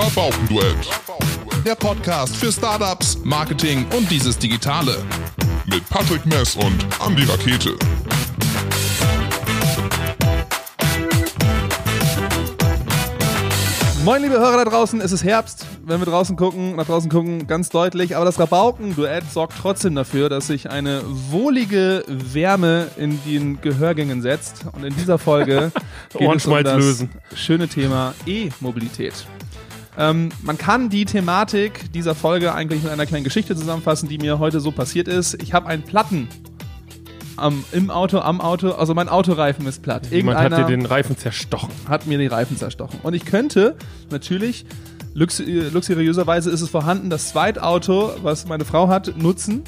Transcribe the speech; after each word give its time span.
Rabaukenduett. 0.00 0.88
Der 1.66 1.74
Podcast 1.74 2.36
für 2.36 2.52
Startups, 2.52 3.18
Marketing 3.24 3.84
und 3.96 4.08
dieses 4.08 4.38
Digitale. 4.38 5.04
Mit 5.66 5.84
Patrick 5.90 6.24
Mess 6.24 6.54
und 6.54 6.86
Andy 7.04 7.24
Rakete. 7.24 7.74
Moin, 14.04 14.22
liebe 14.22 14.38
Hörer 14.38 14.64
da 14.64 14.70
draußen, 14.70 15.00
es 15.00 15.10
ist 15.10 15.24
Herbst. 15.24 15.66
Wenn 15.84 16.00
wir 16.00 16.06
draußen 16.06 16.36
gucken, 16.36 16.76
nach 16.76 16.86
draußen 16.86 17.10
gucken, 17.10 17.48
ganz 17.48 17.68
deutlich. 17.68 18.14
Aber 18.14 18.24
das 18.24 18.38
Rabauken-Duett 18.38 19.24
sorgt 19.32 19.54
trotzdem 19.60 19.96
dafür, 19.96 20.28
dass 20.28 20.46
sich 20.46 20.70
eine 20.70 21.02
wohlige 21.04 22.04
Wärme 22.06 22.86
in 22.96 23.18
den 23.24 23.60
Gehörgängen 23.60 24.22
setzt. 24.22 24.64
Und 24.70 24.84
in 24.84 24.94
dieser 24.94 25.18
Folge 25.18 25.72
geht 26.16 26.36
es 26.36 26.46
um 26.46 26.62
das 26.62 26.76
lösen. 26.76 27.10
schöne 27.34 27.66
Thema 27.66 28.14
E-Mobilität. 28.26 29.26
Ähm, 29.98 30.28
man 30.42 30.56
kann 30.56 30.90
die 30.90 31.04
Thematik 31.04 31.92
dieser 31.92 32.14
Folge 32.14 32.54
eigentlich 32.54 32.82
mit 32.84 32.92
einer 32.92 33.04
kleinen 33.06 33.24
Geschichte 33.24 33.56
zusammenfassen, 33.56 34.08
die 34.08 34.18
mir 34.18 34.38
heute 34.38 34.60
so 34.60 34.70
passiert 34.70 35.08
ist. 35.08 35.42
Ich 35.42 35.52
habe 35.52 35.66
einen 35.66 35.82
Platten 35.82 36.28
am, 37.36 37.64
im 37.72 37.90
Auto, 37.90 38.18
am 38.20 38.40
Auto, 38.40 38.70
also 38.72 38.94
mein 38.94 39.08
Autoreifen 39.08 39.66
ist 39.66 39.82
platt. 39.82 40.06
Jemand 40.10 40.38
hat 40.38 40.52
dir 40.52 40.56
Irgendeiner- 40.58 40.68
den 40.68 40.86
Reifen 40.86 41.16
zerstochen. 41.18 41.70
hat 41.88 42.06
mir 42.06 42.18
die 42.18 42.26
Reifen 42.28 42.56
zerstochen. 42.56 43.00
Und 43.02 43.14
ich 43.14 43.24
könnte 43.24 43.76
natürlich, 44.10 44.66
äh, 45.16 45.68
luxuriöserweise 45.72 46.50
ist 46.50 46.60
es 46.60 46.68
vorhanden, 46.68 47.10
das 47.10 47.28
Zweitauto, 47.30 48.12
was 48.22 48.46
meine 48.46 48.64
Frau 48.64 48.88
hat, 48.88 49.16
nutzen. 49.16 49.62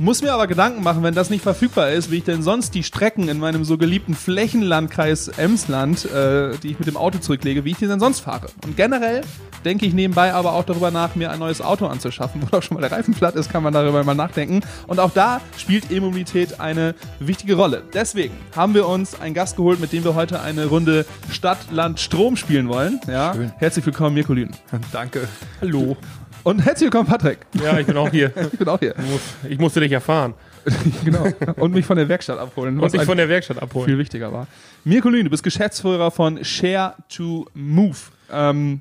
Muss 0.00 0.22
mir 0.22 0.32
aber 0.32 0.46
Gedanken 0.46 0.82
machen, 0.82 1.02
wenn 1.02 1.14
das 1.14 1.28
nicht 1.28 1.42
verfügbar 1.42 1.90
ist, 1.90 2.10
wie 2.10 2.16
ich 2.16 2.24
denn 2.24 2.40
sonst 2.40 2.74
die 2.74 2.82
Strecken 2.82 3.28
in 3.28 3.38
meinem 3.38 3.66
so 3.66 3.76
geliebten 3.76 4.14
Flächenlandkreis 4.14 5.28
Emsland, 5.28 6.06
äh, 6.06 6.56
die 6.56 6.68
ich 6.68 6.78
mit 6.78 6.88
dem 6.88 6.96
Auto 6.96 7.18
zurücklege, 7.18 7.66
wie 7.66 7.72
ich 7.72 7.76
die 7.76 7.86
denn 7.86 8.00
sonst 8.00 8.20
fahre. 8.20 8.46
Und 8.64 8.78
generell 8.78 9.20
denke 9.66 9.84
ich 9.84 9.92
nebenbei 9.92 10.32
aber 10.32 10.54
auch 10.54 10.64
darüber 10.64 10.90
nach, 10.90 11.16
mir 11.16 11.30
ein 11.30 11.38
neues 11.38 11.60
Auto 11.60 11.86
anzuschaffen. 11.86 12.40
Wo 12.40 12.46
doch 12.46 12.62
schon 12.62 12.76
mal 12.76 12.80
der 12.80 12.92
Reifen 12.92 13.12
platt 13.12 13.34
ist, 13.34 13.52
kann 13.52 13.62
man 13.62 13.74
darüber 13.74 14.02
mal 14.02 14.14
nachdenken. 14.14 14.62
Und 14.86 15.00
auch 15.00 15.10
da 15.10 15.42
spielt 15.58 15.90
E-Mobilität 15.90 16.60
eine 16.60 16.94
wichtige 17.18 17.56
Rolle. 17.56 17.82
Deswegen 17.92 18.32
haben 18.56 18.72
wir 18.72 18.88
uns 18.88 19.20
einen 19.20 19.34
Gast 19.34 19.56
geholt, 19.56 19.80
mit 19.80 19.92
dem 19.92 20.02
wir 20.02 20.14
heute 20.14 20.40
eine 20.40 20.64
Runde 20.64 21.04
Stadt, 21.30 21.58
Land, 21.70 22.00
Strom 22.00 22.38
spielen 22.38 22.68
wollen. 22.68 23.02
Ja? 23.06 23.34
Schön. 23.34 23.52
Herzlich 23.58 23.84
willkommen, 23.84 24.14
Mirko 24.14 24.32
Lünen. 24.32 24.56
Danke. 24.92 25.28
Hallo. 25.60 25.98
Und 26.42 26.60
herzlich 26.64 26.86
willkommen, 26.86 27.06
Patrick. 27.08 27.38
Ja, 27.62 27.78
ich 27.78 27.86
bin 27.86 27.96
auch 27.96 28.08
hier. 28.10 28.32
Ich 28.52 28.58
bin 28.58 28.68
auch 28.68 28.78
hier. 28.78 28.94
Ich 28.98 29.10
muss- 29.10 29.20
Ich 29.52 29.58
musste 29.58 29.80
dich 29.80 29.92
erfahren. 29.92 30.34
genau. 31.04 31.26
Und 31.56 31.72
mich 31.72 31.84
von 31.86 31.96
der 31.96 32.08
Werkstatt 32.08 32.38
abholen. 32.38 32.78
Und 32.80 32.92
dich 32.92 33.00
ein- 33.00 33.06
von 33.06 33.16
der 33.16 33.28
Werkstatt 33.28 33.60
abholen. 33.62 33.86
viel 33.86 33.98
wichtiger 33.98 34.32
war. 34.32 34.46
Mirko 34.84 35.08
Lühn, 35.10 35.24
du 35.24 35.30
bist 35.30 35.42
Geschäftsführer 35.42 36.10
von 36.10 36.42
Share 36.44 36.94
to 37.14 37.46
Move. 37.54 37.96
Ähm, 38.32 38.80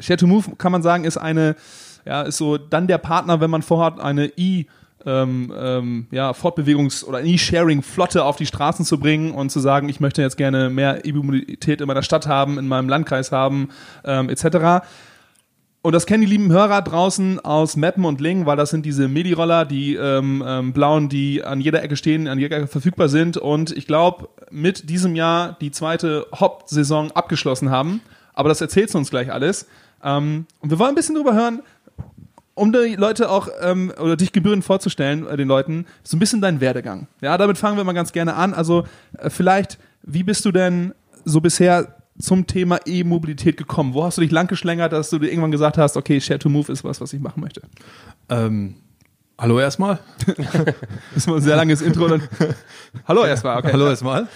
Share 0.00 0.16
to 0.18 0.26
Move 0.26 0.56
kann 0.56 0.72
man 0.72 0.82
sagen, 0.82 1.04
ist 1.04 1.16
eine, 1.18 1.56
ja, 2.06 2.22
ist 2.22 2.38
so 2.38 2.56
dann 2.58 2.86
der 2.86 2.98
Partner, 2.98 3.40
wenn 3.40 3.50
man 3.50 3.62
vorhat, 3.62 4.00
eine 4.00 4.26
E- 4.36 4.64
ähm, 5.06 5.52
ähm, 5.54 6.06
ja, 6.12 6.30
Fortbewegungs- 6.32 7.04
oder 7.04 7.22
E-Sharing-Flotte 7.22 8.24
auf 8.24 8.36
die 8.36 8.46
Straßen 8.46 8.86
zu 8.86 8.98
bringen 8.98 9.32
und 9.32 9.50
zu 9.50 9.60
sagen, 9.60 9.90
ich 9.90 10.00
möchte 10.00 10.22
jetzt 10.22 10.38
gerne 10.38 10.70
mehr 10.70 11.04
E-Mobilität 11.04 11.82
in 11.82 11.86
meiner 11.86 12.02
Stadt 12.02 12.26
haben, 12.26 12.58
in 12.58 12.66
meinem 12.68 12.88
Landkreis 12.88 13.30
haben, 13.30 13.68
ähm, 14.06 14.30
etc. 14.30 14.82
Und 15.84 15.92
das 15.92 16.06
kennen 16.06 16.22
die 16.22 16.26
lieben 16.26 16.50
Hörer 16.50 16.80
draußen 16.80 17.40
aus 17.40 17.76
Mappen 17.76 18.06
und 18.06 18.18
Ling, 18.18 18.46
weil 18.46 18.56
das 18.56 18.70
sind 18.70 18.86
diese 18.86 19.06
Midi-Roller, 19.06 19.66
die 19.66 19.96
ähm, 19.96 20.42
ähm, 20.46 20.72
blauen, 20.72 21.10
die 21.10 21.44
an 21.44 21.60
jeder 21.60 21.82
Ecke 21.82 21.98
stehen, 21.98 22.26
an 22.26 22.38
jeder 22.38 22.56
Ecke 22.56 22.68
verfügbar 22.68 23.10
sind. 23.10 23.36
Und 23.36 23.70
ich 23.70 23.86
glaube, 23.86 24.30
mit 24.50 24.88
diesem 24.88 25.14
Jahr 25.14 25.58
die 25.60 25.70
zweite 25.72 26.26
Hop-Saison 26.40 27.12
abgeschlossen 27.12 27.68
haben. 27.68 28.00
Aber 28.32 28.48
das 28.48 28.62
erzählst 28.62 28.94
du 28.94 28.98
uns 28.98 29.10
gleich 29.10 29.30
alles. 29.30 29.66
Ähm, 30.02 30.46
und 30.60 30.70
wir 30.70 30.78
wollen 30.78 30.92
ein 30.92 30.94
bisschen 30.94 31.16
drüber 31.16 31.34
hören, 31.34 31.60
um 32.54 32.72
die 32.72 32.96
Leute 32.96 33.28
auch, 33.28 33.48
ähm, 33.60 33.92
oder 34.00 34.16
dich 34.16 34.32
gebührend 34.32 34.64
vorzustellen, 34.64 35.26
äh, 35.26 35.36
den 35.36 35.48
Leuten, 35.48 35.84
so 36.02 36.16
ein 36.16 36.20
bisschen 36.20 36.40
dein 36.40 36.62
Werdegang. 36.62 37.08
Ja, 37.20 37.36
damit 37.36 37.58
fangen 37.58 37.76
wir 37.76 37.84
mal 37.84 37.92
ganz 37.92 38.12
gerne 38.12 38.36
an. 38.36 38.54
Also 38.54 38.84
äh, 39.18 39.28
vielleicht, 39.28 39.78
wie 40.02 40.22
bist 40.22 40.46
du 40.46 40.50
denn 40.50 40.94
so 41.26 41.42
bisher 41.42 41.94
zum 42.18 42.46
Thema 42.46 42.78
E-Mobilität 42.86 43.56
gekommen? 43.56 43.94
Wo 43.94 44.04
hast 44.04 44.18
du 44.18 44.22
dich 44.22 44.30
lang 44.30 44.46
geschlängert, 44.46 44.92
dass 44.92 45.10
du 45.10 45.18
dir 45.18 45.28
irgendwann 45.28 45.50
gesagt 45.50 45.78
hast, 45.78 45.96
okay, 45.96 46.20
Share 46.20 46.38
to 46.38 46.48
Move 46.48 46.70
ist 46.72 46.84
was, 46.84 47.00
was 47.00 47.12
ich 47.12 47.20
machen 47.20 47.40
möchte? 47.40 47.62
Ähm, 48.28 48.76
hallo 49.38 49.58
erstmal. 49.58 49.98
Das 51.14 51.26
war 51.26 51.36
ein 51.36 51.42
sehr 51.42 51.56
langes 51.56 51.82
Intro. 51.82 52.08
Dann 52.08 52.28
Hallo 53.06 53.24
erstmal, 53.24 53.58
okay. 53.58 53.70
Hallo 53.72 53.88
erstmal. 53.88 54.28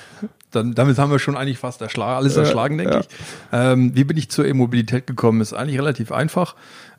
Dann, 0.50 0.74
damit 0.74 0.98
haben 0.98 1.10
wir 1.10 1.18
schon 1.18 1.36
eigentlich 1.36 1.58
fast 1.58 1.80
erschlagen, 1.82 2.16
alles 2.16 2.36
erschlagen, 2.36 2.78
denke 2.78 2.94
ja. 2.94 3.00
ich. 3.00 3.08
Ähm, 3.52 3.94
wie 3.94 4.04
bin 4.04 4.16
ich 4.16 4.30
zur 4.30 4.46
E-Mobilität 4.46 5.06
gekommen? 5.06 5.40
Ist 5.40 5.52
eigentlich 5.52 5.78
relativ 5.78 6.10
einfach. 6.10 6.54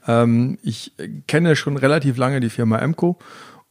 Ähm, 0.08 0.60
ich 0.62 0.94
kenne 1.28 1.56
schon 1.56 1.78
relativ 1.78 2.18
lange 2.18 2.40
die 2.40 2.50
Firma 2.50 2.78
Emco 2.78 3.18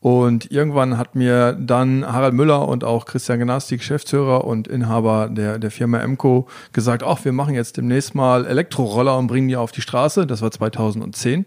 und 0.00 0.52
irgendwann 0.52 0.96
hat 0.96 1.16
mir 1.16 1.54
dann 1.54 2.06
Harald 2.06 2.34
Müller 2.34 2.68
und 2.68 2.84
auch 2.84 3.04
Christian 3.04 3.40
Genas, 3.40 3.66
die 3.66 3.78
Geschäftsführer 3.78 4.44
und 4.44 4.68
Inhaber 4.68 5.28
der, 5.28 5.58
der 5.58 5.72
Firma 5.72 5.98
Emco, 5.98 6.46
gesagt, 6.72 7.02
ach, 7.02 7.24
wir 7.24 7.32
machen 7.32 7.54
jetzt 7.54 7.76
demnächst 7.76 8.14
mal 8.14 8.46
Elektroroller 8.46 9.18
und 9.18 9.26
bringen 9.26 9.48
die 9.48 9.56
auf 9.56 9.72
die 9.72 9.80
Straße. 9.80 10.26
Das 10.26 10.40
war 10.40 10.52
2010. 10.52 11.46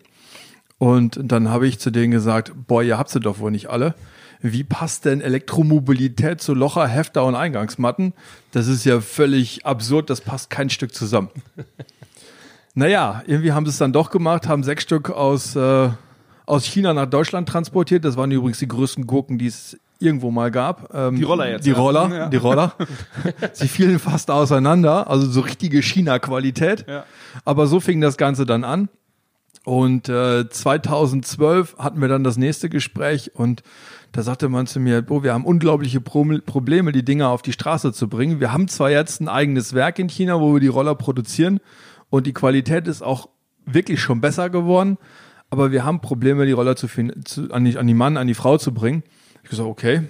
Und 0.77 1.19
dann 1.23 1.49
habe 1.49 1.67
ich 1.67 1.79
zu 1.79 1.91
denen 1.91 2.11
gesagt, 2.11 2.51
boah, 2.67 2.83
ihr 2.83 2.97
habt 2.97 3.09
sie 3.09 3.21
doch 3.21 3.39
wohl 3.39 3.51
nicht 3.51 3.69
alle. 3.69 3.95
Wie 4.41 4.63
passt 4.63 5.05
denn 5.05 5.21
Elektromobilität 5.21 6.41
zu 6.41 6.53
Locher, 6.53 6.87
Hefter 6.87 7.23
und 7.25 7.35
Eingangsmatten? 7.35 8.13
Das 8.51 8.67
ist 8.67 8.83
ja 8.83 8.99
völlig 8.99 9.65
absurd, 9.65 10.09
das 10.09 10.19
passt 10.19 10.49
kein 10.49 10.69
Stück 10.69 10.93
zusammen. 10.93 11.29
naja, 12.73 13.21
irgendwie 13.27 13.51
haben 13.51 13.65
sie 13.65 13.69
es 13.69 13.77
dann 13.77 13.93
doch 13.93 14.09
gemacht, 14.09 14.47
haben 14.47 14.63
sechs 14.63 14.83
Stück 14.83 15.11
aus, 15.11 15.55
äh, 15.55 15.89
aus 16.45 16.65
China 16.65 16.93
nach 16.93 17.05
Deutschland 17.05 17.47
transportiert. 17.47 18.03
Das 18.05 18.17
waren 18.17 18.31
übrigens 18.31 18.59
die 18.59 18.67
größten 18.67 19.07
Gurken, 19.07 19.37
die 19.37 19.47
es 19.47 19.77
irgendwo 19.99 20.31
mal 20.31 20.49
gab. 20.51 20.93
Ähm, 20.93 21.15
Die 21.15 21.23
Roller 21.23 21.49
jetzt, 21.49 21.65
Die. 21.65 21.71
Roller, 21.71 22.09
Ja. 22.13 22.29
die 22.29 22.37
Roller. 22.37 22.73
Sie 23.53 23.67
fielen 23.67 23.99
fast 23.99 24.31
auseinander, 24.31 25.09
also 25.09 25.29
so 25.29 25.41
richtige 25.41 25.81
China-Qualität. 25.81 26.85
Ja. 26.87 27.05
Aber 27.45 27.67
so 27.67 27.79
fing 27.79 28.01
das 28.01 28.17
Ganze 28.17 28.45
dann 28.45 28.63
an. 28.63 28.89
Und 29.63 30.09
äh, 30.09 30.49
2012 30.49 31.77
hatten 31.77 32.01
wir 32.01 32.07
dann 32.07 32.23
das 32.23 32.37
nächste 32.37 32.67
Gespräch 32.69 33.31
und 33.35 33.61
da 34.11 34.23
sagte 34.23 34.49
man 34.49 34.65
zu 34.67 34.79
mir, 34.79 35.05
oh, 35.09 35.21
wir 35.23 35.33
haben 35.33 35.45
unglaubliche 35.45 36.01
Pro 36.01 36.25
Probleme, 36.45 36.91
die 36.91 37.05
Dinger 37.05 37.29
auf 37.29 37.43
die 37.43 37.53
Straße 37.53 37.93
zu 37.93 38.09
bringen. 38.09 38.39
Wir 38.39 38.51
haben 38.51 38.67
zwar 38.67 38.89
jetzt 38.89 39.21
ein 39.21 39.29
eigenes 39.29 39.73
Werk 39.73 39.99
in 39.99 40.09
China, 40.09 40.41
wo 40.41 40.53
wir 40.53 40.59
die 40.59 40.67
Roller 40.67 40.95
produzieren 40.95 41.59
und 42.09 42.25
die 42.27 42.33
Qualität 42.33 42.87
ist 42.87 43.03
auch 43.03 43.29
wirklich 43.65 44.01
schon 44.01 44.19
besser 44.19 44.49
geworden, 44.49 44.97
aber 45.51 45.71
wir 45.71 45.85
haben 45.85 45.99
Probleme, 46.01 46.45
die 46.47 46.51
Roller 46.53 46.75
zu, 46.75 46.87
fin- 46.87 47.13
zu 47.23 47.51
an, 47.51 47.65
die, 47.65 47.77
an 47.77 47.85
die 47.85 47.93
Mann, 47.93 48.17
an 48.17 48.25
die 48.27 48.33
Frau 48.33 48.57
zu 48.57 48.73
bringen. 48.73 49.03
Ich 49.43 49.49
gesagt, 49.51 49.69
okay, 49.69 50.01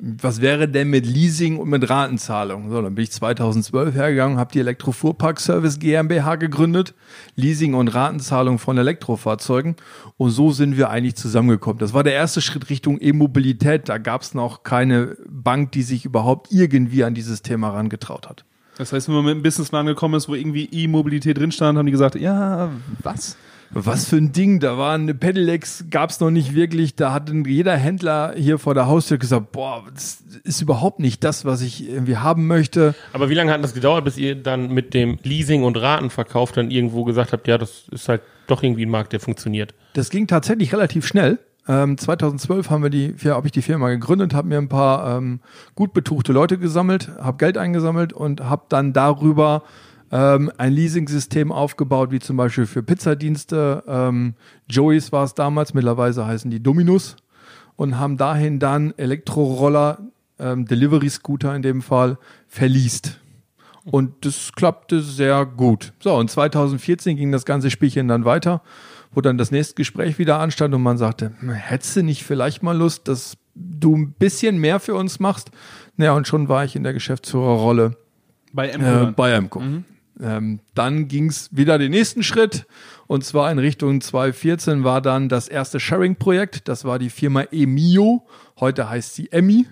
was 0.00 0.40
wäre 0.40 0.68
denn 0.68 0.90
mit 0.90 1.06
Leasing 1.06 1.58
und 1.58 1.68
mit 1.70 1.90
Ratenzahlung? 1.90 2.70
So, 2.70 2.80
dann 2.80 2.94
bin 2.94 3.02
ich 3.02 3.10
2012 3.10 3.94
hergegangen, 3.96 4.38
habe 4.38 4.52
die 4.52 4.60
Elektrofuhrpark 4.60 5.40
Service 5.40 5.78
GmbH 5.80 6.36
gegründet, 6.36 6.94
Leasing 7.34 7.74
und 7.74 7.88
Ratenzahlung 7.88 8.58
von 8.60 8.78
Elektrofahrzeugen 8.78 9.74
und 10.16 10.30
so 10.30 10.52
sind 10.52 10.76
wir 10.76 10.90
eigentlich 10.90 11.16
zusammengekommen. 11.16 11.78
Das 11.78 11.94
war 11.94 12.04
der 12.04 12.12
erste 12.12 12.40
Schritt 12.40 12.70
Richtung 12.70 12.98
E-Mobilität. 13.00 13.88
Da 13.88 13.98
gab 13.98 14.22
es 14.22 14.34
noch 14.34 14.62
keine 14.62 15.16
Bank, 15.28 15.72
die 15.72 15.82
sich 15.82 16.04
überhaupt 16.04 16.52
irgendwie 16.52 17.02
an 17.02 17.14
dieses 17.14 17.42
Thema 17.42 17.72
herangetraut 17.72 18.28
hat. 18.28 18.44
Das 18.76 18.92
heißt, 18.92 19.08
wenn 19.08 19.16
man 19.16 19.24
mit 19.24 19.32
einem 19.32 19.42
Businessplan 19.42 19.86
gekommen 19.86 20.14
ist, 20.14 20.28
wo 20.28 20.36
irgendwie 20.36 20.66
E-Mobilität 20.70 21.36
drin 21.38 21.50
stand, 21.50 21.76
haben 21.76 21.86
die 21.86 21.92
gesagt, 21.92 22.14
ja, 22.14 22.70
was? 23.02 23.36
Was 23.70 24.06
für 24.06 24.16
ein 24.16 24.32
Ding, 24.32 24.60
da 24.60 24.78
waren 24.78 25.18
Pedelecs, 25.18 25.84
gab 25.90 26.10
es 26.10 26.20
noch 26.20 26.30
nicht 26.30 26.54
wirklich. 26.54 26.96
Da 26.96 27.12
hat 27.12 27.30
jeder 27.46 27.76
Händler 27.76 28.34
hier 28.36 28.58
vor 28.58 28.74
der 28.74 28.86
Haustür 28.86 29.18
gesagt, 29.18 29.52
boah, 29.52 29.84
das 29.92 30.22
ist 30.44 30.62
überhaupt 30.62 31.00
nicht 31.00 31.22
das, 31.22 31.44
was 31.44 31.60
ich 31.60 31.88
irgendwie 31.88 32.16
haben 32.16 32.46
möchte. 32.46 32.94
Aber 33.12 33.28
wie 33.28 33.34
lange 33.34 33.52
hat 33.52 33.62
das 33.62 33.74
gedauert, 33.74 34.04
bis 34.04 34.16
ihr 34.16 34.34
dann 34.36 34.72
mit 34.72 34.94
dem 34.94 35.18
Leasing 35.22 35.64
und 35.64 35.76
Ratenverkauf 35.76 36.52
dann 36.52 36.70
irgendwo 36.70 37.04
gesagt 37.04 37.32
habt, 37.32 37.46
ja, 37.46 37.58
das 37.58 37.84
ist 37.90 38.08
halt 38.08 38.22
doch 38.46 38.62
irgendwie 38.62 38.86
ein 38.86 38.90
Markt, 38.90 39.12
der 39.12 39.20
funktioniert? 39.20 39.74
Das 39.92 40.10
ging 40.10 40.26
tatsächlich 40.26 40.72
relativ 40.72 41.06
schnell. 41.06 41.38
Ähm, 41.68 41.98
2012 41.98 42.70
haben 42.70 42.82
wir 42.82 42.90
die, 42.90 43.14
habe 43.26 43.46
ich 43.46 43.52
die 43.52 43.60
Firma 43.60 43.90
gegründet, 43.90 44.32
habe 44.32 44.48
mir 44.48 44.56
ein 44.56 44.70
paar 44.70 45.18
ähm, 45.18 45.40
gut 45.74 45.92
betuchte 45.92 46.32
Leute 46.32 46.56
gesammelt, 46.56 47.10
habe 47.20 47.36
Geld 47.36 47.58
eingesammelt 47.58 48.14
und 48.14 48.40
habe 48.40 48.62
dann 48.70 48.94
darüber 48.94 49.62
ähm, 50.10 50.50
ein 50.56 50.72
Leasing-System 50.72 51.52
aufgebaut, 51.52 52.10
wie 52.10 52.18
zum 52.18 52.36
Beispiel 52.36 52.66
für 52.66 52.82
Pizzadienste. 52.82 53.84
Ähm, 53.86 54.34
Joey's 54.68 55.12
war 55.12 55.24
es 55.24 55.34
damals, 55.34 55.74
mittlerweile 55.74 56.26
heißen 56.26 56.50
die 56.50 56.62
Dominus 56.62 57.16
und 57.76 57.98
haben 57.98 58.16
dahin 58.16 58.58
dann 58.58 58.94
Elektroroller, 58.96 59.98
ähm, 60.38 60.64
Delivery-Scooter 60.66 61.54
in 61.54 61.62
dem 61.62 61.82
Fall, 61.82 62.18
verliest. 62.46 63.20
Und 63.84 64.26
das 64.26 64.52
klappte 64.54 65.00
sehr 65.00 65.46
gut. 65.46 65.92
So, 66.00 66.14
und 66.14 66.30
2014 66.30 67.16
ging 67.16 67.32
das 67.32 67.44
ganze 67.44 67.70
Spielchen 67.70 68.08
dann 68.08 68.24
weiter, 68.24 68.62
wo 69.12 69.20
dann 69.20 69.38
das 69.38 69.50
nächste 69.50 69.74
Gespräch 69.74 70.18
wieder 70.18 70.40
anstand 70.40 70.74
und 70.74 70.82
man 70.82 70.98
sagte, 70.98 71.32
"Hm, 71.40 71.50
hättest 71.50 71.96
du 71.96 72.02
nicht 72.02 72.24
vielleicht 72.24 72.62
mal 72.62 72.76
Lust, 72.76 73.08
dass 73.08 73.36
du 73.54 73.96
ein 73.96 74.12
bisschen 74.12 74.58
mehr 74.58 74.80
für 74.80 74.94
uns 74.94 75.20
machst? 75.20 75.50
Naja, 75.96 76.12
und 76.12 76.28
schon 76.28 76.48
war 76.48 76.64
ich 76.64 76.76
in 76.76 76.84
der 76.84 76.92
Geschäftsführerrolle 76.92 77.96
Bei 78.52 78.68
äh, 78.68 78.72
M. 78.72 79.14
bei 79.14 79.32
Emco. 79.32 79.62
Ähm, 80.20 80.60
dann 80.74 81.08
ging 81.08 81.26
es 81.26 81.48
wieder 81.56 81.78
den 81.78 81.92
nächsten 81.92 82.22
Schritt 82.22 82.66
und 83.06 83.24
zwar 83.24 83.50
in 83.50 83.58
Richtung 83.58 84.00
2014 84.00 84.84
war 84.84 85.00
dann 85.00 85.28
das 85.28 85.48
erste 85.48 85.80
Sharing-Projekt. 85.80 86.68
Das 86.68 86.84
war 86.84 86.98
die 86.98 87.10
Firma 87.10 87.42
Emio. 87.50 88.26
Heute 88.58 88.90
heißt 88.90 89.14
sie 89.14 89.30
Emmy. 89.32 89.66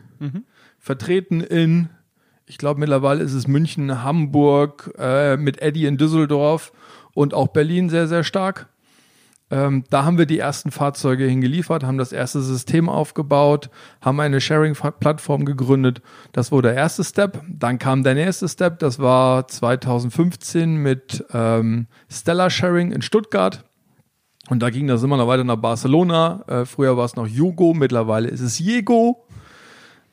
Vertreten 0.78 1.40
in, 1.40 1.88
ich 2.46 2.58
glaube 2.58 2.81
mittlerweile 2.81 3.22
ist 3.22 3.32
es 3.32 3.48
München, 3.48 4.04
Hamburg, 4.04 4.93
äh, 4.98 5.37
mit 5.37 5.60
Eddie 5.60 5.87
in 5.87 5.98
Düsseldorf 5.98 6.72
und 7.12 7.34
auch 7.34 7.49
Berlin 7.49 7.90
sehr, 7.90 8.06
sehr 8.06 8.25
stark. 8.25 8.69
Ähm, 9.48 9.84
da 9.90 10.04
haben 10.04 10.19
wir 10.19 10.26
die 10.26 10.40
ersten 10.40 10.72
Fahrzeuge 10.72 11.25
hingeliefert, 11.25 11.84
haben 11.84 11.98
das 11.98 12.12
erste 12.12 12.40
System 12.40 12.88
aufgebaut, 12.88 13.70
haben 14.00 14.19
eine 14.19 14.40
Sharing-Plattform 14.40 15.44
gegründet. 15.44 16.02
Das 16.32 16.50
war 16.50 16.62
der 16.62 16.75
erste 16.75 17.04
Step. 17.04 17.40
Dann 17.48 17.78
kam 17.78 18.02
der 18.02 18.14
nächste 18.14 18.48
Step, 18.48 18.81
das 18.81 18.98
war 18.98 19.46
2015 19.46 20.76
mit 20.76 21.25
ähm, 21.32 21.87
Stellar 22.10 22.50
Sharing 22.50 22.90
in 22.90 23.02
Stuttgart. 23.02 23.64
Und 24.48 24.62
da 24.62 24.70
ging 24.70 24.87
das 24.87 25.02
immer 25.02 25.16
noch 25.16 25.28
weiter 25.28 25.44
nach 25.44 25.56
Barcelona. 25.56 26.44
Äh, 26.49 26.64
früher 26.64 26.96
war 26.96 27.04
es 27.04 27.16
noch 27.16 27.26
Jugo, 27.26 27.72
mittlerweile 27.72 28.28
ist 28.28 28.40
es 28.40 28.58
Jego. 28.58 29.26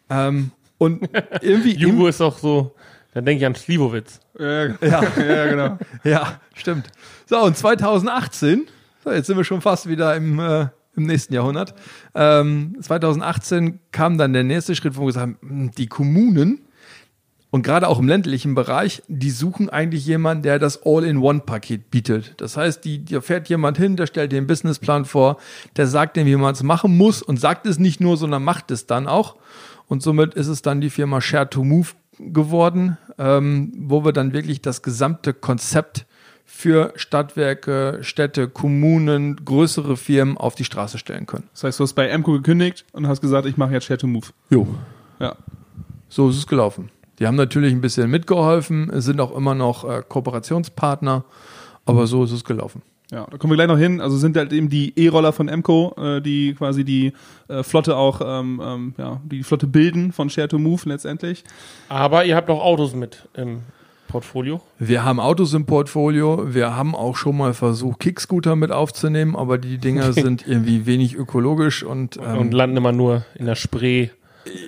Ähm, 0.10 0.52
und 0.78 1.10
irgendwie. 1.42 1.76
Jugo 1.76 2.08
ist 2.08 2.22
auch 2.22 2.38
so, 2.38 2.76
da 3.14 3.22
denke 3.22 3.42
ich 3.42 3.46
an 3.46 3.56
Slivovitz. 3.56 4.20
Ja, 4.40 4.66
ja. 4.66 4.76
ja 5.18 5.46
genau. 5.48 5.78
Ja, 6.04 6.40
stimmt. 6.54 6.88
So, 7.28 7.42
und 7.44 7.58
2018, 7.58 8.68
so, 9.04 9.12
jetzt 9.12 9.28
sind 9.28 9.38
wir 9.38 9.44
schon 9.44 9.62
fast 9.62 9.88
wieder 9.88 10.16
im, 10.16 10.40
äh, 10.40 10.68
im 10.96 11.06
nächsten 11.06 11.34
Jahrhundert. 11.34 11.74
Ähm, 12.16 12.78
2018 12.82 13.80
kam 13.92 14.18
dann 14.18 14.34
der 14.34 14.44
nächste 14.44 14.76
Schritt, 14.76 14.96
wo 14.96 15.02
wir 15.02 15.08
gesagt 15.08 15.24
haben, 15.24 15.38
hm, 15.42 15.72
die 15.72 15.88
Kommunen 15.88 16.62
und 17.50 17.62
gerade 17.62 17.88
auch 17.88 18.00
im 18.00 18.08
ländlichen 18.08 18.56
Bereich, 18.56 19.04
die 19.08 19.30
suchen 19.30 19.70
eigentlich 19.70 20.08
jemanden, 20.08 20.42
der 20.42 20.58
das 20.58 20.82
All-in-One-Paket 20.86 21.92
bietet. 21.92 22.34
Das 22.38 22.58
heißt, 22.58 22.84
die, 22.84 23.06
da 23.06 23.22
fährt 23.22 23.48
jemand 23.48 23.78
hin, 23.78 23.96
der 23.96 24.08
stellt 24.08 24.34
einen 24.34 24.48
Businessplan 24.48 25.06
vor, 25.06 25.38
der 25.76 25.86
sagt 25.86 26.18
dem, 26.18 26.26
wie 26.26 26.36
man 26.36 26.54
es 26.54 26.64
machen 26.64 26.98
muss 26.98 27.22
und 27.22 27.40
sagt 27.40 27.68
es 27.68 27.78
nicht 27.78 28.02
nur, 28.02 28.18
sondern 28.18 28.44
macht 28.44 28.72
es 28.72 28.88
dann 28.88 29.08
auch. 29.08 29.36
Und 29.88 30.02
somit 30.02 30.34
ist 30.34 30.48
es 30.48 30.64
dann 30.64 30.82
die 30.82 30.90
Firma 30.90 31.22
Share 31.22 31.48
to 31.48 31.64
Move 31.64 31.90
geworden, 32.18 32.98
ähm, 33.20 33.72
wo 33.78 34.04
wir 34.04 34.14
dann 34.14 34.34
wirklich 34.34 34.62
das 34.62 34.82
gesamte 34.82 35.34
Konzept 35.34 36.08
für 36.56 36.94
Stadtwerke, 36.96 37.98
Städte, 38.02 38.48
Kommunen, 38.48 39.44
größere 39.44 39.98
Firmen 39.98 40.38
auf 40.38 40.54
die 40.54 40.64
Straße 40.64 41.00
stellen 41.00 41.26
können. 41.26 41.50
Das 41.52 41.64
heißt, 41.64 41.80
du 41.80 41.84
hast 41.84 41.94
bei 41.94 42.08
Emco 42.08 42.32
gekündigt 42.32 42.86
und 42.94 43.08
hast 43.08 43.22
gesagt, 43.22 43.48
ich 43.48 43.58
mache 43.58 43.74
jetzt 43.74 43.86
Share 43.86 43.98
to 43.98 44.06
Move. 44.06 44.28
Jo. 44.52 44.68
Ja. 45.20 45.36
So 46.10 46.30
ist 46.30 46.38
es 46.38 46.46
gelaufen. 46.46 46.90
Die 47.18 47.26
haben 47.26 47.36
natürlich 47.36 47.74
ein 47.74 47.82
bisschen 47.82 48.10
mitgeholfen, 48.10 48.92
sind 49.02 49.20
auch 49.20 49.36
immer 49.36 49.56
noch 49.56 49.84
äh, 49.84 50.04
Kooperationspartner, 50.08 51.26
aber 51.86 52.06
so 52.06 52.24
ist 52.24 52.32
es 52.32 52.44
gelaufen. 52.44 52.84
Ja, 53.12 53.26
da 53.30 53.38
kommen 53.38 53.52
wir 53.52 53.58
gleich 53.58 53.68
noch 53.68 53.78
hin. 53.78 54.00
Also 54.00 54.16
sind 54.18 54.38
halt 54.38 54.54
eben 54.54 54.70
die 54.70 54.94
E-Roller 54.96 55.34
von 55.34 55.50
Emco, 55.50 55.96
äh, 55.98 56.22
die 56.22 56.54
quasi 56.54 56.86
die 56.86 57.14
äh, 57.48 57.64
Flotte 57.64 57.98
auch, 57.98 58.22
ähm, 58.24 58.62
ähm, 58.64 58.96
ja, 58.98 59.20
die 59.26 59.44
Flotte 59.44 59.66
bilden 59.66 60.12
von 60.12 60.30
Share 60.30 60.48
to 60.48 60.60
Move 60.60 60.84
letztendlich. 60.86 61.44
Aber 61.90 62.26
ihr 62.26 62.36
habt 62.36 62.50
auch 62.52 62.64
Autos 62.64 62.94
mit 62.94 63.28
im 63.34 63.64
Portfolio. 64.14 64.62
Wir 64.78 65.04
haben 65.04 65.20
Autos 65.20 65.56
im 65.56 65.66
Portfolio, 65.66 66.54
wir 66.54 66.76
haben 66.76 66.94
auch 66.94 67.18
schon 67.18 67.36
mal 67.36 67.56
versucht, 67.56 68.00
Kickscooter 68.00 68.56
mit 68.56 68.72
aufzunehmen, 68.72 69.36
aber 69.36 69.58
die 69.58 69.80
Dinger 69.80 70.14
sind 70.14 70.48
irgendwie 70.48 70.86
wenig 70.86 71.16
ökologisch 71.16 71.82
und, 71.82 72.18
ähm, 72.18 72.38
und 72.38 72.54
landen 72.54 72.78
immer 72.78 72.92
nur 72.92 73.26
in 73.34 73.48
der 73.48 73.56
Spree. 73.56 74.10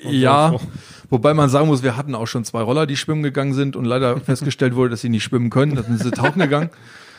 ja, 0.04 0.56
wobei 1.12 1.36
man 1.36 1.50
sagen 1.50 1.68
muss, 1.68 1.84
wir 1.84 1.96
hatten 1.96 2.16
auch 2.16 2.26
schon 2.26 2.44
zwei 2.44 2.64
Roller, 2.64 2.88
die 2.88 2.98
schwimmen 2.98 3.22
gegangen 3.22 3.54
sind 3.54 3.76
und 3.76 3.86
leider 3.86 4.20
festgestellt 4.32 4.76
wurde, 4.76 4.90
dass 4.90 5.02
sie 5.02 5.10
nicht 5.10 5.24
schwimmen 5.24 5.52
können, 5.52 5.76
dann 5.76 5.86
sind 5.86 6.02
sie 6.02 6.10
tauchen 6.10 6.40
gegangen. 6.40 6.72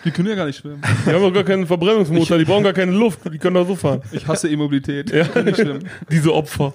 Die 0.05 0.11
können 0.11 0.29
ja 0.29 0.35
gar 0.35 0.47
nicht 0.47 0.59
schwimmen. 0.59 0.83
Die 1.07 1.11
haben 1.11 1.23
doch 1.23 1.33
gar 1.33 1.45
keinen 1.45 1.67
Verbrennungsmotor, 1.67 2.39
die 2.39 2.45
brauchen 2.45 2.65
gar 2.65 2.73
keine 2.73 2.93
Luft, 2.93 3.21
die 3.33 3.39
können 3.39 3.55
doch 3.55 3.69
so 3.69 3.77
fahren. 3.77 4.03
Ich 4.11 4.27
hasse 4.27 4.49
E-Mobilität. 4.49 5.13
Ja. 5.13 5.25
Kann 5.25 5.45
nicht 5.45 5.57
schwimmen. 5.59 5.89
Diese 6.11 6.35
Opfer. 6.35 6.75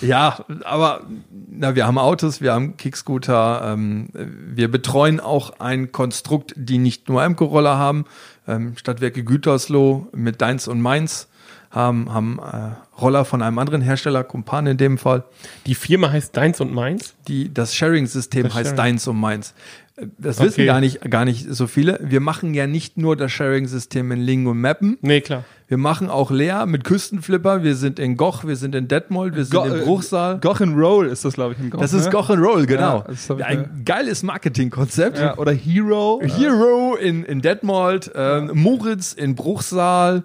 Ja, 0.00 0.44
aber 0.64 1.02
na, 1.50 1.74
wir 1.76 1.86
haben 1.86 1.98
Autos, 1.98 2.40
wir 2.40 2.52
haben 2.52 2.76
Kickscooter, 2.76 3.72
ähm, 3.72 4.08
wir 4.12 4.68
betreuen 4.70 5.20
auch 5.20 5.60
ein 5.60 5.92
Konstrukt, 5.92 6.52
die 6.56 6.78
nicht 6.78 7.08
nur 7.08 7.22
Emco-Roller 7.22 7.78
haben. 7.78 8.04
Ähm, 8.46 8.76
Stadtwerke 8.76 9.24
Gütersloh 9.24 10.08
mit 10.12 10.40
Deins 10.42 10.68
und 10.68 10.80
Mainz 10.80 11.28
haben, 11.70 12.12
haben 12.12 12.38
äh, 12.38 13.00
Roller 13.00 13.24
von 13.24 13.42
einem 13.42 13.58
anderen 13.58 13.80
Hersteller, 13.82 14.22
Kumpan 14.24 14.66
in 14.66 14.76
dem 14.76 14.98
Fall. 14.98 15.24
Die 15.66 15.74
Firma 15.74 16.10
heißt 16.10 16.36
Deins 16.36 16.60
und 16.60 16.72
Meins. 16.72 17.14
Die, 17.26 17.52
das 17.52 17.74
Sharing-System 17.74 18.44
heißt 18.44 18.54
Sharing. 18.54 18.76
Deins 18.76 19.08
und 19.08 19.18
Meins. 19.18 19.54
Äh, 19.96 20.06
Das 20.18 20.38
Okay. 20.38 20.46
wissen 20.48 20.66
gar 20.66 20.80
nicht, 20.80 21.08
gar 21.10 21.24
nicht 21.24 21.46
so 21.48 21.66
viele. 21.66 21.98
Wir 22.02 22.20
machen 22.20 22.54
ja 22.54 22.66
nicht 22.66 22.96
nur 22.96 23.16
das 23.16 23.32
Sharing-System 23.32 24.12
in 24.12 24.20
Ling 24.20 24.46
und 24.46 24.60
Mappen. 24.60 24.98
Nee, 25.02 25.20
klar. 25.20 25.44
Wir 25.66 25.78
machen 25.78 26.10
auch 26.10 26.30
Leer 26.30 26.66
mit 26.66 26.84
Küstenflipper. 26.84 27.62
Wir 27.62 27.74
sind 27.74 27.98
in 27.98 28.16
Goch, 28.16 28.44
wir 28.44 28.56
sind 28.56 28.74
in 28.74 28.86
Detmold, 28.86 29.34
wir 29.34 29.44
sind 29.44 29.54
Go- 29.54 29.64
in 29.64 29.82
Bruchsal. 29.82 30.38
Goch 30.40 30.60
and 30.60 30.76
Roll 30.76 31.06
ist 31.06 31.24
das, 31.24 31.34
glaube 31.34 31.54
ich, 31.54 31.58
in 31.58 31.70
Goch. 31.70 31.80
Das 31.80 31.94
ist 31.94 32.04
ne? 32.06 32.10
Goch 32.10 32.28
and 32.28 32.44
Roll, 32.44 32.66
genau. 32.66 33.04
Ja, 33.38 33.46
Ein 33.46 33.82
geiles 33.84 34.22
Marketingkonzept. 34.22 35.18
Ja, 35.18 35.38
oder 35.38 35.52
Hero. 35.52 36.20
Hero 36.22 36.96
in, 36.96 37.24
in 37.24 37.40
Detmold, 37.40 38.10
ähm, 38.14 38.50
Moritz 38.52 39.14
in 39.14 39.34
Bruchsal. 39.34 40.24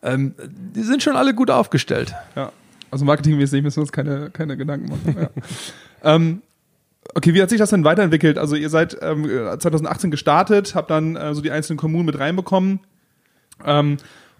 Ähm, 0.00 0.34
die 0.48 0.82
sind 0.82 1.02
schon 1.02 1.16
alle 1.16 1.34
gut 1.34 1.50
aufgestellt. 1.50 2.14
Ja. 2.36 2.52
Also 2.90 3.04
marketingmäßig 3.04 3.62
müssen 3.62 3.78
wir 3.78 3.82
uns 3.82 3.92
keine, 3.92 4.30
keine 4.30 4.56
Gedanken 4.56 4.90
machen. 4.90 5.16
Ja. 5.20 5.28
ähm, 6.14 6.42
okay, 7.14 7.34
wie 7.34 7.42
hat 7.42 7.50
sich 7.50 7.58
das 7.58 7.70
denn 7.70 7.82
weiterentwickelt? 7.82 8.38
Also 8.38 8.54
ihr 8.54 8.70
seid 8.70 8.96
ähm, 9.02 9.24
2018 9.24 10.12
gestartet, 10.12 10.76
habt 10.76 10.90
dann 10.90 11.16
äh, 11.16 11.34
so 11.34 11.40
die 11.40 11.50
einzelnen 11.50 11.78
Kommunen 11.78 12.06
mit 12.06 12.18
reinbekommen 12.18 12.78
ähm, 13.64 13.96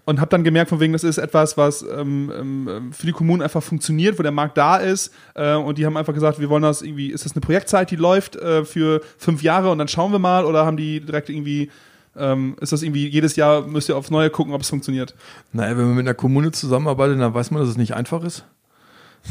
und 0.09 0.19
habt 0.19 0.33
dann 0.33 0.43
gemerkt, 0.43 0.69
von 0.69 0.79
wegen, 0.79 0.93
das 0.93 1.03
ist 1.03 1.19
etwas, 1.19 1.55
was 1.55 1.83
ähm, 1.83 2.31
ähm, 2.35 2.93
für 2.93 3.05
die 3.05 3.11
Kommunen 3.11 3.43
einfach 3.43 3.61
funktioniert, 3.61 4.17
wo 4.17 4.23
der 4.23 4.31
Markt 4.31 4.57
da 4.57 4.77
ist 4.77 5.13
äh, 5.35 5.53
und 5.53 5.77
die 5.77 5.85
haben 5.85 5.97
einfach 5.97 6.15
gesagt, 6.15 6.39
wir 6.39 6.49
wollen 6.49 6.63
das 6.63 6.81
irgendwie, 6.81 7.11
ist 7.11 7.25
das 7.25 7.33
eine 7.33 7.41
Projektzeit, 7.41 7.91
die 7.91 7.95
läuft 7.95 8.35
äh, 8.35 8.65
für 8.65 9.01
fünf 9.19 9.43
Jahre 9.43 9.69
und 9.69 9.77
dann 9.77 9.87
schauen 9.87 10.11
wir 10.11 10.17
mal 10.17 10.45
oder 10.45 10.65
haben 10.65 10.77
die 10.77 10.99
direkt 10.99 11.29
irgendwie 11.29 11.69
ähm, 12.17 12.55
ist 12.59 12.73
das 12.73 12.81
irgendwie, 12.81 13.07
jedes 13.07 13.35
Jahr 13.35 13.67
müsst 13.67 13.87
ihr 13.87 13.95
aufs 13.95 14.09
Neue 14.09 14.31
gucken, 14.31 14.53
ob 14.53 14.61
es 14.61 14.69
funktioniert? 14.69 15.13
Naja, 15.53 15.77
wenn 15.77 15.85
man 15.85 15.95
mit 15.95 16.07
einer 16.07 16.15
Kommune 16.15 16.51
zusammenarbeitet, 16.51 17.21
dann 17.21 17.35
weiß 17.35 17.51
man, 17.51 17.61
dass 17.61 17.69
es 17.69 17.77
nicht 17.77 17.93
einfach 17.93 18.23
ist. 18.23 18.45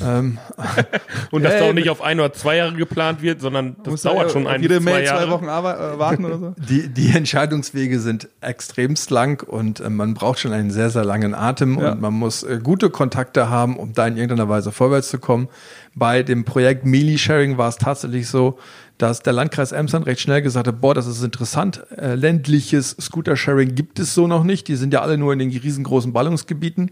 Ähm, 0.05 0.39
Und 1.31 1.43
dass 1.43 1.55
Ey, 1.55 1.61
da 1.61 1.67
auch 1.69 1.73
nicht 1.73 1.91
auf 1.91 2.03
ein 2.03 2.21
oder 2.21 2.33
zwei 2.33 2.57
Jahre 2.57 2.75
geplant 2.75 3.21
wird, 3.23 3.41
sondern 3.41 3.77
das 3.83 4.03
dauert 4.03 4.27
ja 4.27 4.29
schon 4.31 4.47
ein 4.47 4.63
jede 4.63 4.79
zwei 4.81 4.93
Mail 4.93 5.05
Jahre. 5.05 5.25
zwei 5.25 5.31
Wochen 5.31 5.45
äh, 5.45 5.99
warten 5.99 6.25
oder 6.25 6.39
so. 6.39 6.55
die, 6.69 6.89
die 6.89 7.11
Entscheidungswege 7.17 7.99
sind 7.99 8.29
extremst 8.41 9.11
lang 9.11 9.43
und 9.47 9.81
äh, 9.81 9.91
man 9.91 10.15
braucht 10.15 10.39
schon 10.39 10.53
einen 10.53 10.71
sehr, 10.71 10.91
sehr 10.91 11.05
langen 11.05 11.35
Atem 11.35 11.79
Ja. 11.81 11.93
und 11.93 12.01
man 12.01 12.15
muss 12.15 12.43
äh, 12.43 12.61
gute 12.63 12.91
Kontakte 12.91 13.51
haben, 13.51 13.77
um 13.77 13.93
da 13.93 14.07
in 14.07 14.17
irgendeiner 14.17 14.49
Weise 14.49 14.73
vorwärts 14.73 15.09
zu 15.09 15.19
kommen. 15.19 15.49
Bei 15.95 16.23
dem 16.23 16.45
Projekt 16.45 16.85
Mealy 16.87 17.19
Sharing 17.19 17.59
war 17.59 17.69
es 17.69 17.77
tatsächlich 17.77 18.29
so, 18.29 18.59
dass 18.99 19.21
der 19.23 19.33
Landkreis 19.33 19.73
Emsland 19.73 20.07
recht 20.07 20.21
schnell 20.21 20.43
gesagt 20.43 20.67
hat, 20.69 20.81
boah, 20.81 20.95
das 20.95 21.07
ist 21.07 21.23
interessant, 21.23 21.83
äh, 21.97 22.15
ländliches 22.15 22.97
Scooter-Sharing 23.01 23.75
gibt 23.75 23.99
es 23.99 24.15
so 24.15 24.27
noch 24.27 24.45
nicht, 24.45 24.69
die 24.69 24.77
sind 24.77 24.93
ja 24.93 25.03
alle 25.03 25.19
nur 25.19 25.33
in 25.33 25.39
den 25.39 25.51
riesengroßen 25.51 26.13
Ballungsgebieten. 26.13 26.91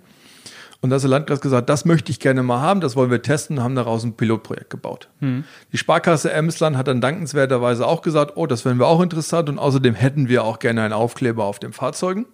Und 0.87 0.91
da 0.91 0.97
hat 0.97 1.03
der 1.03 1.11
Landkreis 1.11 1.41
gesagt, 1.41 1.69
das 1.69 1.85
möchte 1.85 2.13
ich 2.13 2.21
gerne 2.21 2.45
mal 2.45 2.61
haben, 2.61 2.81
das 2.81 2.95
wollen 2.95 3.11
wir 3.11 3.21
testen, 3.21 3.61
haben 3.61 3.75
daraus 3.75 4.05
ein 4.05 4.13
Pilotprojekt 4.13 4.71
gebaut. 4.71 5.09
Die 5.73 5.79
Sparkasse 5.79 6.31
Emsland 6.31 6.77
hat 6.77 6.87
dann 6.87 7.01
dankenswerterweise 7.01 7.85
auch 7.85 8.03
gesagt, 8.03 8.37
oh, 8.37 8.47
das 8.47 8.65
wären 8.65 8.79
wir 8.79 8.87
auch 8.87 9.01
interessant 9.01 9.49
und 9.49 9.59
außerdem 9.59 9.97
hätten 9.97 10.29
wir 10.29 10.45
auch 10.45 10.61
gerne 10.61 10.83
einen 10.83 10.93
Aufkleber 10.93 11.45
auf 11.45 11.59
den 11.59 11.73
Fahrzeugen. 11.73 12.27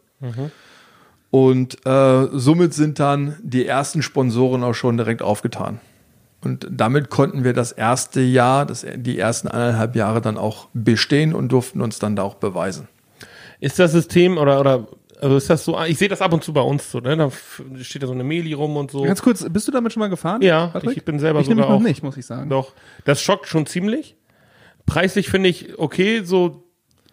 Und 1.31 1.87
äh, 1.87 2.29
somit 2.33 2.75
sind 2.75 2.99
dann 2.99 3.37
die 3.43 3.65
ersten 3.65 4.03
Sponsoren 4.03 4.63
auch 4.63 4.75
schon 4.75 4.99
direkt 4.99 5.23
aufgetan. 5.23 5.81
Und 6.45 6.69
damit 6.71 7.09
konnten 7.09 7.43
wir 7.43 7.55
das 7.55 7.73
erste 7.73 8.21
Jahr, 8.21 8.67
das, 8.67 8.85
die 8.97 9.19
ersten 9.19 9.49
eineinhalb 9.49 9.97
Jahre 9.97 10.21
dann 10.21 10.37
auch 10.37 10.69
bestehen 10.75 11.33
und 11.35 11.51
durften 11.51 11.81
uns 11.81 11.99
dann 11.99 12.17
da 12.17 12.23
auch 12.23 12.35
beweisen. 12.35 12.87
Ist 13.61 13.79
das 13.79 13.93
System 13.93 14.37
oder, 14.37 14.61
oder 14.61 14.89
also 15.23 15.37
ist 15.37 15.49
das 15.49 15.65
so, 15.65 15.81
ich 15.85 15.99
sehe 15.99 16.09
das 16.09 16.21
ab 16.21 16.33
und 16.33 16.43
zu 16.43 16.53
bei 16.53 16.61
uns 16.61 16.91
so, 16.91 16.99
ne? 16.99 17.17
Da 17.17 17.31
steht 17.81 18.03
da 18.03 18.09
so 18.09 18.13
eine 18.13 18.25
Meli 18.25 18.55
rum 18.55 18.77
und 18.77 18.91
so. 18.91 19.03
Ganz 19.03 19.23
kurz, 19.23 19.47
bist 19.49 19.69
du 19.69 19.73
damit 19.73 19.93
schon 19.93 20.01
mal 20.01 20.09
gefahren? 20.09 20.43
Ja, 20.43 20.67
Patrick? 20.67 20.97
ich 20.97 21.05
bin 21.05 21.21
selber 21.21 21.39
ich 21.41 21.47
sogar 21.47 21.69
noch 21.69 21.77
auch. 21.77 21.81
nicht, 21.81 22.03
muss 22.03 22.17
ich 22.17 22.27
sagen. 22.27 22.51
Doch. 22.51 22.73
Das 23.05 23.23
schockt 23.23 23.47
schon 23.47 23.67
ziemlich. 23.67 24.17
Preislich 24.85 25.29
finde 25.29 25.49
ich 25.49 25.79
okay, 25.79 26.23
so 26.25 26.65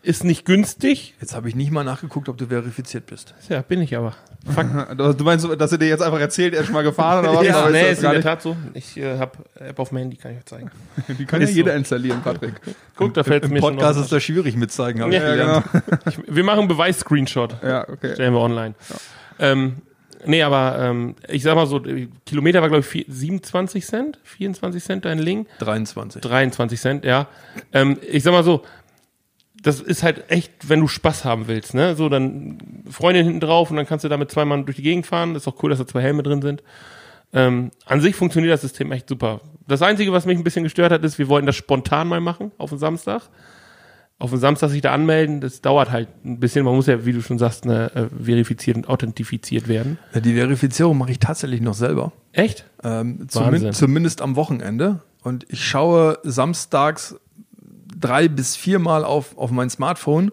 ist 0.01 0.23
nicht 0.23 0.45
günstig. 0.45 1.13
Jetzt 1.19 1.35
habe 1.35 1.49
ich 1.49 1.55
nicht 1.55 1.71
mal 1.71 1.83
nachgeguckt, 1.83 2.29
ob 2.29 2.37
du 2.37 2.47
verifiziert 2.47 3.05
bist. 3.07 3.33
Ja, 3.49 3.61
bin 3.61 3.81
ich 3.81 3.95
aber. 3.97 4.15
Fuck. 4.53 4.67
Du 5.17 5.23
meinst, 5.25 5.45
dass 5.59 5.71
er 5.73 5.77
dir 5.77 5.89
jetzt 5.89 6.01
einfach 6.01 6.19
erzählt, 6.19 6.53
er 6.53 6.61
ist 6.61 6.67
schon 6.67 6.73
mal 6.75 6.83
gefahren 6.83 7.25
oder 7.25 7.37
was? 7.39 7.45
Ja, 7.45 7.59
Aber 7.61 7.71
nee, 7.71 7.81
das 7.81 7.91
ist 7.91 7.97
in 7.97 8.03
gar 8.03 8.11
der 8.13 8.19
nicht- 8.19 8.25
Tat 8.25 8.41
so. 8.41 8.55
Ich 8.73 8.95
äh, 8.97 9.17
habe 9.17 9.31
App 9.55 9.77
auf 9.79 9.89
dem 9.89 9.97
Handy, 9.97 10.15
kann 10.17 10.31
ich 10.31 10.37
euch 10.37 10.45
zeigen. 10.45 10.71
Die 11.19 11.25
kann 11.25 11.41
ja 11.41 11.47
Ist 11.47 11.55
jeder 11.55 11.71
so. 11.73 11.77
installieren, 11.77 12.21
Patrick. 12.23 12.53
Guck, 12.95 13.13
da 13.13 13.23
fällt 13.23 13.43
Im 13.43 13.51
mir 13.51 13.59
schon 13.59 13.75
Podcast 13.75 13.97
noch 13.97 14.03
ist 14.05 14.11
das 14.13 14.23
schwierig 14.23 14.55
mit 14.55 14.71
zeigen, 14.71 15.01
habe 15.01 15.11
ich 15.13 15.19
Ja, 15.21 15.29
gelernt. 15.35 15.65
genau. 15.71 15.97
Ich, 16.07 16.19
wir 16.35 16.43
machen 16.45 16.59
einen 16.59 16.67
Beweis-Screenshot. 16.69 17.57
Ja, 17.61 17.87
okay. 17.89 18.13
Stellen 18.13 18.33
wir 18.33 18.39
online. 18.39 18.75
Ähm, 19.39 19.77
nee, 20.25 20.41
aber 20.43 20.77
ähm, 20.79 21.15
ich 21.27 21.43
sag 21.43 21.55
mal 21.55 21.65
so, 21.67 21.81
Kilometer 22.25 22.61
war 22.61 22.69
glaube 22.69 22.81
ich 22.81 22.85
vier- 22.87 23.05
27 23.07 23.85
Cent, 23.85 24.19
24 24.23 24.83
Cent 24.83 25.05
ein 25.05 25.19
Link, 25.19 25.47
23. 25.59 26.21
23 26.21 26.79
Cent, 26.79 27.05
ja. 27.05 27.27
Ähm, 27.73 27.97
ich 28.09 28.23
sag 28.23 28.31
mal 28.31 28.43
so, 28.43 28.63
das 29.63 29.81
ist 29.81 30.03
halt 30.03 30.29
echt, 30.31 30.69
wenn 30.69 30.79
du 30.79 30.87
Spaß 30.87 31.25
haben 31.25 31.47
willst, 31.47 31.73
ne? 31.73 31.95
So, 31.95 32.09
dann 32.09 32.57
Freundin 32.89 33.25
hinten 33.25 33.39
drauf 33.41 33.69
und 33.71 33.77
dann 33.77 33.85
kannst 33.85 34.05
du 34.05 34.09
damit 34.09 34.31
zweimal 34.31 34.63
durch 34.63 34.77
die 34.77 34.83
Gegend 34.83 35.05
fahren. 35.05 35.35
Ist 35.35 35.47
auch 35.47 35.61
cool, 35.63 35.69
dass 35.69 35.79
da 35.79 35.87
zwei 35.87 36.01
Helme 36.01 36.23
drin 36.23 36.41
sind. 36.41 36.63
Ähm, 37.31 37.71
an 37.85 38.01
sich 38.01 38.15
funktioniert 38.15 38.53
das 38.53 38.61
System 38.61 38.91
echt 38.91 39.07
super. 39.09 39.41
Das 39.67 39.81
Einzige, 39.81 40.11
was 40.11 40.25
mich 40.25 40.37
ein 40.37 40.43
bisschen 40.43 40.63
gestört 40.63 40.91
hat, 40.91 41.03
ist, 41.03 41.19
wir 41.19 41.27
wollten 41.27 41.45
das 41.45 41.55
spontan 41.55 42.07
mal 42.07 42.21
machen 42.21 42.51
auf 42.57 42.69
den 42.69 42.79
Samstag. 42.79 43.23
Auf 44.17 44.31
den 44.31 44.39
Samstag 44.39 44.69
sich 44.69 44.81
da 44.81 44.91
anmelden, 44.93 45.39
das 45.39 45.61
dauert 45.61 45.91
halt 45.91 46.09
ein 46.25 46.39
bisschen. 46.39 46.65
Man 46.65 46.75
muss 46.75 46.87
ja, 46.87 47.05
wie 47.05 47.13
du 47.13 47.21
schon 47.21 47.37
sagst, 47.37 47.65
ne, 47.65 47.89
äh, 47.95 48.23
verifiziert 48.23 48.75
und 48.75 48.89
authentifiziert 48.89 49.67
werden. 49.69 49.97
Ja, 50.13 50.19
Die 50.19 50.33
Verifizierung 50.33 50.97
mache 50.97 51.11
ich 51.11 51.19
tatsächlich 51.19 51.61
noch 51.61 51.73
selber. 51.73 52.11
Echt? 52.33 52.65
Ähm, 52.83 53.19
Wahnsinn. 53.19 53.29
zumin 53.29 53.73
zumindest 53.73 54.21
am 54.21 54.35
Wochenende. 54.35 54.99
Und 55.21 55.45
ich 55.49 55.63
schaue 55.65 56.17
samstags 56.23 57.15
drei 57.97 58.27
bis 58.27 58.55
viermal 58.55 59.03
auf, 59.05 59.37
auf 59.37 59.51
mein 59.51 59.69
Smartphone 59.69 60.31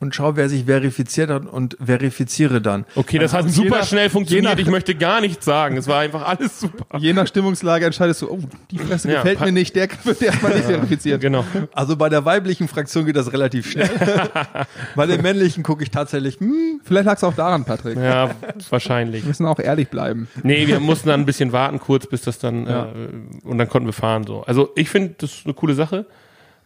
und 0.00 0.16
schaue, 0.16 0.34
wer 0.34 0.48
sich 0.48 0.64
verifiziert 0.64 1.30
hat 1.30 1.46
und 1.46 1.76
verifiziere 1.80 2.60
dann. 2.60 2.86
Okay, 2.96 3.20
das 3.20 3.32
hat 3.32 3.48
super 3.48 3.78
nach- 3.78 3.86
schnell 3.86 4.10
funktioniert. 4.10 4.46
je 4.46 4.50
nach- 4.56 4.58
ich 4.58 4.66
möchte 4.68 4.96
gar 4.96 5.20
nichts 5.20 5.44
sagen. 5.44 5.76
Es 5.76 5.86
war 5.86 6.00
einfach 6.00 6.26
alles 6.26 6.58
super. 6.58 6.98
Je 6.98 7.12
nach 7.12 7.28
Stimmungslage 7.28 7.86
entscheidest 7.86 8.22
du, 8.22 8.28
oh, 8.32 8.40
die 8.72 8.78
Fresse 8.78 9.08
Ja, 9.12 9.18
gefällt 9.22 9.40
mir 9.40 9.52
nicht, 9.52 9.76
der 9.76 9.88
wird 10.04 10.20
erstmal 10.20 10.54
nicht 10.56 10.64
verifiziert. 10.64 11.20
Genau. 11.20 11.44
Also 11.72 11.96
bei 11.96 12.08
der 12.08 12.24
weiblichen 12.24 12.66
Fraktion 12.66 13.06
geht 13.06 13.14
das 13.14 13.32
relativ 13.32 13.70
schnell. 13.70 13.88
bei 14.96 15.06
den 15.06 15.22
männlichen 15.22 15.62
gucke 15.62 15.84
ich 15.84 15.90
tatsächlich, 15.92 16.40
hm, 16.40 16.80
Vielleicht 16.82 17.06
lag 17.06 17.16
es 17.18 17.22
auch 17.22 17.34
daran, 17.34 17.64
Patrick. 17.64 17.94
Wir 17.96 18.02
Ja, 18.04 18.30
wahrscheinlich. 18.70 19.24
müssen 19.24 19.46
auch 19.46 19.60
ehrlich 19.60 19.88
bleiben. 19.88 20.26
Nee, 20.42 20.66
wir 20.66 20.80
mussten 20.80 21.10
dann 21.10 21.20
ein 21.20 21.26
bisschen 21.26 21.52
warten 21.52 21.78
kurz, 21.78 22.08
bis 22.08 22.22
das 22.22 22.40
dann 22.40 22.66
Ja. 22.66 22.86
äh, 22.86 23.46
und 23.46 23.56
dann 23.58 23.68
konnten 23.68 23.86
wir 23.86 23.92
fahren 23.92 24.24
so. 24.26 24.42
Also 24.42 24.70
ich 24.74 24.88
finde, 24.90 25.14
das 25.18 25.30
ist 25.30 25.44
eine 25.44 25.54
coole 25.54 25.74
Sache. 25.74 26.06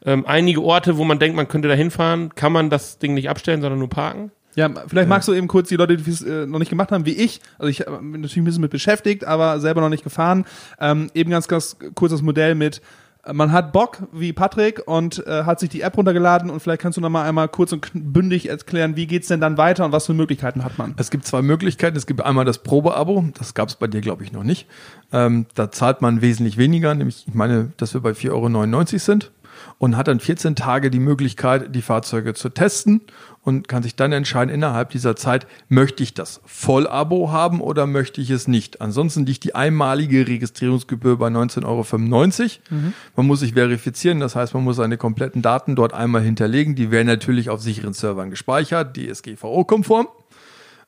Ähm, 0.07 0.25
einige 0.27 0.63
Orte, 0.63 0.97
wo 0.97 1.05
man 1.05 1.19
denkt, 1.19 1.37
man 1.37 1.49
könnte 1.49 1.69
da 1.69 1.75
hinfahren, 1.75 2.35
kann 2.35 2.53
man 2.53 2.71
das 2.71 2.99
Ding 2.99 3.15
nicht 3.15 3.29
abstellen, 3.29 3.61
sondern 3.61 3.81
nur 3.81 3.91
parken. 3.91 4.31
Ja, 4.55 4.71
vielleicht 4.87 5.09
magst 5.09 5.29
du 5.29 5.35
eben 5.35 5.49
kurz 5.49 5.69
die 5.69 5.77
Leute, 5.77 5.99
die 5.99 6.11
es 6.11 6.23
äh, 6.23 6.47
noch 6.47 6.59
nicht 6.59 6.71
gemacht 6.71 6.91
haben, 6.91 7.05
wie 7.05 7.13
ich. 7.13 7.43
Also 7.59 7.69
ich 7.69 7.83
äh, 7.83 7.91
bin 7.91 8.13
natürlich 8.13 8.39
ein 8.39 8.45
bisschen 8.45 8.63
mit 8.63 8.71
beschäftigt, 8.71 9.25
aber 9.27 9.61
selber 9.61 9.83
noch 9.83 9.91
nicht 9.91 10.03
gefahren. 10.03 10.47
Ähm, 10.81 11.11
eben 11.13 11.31
ganz, 11.31 11.47
ganz 11.47 11.77
kurz 11.95 12.13
das 12.13 12.23
Modell 12.23 12.55
mit, 12.55 12.81
äh, 13.27 13.35
man 13.35 13.53
hat 13.53 13.75
Bock, 13.75 13.99
wie 14.13 14.33
Patrick, 14.33 14.83
und 14.87 15.27
äh, 15.27 15.45
hat 15.45 15.61
sich 15.61 15.69
die 15.69 15.83
App 15.83 15.97
runtergeladen 15.97 16.49
und 16.49 16.61
vielleicht 16.61 16.81
kannst 16.81 16.97
du 16.97 17.03
noch 17.03 17.11
mal 17.11 17.29
einmal 17.29 17.49
kurz 17.49 17.73
und 17.73 17.91
bündig 17.93 18.49
erklären, 18.49 18.97
wie 18.97 19.07
geht's 19.07 19.29
denn 19.29 19.41
dann 19.41 19.59
weiter 19.59 19.85
und 19.85 19.93
was 19.93 20.07
für 20.07 20.15
Möglichkeiten 20.15 20.65
hat 20.65 20.79
man? 20.79 20.95
Es 20.97 21.11
gibt 21.11 21.27
zwei 21.27 21.43
Möglichkeiten. 21.43 21.97
Es 21.97 22.07
gibt 22.07 22.23
einmal 22.23 22.47
das 22.47 22.63
Probeabo, 22.63 23.27
das 23.39 23.53
gab 23.53 23.69
es 23.69 23.75
bei 23.75 23.89
dir, 23.89 24.01
glaube 24.01 24.25
ich, 24.25 24.33
noch 24.33 24.45
nicht. 24.45 24.67
Ähm, 25.13 25.47
da 25.55 25.71
zahlt 25.71 26.01
man 26.01 26.23
wesentlich 26.23 26.57
weniger, 26.57 26.95
nämlich, 26.95 27.25
ich 27.29 27.35
meine, 27.35 27.73
dass 27.77 27.93
wir 27.93 28.01
bei 28.01 28.13
4,99 28.13 28.31
Euro 28.31 28.99
sind 28.99 29.33
und 29.79 29.97
hat 29.97 30.09
dann 30.09 30.21
14 30.21 30.57
Tage 30.57 30.91
die 30.91 31.01
Möglichkeit, 31.01 31.75
die 31.75 31.83
Fahrzeuge 31.83 32.35
zu 32.35 32.49
testen 32.49 33.03
und 33.43 33.69
kann 33.69 33.85
sich 33.85 33.95
dann 33.95 34.11
entscheiden, 34.11 34.53
innerhalb 34.53 34.91
dieser 34.91 35.15
Zeit, 35.15 35.47
möchte 35.69 36.03
ich 36.03 36.15
das 36.15 36.41
Vollabo 36.45 37.31
haben 37.31 37.61
oder 37.61 37.87
möchte 37.87 38.21
ich 38.21 38.31
es 38.31 38.49
nicht. 38.49 38.81
Ansonsten 38.81 39.25
liegt 39.25 39.45
die 39.45 39.55
einmalige 39.55 40.27
Registrierungsgebühr 40.27 41.17
bei 41.17 41.29
19,95 41.29 41.65
Euro. 41.65 42.93
Man 43.15 43.27
muss 43.27 43.41
sich 43.41 43.53
verifizieren, 43.55 44.19
das 44.19 44.35
heißt, 44.35 44.55
man 44.55 44.65
muss 44.65 44.77
seine 44.77 44.97
kompletten 44.97 45.43
Daten 45.43 45.77
dort 45.77 45.95
einmal 45.95 46.23
hinterlegen. 46.23 46.75
Die 46.75 46.91
werden 46.91 47.07
natürlich 47.07 47.49
auf 47.49 47.63
sicheren 47.63 47.93
Servern 47.93 48.31
gespeichert, 48.31 48.97
DSGVO-konform. 48.97 50.09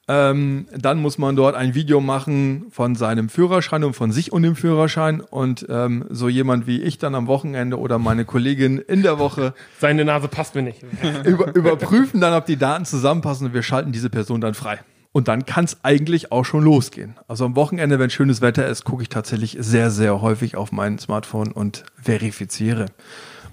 Ähm, 0.08 0.66
dann 0.74 1.02
muss 1.02 1.18
man 1.18 1.36
dort 1.36 1.54
ein 1.54 1.74
Video 1.74 2.00
machen 2.00 2.66
von 2.70 2.94
seinem 2.94 3.28
Führerschein 3.28 3.84
und 3.84 3.94
von 3.94 4.10
sich 4.10 4.32
und 4.32 4.42
dem 4.42 4.56
Führerschein. 4.56 5.20
Und 5.20 5.66
ähm, 5.68 6.06
so 6.08 6.28
jemand 6.28 6.66
wie 6.66 6.80
ich 6.80 6.96
dann 6.96 7.14
am 7.14 7.26
Wochenende 7.26 7.78
oder 7.78 7.98
meine 7.98 8.24
Kollegin 8.24 8.78
in 8.78 9.02
der 9.02 9.18
Woche 9.18 9.52
Seine 9.78 10.04
Nase 10.04 10.28
passt 10.28 10.54
mir 10.54 10.62
nicht. 10.62 10.82
über, 11.24 11.54
überprüfen 11.54 12.20
dann, 12.20 12.32
ob 12.32 12.46
die 12.46 12.56
Daten 12.56 12.86
zusammenpassen 12.86 13.48
und 13.48 13.54
wir 13.54 13.62
schalten 13.62 13.92
diese 13.92 14.08
Person 14.10 14.40
dann 14.40 14.54
frei. 14.54 14.80
Und 15.12 15.28
dann 15.28 15.46
kann 15.46 15.64
es 15.64 15.78
eigentlich 15.82 16.32
auch 16.32 16.44
schon 16.44 16.62
losgehen. 16.62 17.16
Also 17.28 17.44
am 17.44 17.56
Wochenende, 17.56 17.98
wenn 17.98 18.10
schönes 18.10 18.40
Wetter 18.40 18.66
ist, 18.66 18.84
gucke 18.84 19.02
ich 19.02 19.08
tatsächlich 19.08 19.56
sehr, 19.58 19.90
sehr 19.90 20.20
häufig 20.20 20.56
auf 20.56 20.70
mein 20.72 20.98
Smartphone 20.98 21.52
und 21.52 21.84
verifiziere. 22.00 22.86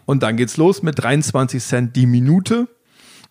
Und 0.06 0.22
dann 0.24 0.38
geht's 0.38 0.58
los 0.58 0.84
mit 0.84 1.02
23 1.02 1.64
Cent 1.64 1.96
die 1.96 2.06
Minute. 2.06 2.68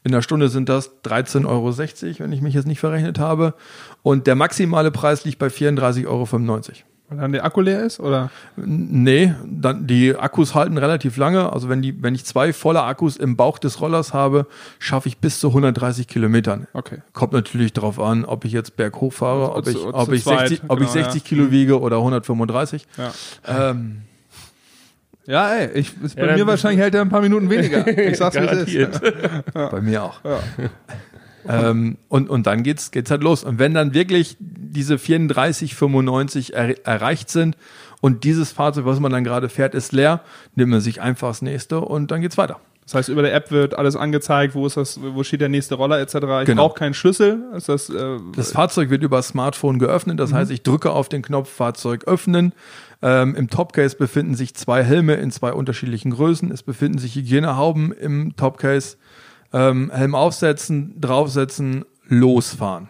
In 0.05 0.13
der 0.13 0.21
Stunde 0.21 0.49
sind 0.51 0.69
das 0.69 1.03
13,60 1.03 1.47
Euro, 1.47 2.19
wenn 2.19 2.33
ich 2.33 2.43
mich 2.43 2.55
jetzt 2.55 2.67
nicht 2.67 2.79
verrechnet 2.79 3.19
habe. 3.19 3.55
Und 4.03 4.27
der 4.27 4.35
maximale 4.35 4.91
Preis 4.91 5.25
liegt 5.25 5.39
bei 5.39 5.47
34,95 5.47 6.07
Euro. 6.07 6.29
Weil 7.09 7.19
dann 7.19 7.33
der 7.33 7.45
Akku 7.45 7.63
leer 7.63 7.83
ist, 7.83 8.01
oder? 8.01 8.31
Nee, 8.57 9.35
dann 9.47 9.87
die 9.87 10.15
Akkus 10.15 10.55
halten 10.55 10.77
relativ 10.77 11.17
lange. 11.17 11.53
Also 11.53 11.71
wenn 11.71 11.81
die, 11.81 12.03
wenn 12.03 12.15
ich 12.15 12.25
zwei 12.27 12.53
volle 12.53 12.83
Akkus 12.83 13.17
im 13.17 13.37
Bauch 13.37 13.59
des 13.59 13.81
Rollers 13.81 14.13
habe, 14.13 14.47
schaffe 14.79 15.09
ich 15.09 15.19
bis 15.19 15.41
zu 15.41 15.49
130 15.49 16.07
Kilometern. 16.07 16.67
Okay. 16.75 16.99
Kommt 17.15 17.33
natürlich 17.33 17.73
darauf 17.73 17.99
an, 17.99 18.27
ob 18.27 18.45
ich 18.45 18.53
jetzt 18.53 18.77
berghoch 18.77 19.13
fahre, 19.13 19.55
ob 19.55 19.67
ich, 19.69 19.77
ob 19.77 20.13
ich 20.13 20.25
zweit, 20.25 20.49
60, 20.49 20.71
ob 20.71 20.81
ich 20.81 20.93
genau, 20.93 21.05
60 21.05 21.23
ja. 21.23 21.29
Kilo 21.29 21.51
wiege 21.51 21.81
oder 21.81 21.97
135. 21.97 22.87
Ja. 22.97 23.13
Ähm, 23.47 24.03
Ja, 25.27 25.55
ey, 25.55 25.71
ich, 25.79 25.93
ist 26.03 26.17
bei 26.17 26.23
Ja, 26.27 26.33
mir 26.33 26.39
dann- 26.39 26.47
wahrscheinlich 26.49 26.81
hält 26.81 26.95
er 26.95 27.01
ein 27.01 27.09
paar 27.09 27.23
Minuten 27.23 27.49
weniger. 27.51 27.87
Ich 27.87 28.17
sag's, 28.19 28.37
wie 28.37 28.77
es 28.79 28.91
ist. 28.91 29.01
Bei 29.55 29.81
mir 29.81 30.03
auch. 30.03 30.21
ähm, 31.49 31.97
und, 32.09 32.29
und 32.31 32.47
dann 32.47 32.63
geht's, 32.63 32.91
geht's 32.91 33.11
halt 33.11 33.23
los. 33.23 33.45
Und 33.45 33.59
wenn 33.59 33.75
dann 33.75 33.95
wirklich 33.95 34.37
diese 34.39 34.99
34, 34.99 35.75
95 35.75 36.55
er, 36.55 36.87
erreicht 36.87 37.31
sind 37.31 37.57
und 38.01 38.25
dieses 38.25 38.53
Fahrzeug, 38.53 38.85
was 38.87 39.01
man 39.01 39.13
dann 39.13 39.25
gerade 39.25 39.49
fährt, 39.49 39.75
ist 39.75 39.93
leer, 39.93 40.21
nimmt 40.55 40.71
man 40.73 40.81
sich 40.81 41.01
einfach 41.01 41.29
das 41.29 41.43
nächste 41.43 41.81
und 41.81 42.11
dann 42.11 42.21
geht's 42.21 42.39
weiter. 42.39 42.61
Das 42.85 42.95
heißt, 42.95 43.09
über 43.09 43.23
der 43.23 43.33
App 43.33 43.51
wird 43.51 43.79
alles 43.79 43.97
angezeigt, 43.97 44.55
wo 44.55 44.67
ist 44.67 44.77
das, 44.77 45.01
wo 45.03 45.23
steht 45.23 45.41
der 45.41 45.49
nächste 45.49 45.75
Roller 45.75 46.01
etc. 46.01 46.17
Ich 46.17 46.45
Genau. 46.45 46.69
brauche 46.69 46.79
keinen 46.79 46.93
Schlüssel. 46.93 47.39
Ist 47.57 47.71
das, 47.71 47.89
äh, 47.89 48.19
Das 48.37 48.53
Fahrzeug 48.53 48.91
wird 48.91 49.03
über 49.03 49.23
Smartphone 49.23 49.79
geöffnet, 49.79 50.21
das 50.21 50.35
heißt, 50.35 50.51
ich 50.51 50.63
drücke 50.63 50.91
auf 50.91 51.09
den 51.09 51.23
Knopf 51.23 51.49
Fahrzeug 51.51 52.05
öffnen. 52.07 52.53
Ähm, 53.07 53.35
Im 53.35 53.51
Topcase 53.51 53.97
befinden 53.97 54.35
sich 54.35 54.55
zwei 54.55 54.83
Helme 54.83 55.15
in 55.17 55.31
zwei 55.31 55.53
unterschiedlichen 55.53 56.11
Größen. 56.11 56.51
Es 56.51 56.63
befinden 56.63 56.97
sich 56.97 57.15
Hygienehauben 57.15 57.93
im 57.93 58.35
Topcase. 58.35 58.97
Ähm, 59.53 59.91
Helm 59.95 60.15
aufsetzen, 60.15 60.99
draufsetzen, 61.01 61.85
losfahren. 62.09 62.89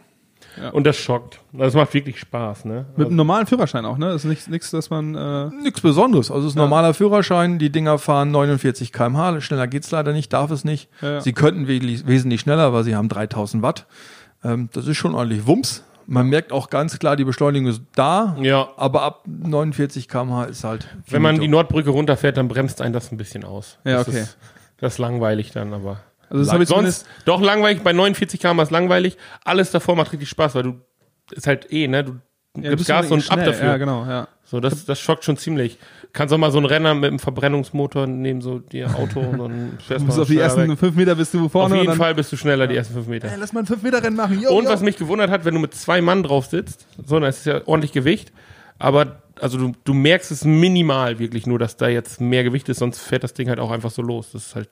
Und 0.73 0.87
das 0.87 0.97
schockt. 0.97 1.41
Das 1.53 1.75
macht 1.75 1.93
wirklich 1.95 2.21
Spaß, 2.21 2.65
ne? 2.65 2.87
mit 2.97 3.09
einem 3.09 3.17
normalen 3.17 3.47
Führerschein 3.49 3.85
auch, 3.85 3.99
ne? 3.99 4.07
Das 4.07 4.23
ist 4.25 4.29
nichts, 4.29 4.47
nichts, 4.47 4.71
dass 4.71 4.89
man. 4.89 5.17
Äh, 5.17 5.49
Nichts 5.63 5.81
Besonderes. 5.81 6.31
Also 6.31 6.47
es 6.47 6.53
ist 6.53 6.57
ein 6.57 6.63
normaler 6.63 6.95
Führerschein. 6.95 7.59
Die 7.59 7.71
Dinger 7.71 7.99
fahren 7.99 8.31
49 8.31 8.93
km/h. 8.93 9.41
Schneller 9.41 9.67
geht's 9.67 9.91
leider 9.91 10.13
nicht, 10.13 10.33
darf 10.33 10.53
es 10.53 10.65
nicht. 10.65 10.89
Ja, 11.03 11.15
ja. 11.15 11.21
Sie 11.21 11.33
könnten 11.33 11.67
wesentlich, 11.67 12.07
wesentlich 12.07 12.41
schneller, 12.43 12.73
weil 12.73 12.85
sie 12.85 12.95
haben 12.95 13.09
3000 13.09 13.65
Watt. 13.65 13.87
Ähm, 14.45 14.69
das 14.73 14.87
ist 14.87 14.97
schon 14.97 15.17
ordentlich 15.17 15.45
Wumms. 15.49 15.83
Man 16.07 16.29
merkt 16.29 16.53
auch 16.53 16.71
ganz 16.71 16.99
klar, 16.99 17.17
die 17.17 17.25
Beschleunigung 17.25 17.69
ist 17.69 17.83
da. 17.95 18.37
Ja. 18.41 18.69
Aber 18.77 19.03
ab 19.03 19.25
49 19.27 20.09
km/h 20.09 20.45
ist 20.45 20.65
halt. 20.65 20.87
Wenn 21.09 21.23
man 21.23 21.41
die. 21.41 21.49
Nordbrücke 21.49 21.91
runterfährt, 21.91 22.37
dann 22.37 22.49
bremst 22.49 22.81
einen 22.83 22.93
das 22.93 23.11
ein 23.13 23.17
bisschen 23.17 23.45
aus. 23.45 23.79
Ja, 23.85 23.99
das 23.99 24.09
okay. 24.09 24.21
Ist, 24.21 24.39
das 24.79 24.95
ist 24.95 24.99
langweilig 24.99 25.53
dann, 25.53 25.73
aber. 25.73 26.01
also 26.29 26.45
das 26.45 26.53
habe 26.53 26.63
ich. 26.65 26.69
Sonst, 26.69 27.07
doch 27.25 27.41
langweilig, 27.41 27.83
bei 27.83 27.93
49 27.93 28.41
km 28.41 28.61
ist 28.61 28.71
langweilig. 28.71 29.17
Alles 29.45 29.71
davor 29.71 29.97
macht 29.97 30.13
richtig 30.13 30.29
Spaß, 30.29 30.55
weil 30.55 30.63
du, 30.65 30.81
ist 31.31 31.47
halt 31.47 31.73
eh, 31.73 31.89
ne, 31.89 32.05
du 32.05 32.21
Ja, 32.61 32.71
gibst 32.71 32.87
Gas 32.89 33.11
und 33.11 33.31
ab 33.31 33.39
schnell. 33.39 33.47
dafür. 33.47 33.67
Ja, 33.67 33.77
genau, 33.77 34.05
ja. 34.05 34.29
So, 34.45 34.61
das, 34.61 34.85
das 34.85 35.01
schockt 35.01 35.25
schon 35.25 35.37
ziemlich. 35.37 35.79
Kannst 36.15 36.33
auch 36.33 36.39
mal 36.39 36.51
so 36.53 36.59
einen 36.59 36.67
Renner 36.67 36.95
mit 36.95 37.09
einem 37.09 37.19
Verbrennungsmotor 37.19 38.07
neben 38.07 38.41
so 38.41 38.61
dir 38.61 38.87
Auto 38.95 39.21
und 39.21 39.39
dann 39.39 39.79
fährst 39.87 40.07
Du 40.09 40.23
auf 40.23 40.29
die 40.29 40.39
ersten 40.39 40.71
weg. 40.71 40.79
fünf 40.79 40.97
Meter 40.97 41.15
bist 41.17 41.35
du 41.35 41.45
Auf 41.47 41.53
vorne 41.53 41.75
und 41.75 41.81
jeden 41.83 41.97
Fall 41.97 42.15
bist 42.15 42.33
du 42.33 42.37
schneller 42.37 42.67
die 42.67 42.77
ersten 42.77 42.95
fünf 42.95 43.09
Meter. 43.09 43.29
Ey, 43.29 43.35
lass 43.39 43.53
mal 43.53 43.61
ein 43.61 43.67
fünf 43.67 43.83
Meter 43.83 44.03
Rennen 44.03 44.17
machen. 44.17 44.41
Yo, 44.41 44.51
Und 44.57 44.65
yo. 44.65 44.71
was 44.71 44.81
mich 44.81 44.97
gewundert 44.97 45.29
hat, 45.31 45.45
wenn 45.45 45.53
du 45.55 45.61
mit 45.61 45.75
zwei 45.75 46.01
Mann 46.01 46.23
drauf 46.23 46.47
sitzt, 46.47 46.87
so, 47.05 47.19
dann 47.21 47.29
ist 47.29 47.41
es 47.41 47.45
ja 47.45 47.61
ordentlich 47.67 47.93
Gewicht, 47.93 48.33
aber 48.79 49.17
also 49.41 49.59
du, 49.59 49.73
du 49.83 49.93
merkst 49.93 50.31
es 50.31 50.45
minimal 50.45 51.19
wirklich 51.19 51.47
nur, 51.49 51.59
dass 51.59 51.77
da 51.77 51.89
jetzt 51.89 52.21
mehr 52.21 52.45
Gewicht 52.45 52.69
ist, 52.69 52.79
sonst 52.79 53.01
fährt 53.01 53.25
das 53.25 53.35
Ding 53.35 53.49
halt 53.49 53.59
auch 53.59 53.73
einfach 53.73 53.91
so 53.91 54.01
los. 54.01 54.31
Das 54.33 54.47
ist 54.47 54.55
halt, 54.55 54.69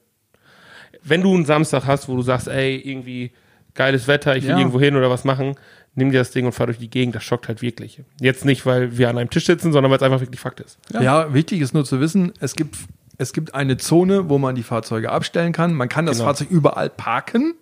wenn 1.02 1.22
du 1.22 1.34
einen 1.34 1.44
Samstag 1.44 1.84
hast, 1.86 2.08
wo 2.08 2.14
du 2.14 2.22
sagst, 2.22 2.46
ey, 2.46 2.76
irgendwie 2.76 3.32
geiles 3.74 4.06
Wetter, 4.06 4.36
ich 4.36 4.44
will 4.44 4.50
Ja. 4.50 4.58
irgendwo 4.58 4.78
hin 4.78 4.94
oder 4.94 5.10
was 5.10 5.24
machen, 5.24 5.56
nimm 5.94 6.10
dir 6.10 6.18
das 6.18 6.30
Ding 6.30 6.46
und 6.46 6.52
fahr 6.52 6.66
durch 6.66 6.78
die 6.78 6.88
Gegend, 6.90 7.14
das 7.14 7.22
schockt 7.24 7.48
halt 7.48 7.62
wirklich. 7.62 8.02
Jetzt 8.20 8.44
nicht, 8.44 8.64
weil 8.66 8.96
wir 8.96 9.08
an 9.10 9.18
einem 9.18 9.30
Tisch 9.30 9.46
sitzen, 9.46 9.72
sondern 9.72 9.90
weil 9.90 9.96
es 9.98 10.02
einfach 10.02 10.20
wirklich 10.20 10.40
Fakt 10.40 10.60
ist. 10.60 10.78
Ja. 10.98 11.32
wichtig 11.34 11.60
ist 11.60 11.74
nur 11.74 11.84
zu 11.84 12.00
wissen, 12.00 12.32
es 12.40 12.54
gibt, 12.54 12.76
es 13.18 13.32
gibt 13.32 13.54
eine 13.54 13.76
Zone, 13.76 14.28
wo 14.28 14.38
man 14.38 14.54
die 14.54 14.62
Fahrzeuge 14.62 15.10
abstellen 15.10 15.52
kann. 15.52 15.74
Man 15.74 15.88
kann 15.88 16.06
das 16.06 16.16
Genau. 16.16 16.28
Fahrzeug 16.28 16.50
überall 16.50 16.88
parken. 16.90 17.54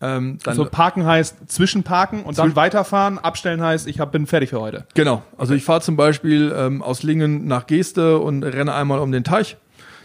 Ähm, 0.00 0.38
dann, 0.42 0.50
Also 0.50 0.64
parken 0.64 1.06
heißt 1.06 1.48
zwischenparken 1.50 2.24
und 2.24 2.36
dann 2.36 2.56
weiterfahren. 2.56 3.18
Abstellen 3.20 3.62
heißt, 3.62 3.86
ich 3.86 4.00
hab, 4.00 4.10
bin 4.10 4.26
fertig 4.26 4.50
für 4.50 4.60
heute. 4.60 4.84
Genau. 4.94 5.22
Also 5.38 5.54
ich 5.54 5.64
fahre 5.64 5.80
zum 5.80 5.96
Beispiel 5.96 6.52
ähm, 6.56 6.82
aus 6.82 7.04
Lingen 7.04 7.46
nach 7.46 7.66
Geste 7.68 8.18
und 8.18 8.42
renne 8.42 8.74
einmal 8.74 8.98
um 8.98 9.12
den 9.12 9.22
Teich. 9.22 9.56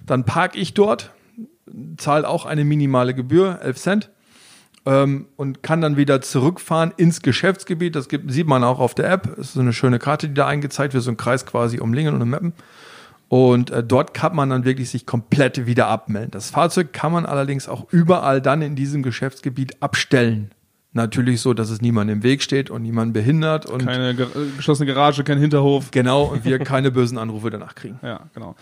Dann 0.06 0.24
parke 0.24 0.60
ich 0.60 0.76
dort, 0.76 1.12
zahle 1.98 2.28
auch 2.30 2.46
eine 2.46 2.64
minimale 2.64 3.14
Gebühr, 3.16 3.60
11 3.64 3.78
Cent, 3.78 4.10
ähm, 4.88 5.26
und 5.36 5.62
kann 5.64 5.82
dann 5.82 5.98
wieder 5.98 6.22
zurückfahren 6.22 6.94
ins 6.96 7.22
Geschäftsgebiet. 7.22 7.96
Das 7.96 8.08
gibt, 8.08 8.32
sieht 8.32 8.48
man 8.48 8.64
auch 8.64 8.80
auf 8.80 8.96
der 8.96 9.12
App. 9.12 9.36
Das 9.36 9.48
ist 9.48 9.54
so 9.54 9.60
eine 9.60 9.74
schöne 9.74 10.00
Karte, 10.00 10.30
die 10.30 10.34
da 10.34 10.48
eingezeigt 10.48 10.94
wird, 10.94 11.04
so 11.04 11.12
ein 11.12 11.18
Kreis 11.18 11.46
quasi 11.46 11.80
um 11.80 11.94
Lingen 11.94 12.16
und 12.16 12.22
um 12.22 12.30
Meppen. 12.30 12.54
Und 13.28 13.70
äh, 13.72 13.84
dort 13.84 14.14
kann 14.14 14.34
man 14.34 14.50
dann 14.50 14.64
wirklich 14.64 14.90
sich 14.90 15.06
komplett 15.06 15.66
wieder 15.66 15.88
abmelden. 15.88 16.32
Das 16.32 16.50
Fahrzeug 16.50 16.94
kann 16.94 17.12
man 17.12 17.26
allerdings 17.26 17.68
auch 17.68 17.92
überall 17.92 18.42
dann 18.42 18.62
in 18.62 18.78
diesem 18.78 19.04
Geschäftsgebiet 19.04 19.82
abstellen. 19.82 20.52
Natürlich 20.94 21.42
so, 21.42 21.54
dass 21.54 21.70
es 21.70 21.82
niemand 21.82 22.10
im 22.10 22.24
Weg 22.24 22.42
steht 22.42 22.70
und 22.70 22.82
niemand 22.82 23.12
behindert 23.12 23.66
und 23.66 23.86
Keine 23.86 24.16
ge 24.16 24.26
äh, 24.26 24.56
geschlossene 24.56 24.88
Garage, 24.88 25.26
kein 25.26 25.38
Hinterhof. 25.38 25.92
genau 25.92 26.24
und 26.24 26.46
wir 26.46 26.60
keine 26.64 26.92
bösen 26.92 27.18
Anrufe 27.18 27.50
danach 27.50 27.76
kriegen. 27.76 28.00
Ja, 28.02 28.22
genau. 28.34 28.56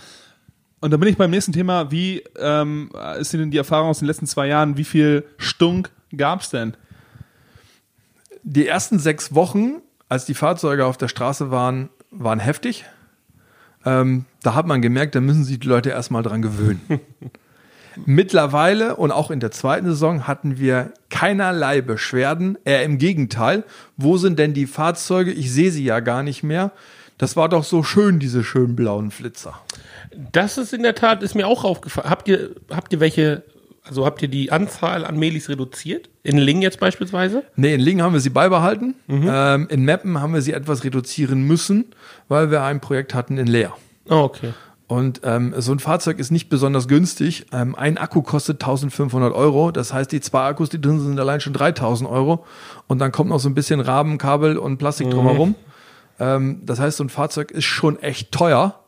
Und 0.82 0.92
da 0.92 0.98
bin 0.98 1.08
ich 1.08 1.18
beim 1.18 1.30
nächsten 1.30 1.54
Thema. 1.54 1.92
Wie 1.92 2.24
ähm, 2.40 2.90
ist 3.20 3.32
denn 3.34 3.52
die 3.52 3.58
Erfahrung 3.58 3.90
aus 3.90 4.00
den 4.00 4.08
letzten 4.08 4.26
zwei 4.26 4.48
Jahren? 4.48 4.78
Wie 4.78 4.84
viel 4.84 5.24
Stunk 5.38 5.92
gab's 6.18 6.50
denn? 6.50 6.76
Die 8.44 8.68
ersten 8.68 9.00
sechs 9.00 9.34
Wochen, 9.34 9.82
als 10.10 10.26
die 10.26 10.34
Fahrzeuge 10.34 10.86
auf 10.86 10.98
der 10.98 11.08
Straße 11.08 11.52
waren, 11.52 11.90
waren 12.12 12.40
heftig. 12.40 12.86
Ähm, 13.86 14.26
da 14.42 14.56
hat 14.56 14.68
man 14.68 14.82
gemerkt, 14.82 15.16
da 15.16 15.22
müssen 15.22 15.44
sich 15.44 15.60
die 15.60 15.68
Leute 15.68 15.90
erstmal 15.90 16.24
dran 16.24 16.42
gewöhnen. 16.42 16.82
Mittlerweile 18.06 18.98
und 18.98 19.12
auch 19.12 19.32
in 19.32 19.40
der 19.40 19.52
zweiten 19.52 19.86
Saison 19.86 20.28
hatten 20.28 20.58
wir 20.58 20.92
keinerlei 21.10 21.82
Beschwerden. 21.82 22.58
Eher 22.66 22.84
im 22.84 22.98
Gegenteil. 22.98 23.64
Wo 23.96 24.18
sind 24.18 24.38
denn 24.38 24.54
die 24.54 24.68
Fahrzeuge? 24.68 25.32
Ich 25.32 25.52
sehe 25.52 25.72
sie 25.72 25.86
ja 25.86 26.02
gar 26.02 26.24
nicht 26.24 26.44
mehr. 26.44 26.72
Das 27.18 27.38
war 27.38 27.48
doch 27.48 27.64
so 27.64 27.84
schön, 27.84 28.20
diese 28.20 28.44
schönen 28.44 28.76
blauen 28.76 29.12
Flitzer. 29.12 29.62
Das 30.32 30.58
ist 30.58 30.74
in 30.74 30.84
der 30.84 30.96
Tat, 30.96 31.24
ist 31.24 31.36
mir 31.36 31.48
auch 31.48 31.64
aufgefallen. 31.64 32.10
Habt 32.10 32.28
ihr, 32.28 32.52
habt 32.70 32.92
ihr 32.92 33.00
welche, 33.00 33.44
also 33.88 34.06
habt 34.06 34.22
ihr 34.22 34.28
die 34.28 34.52
Anzahl 34.52 35.06
an 35.06 35.18
Melis 35.18 35.50
reduziert? 35.50 36.10
In 36.24 36.38
Ling 36.38 36.62
jetzt 36.62 36.80
beispielsweise? 36.80 37.44
Nee, 37.56 37.76
in 37.76 37.82
Lingen 37.82 38.02
haben 38.02 38.14
wir 38.14 38.20
sie 38.20 38.30
beibehalten. 38.30 38.96
Ähm, 39.08 39.68
in 39.70 39.84
Meppen 39.84 40.22
haben 40.22 40.34
wir 40.34 40.42
sie 40.42 40.54
etwas 40.54 40.84
reduzieren 40.84 41.44
müssen, 41.44 41.86
weil 42.28 42.52
wir 42.52 42.64
ein 42.64 42.82
Projekt 42.82 43.14
hatten 43.14 43.38
in 43.38 43.48
Leer. 43.48 43.74
Oh, 44.10 44.16
okay. 44.16 44.54
Und 44.88 45.22
ähm, 45.24 45.54
so 45.58 45.72
ein 45.72 45.80
Fahrzeug 45.80 46.20
ist 46.20 46.32
nicht 46.32 46.50
besonders 46.50 46.88
günstig. 46.88 47.48
Ähm, 47.52 47.76
ein 47.76 47.98
Akku 47.98 48.22
kostet 48.22 48.62
1500 48.62 49.34
Euro. 49.34 49.72
Das 49.72 49.94
heißt, 49.94 50.12
die 50.12 50.22
zwei 50.22 50.46
Akkus, 50.46 50.70
die 50.70 50.80
drin 50.80 51.00
sind, 51.00 51.10
sind 51.10 51.20
allein 51.20 51.42
schon 51.42 51.54
3000 51.54 52.10
Euro. 52.10 52.46
Und 52.88 53.00
dann 53.00 53.12
kommt 53.12 53.32
noch 53.32 53.40
so 53.40 53.50
ein 53.50 53.56
bisschen 53.56 53.80
Rahmen, 53.80 54.18
Kabel 54.18 54.58
und 54.58 54.78
Plastik 54.78 55.10
drumherum. 55.10 55.56
Ähm, 56.20 56.62
das 56.66 56.80
heißt, 56.80 56.98
so 56.98 57.04
ein 57.04 57.10
Fahrzeug 57.10 57.52
ist 57.52 57.66
schon 57.66 58.00
echt 58.00 58.32
teuer. 58.32 58.80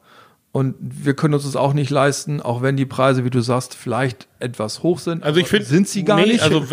Und 0.58 0.74
wir 0.80 1.14
können 1.14 1.36
uns 1.36 1.44
das 1.44 1.56
auch 1.56 1.74
nicht 1.74 1.92
leisten, 1.92 2.42
auch 2.42 2.64
wenn 2.64 2.78
die 2.78 2.88
Preise, 2.88 3.24
wie 3.24 3.30
du 3.30 3.42
sagst, 3.42 3.76
vielleicht 3.76 4.28
etwas 4.40 4.82
hoch 4.82 4.98
sind. 4.98 5.22
Also 5.22 5.40
ich 5.40 5.46
finde, 5.46 5.68
sind 5.68 5.88
sie 5.88 6.04
gar 6.04 6.20
nee, 6.20 6.30
nicht. 6.30 6.42
Also 6.42 6.66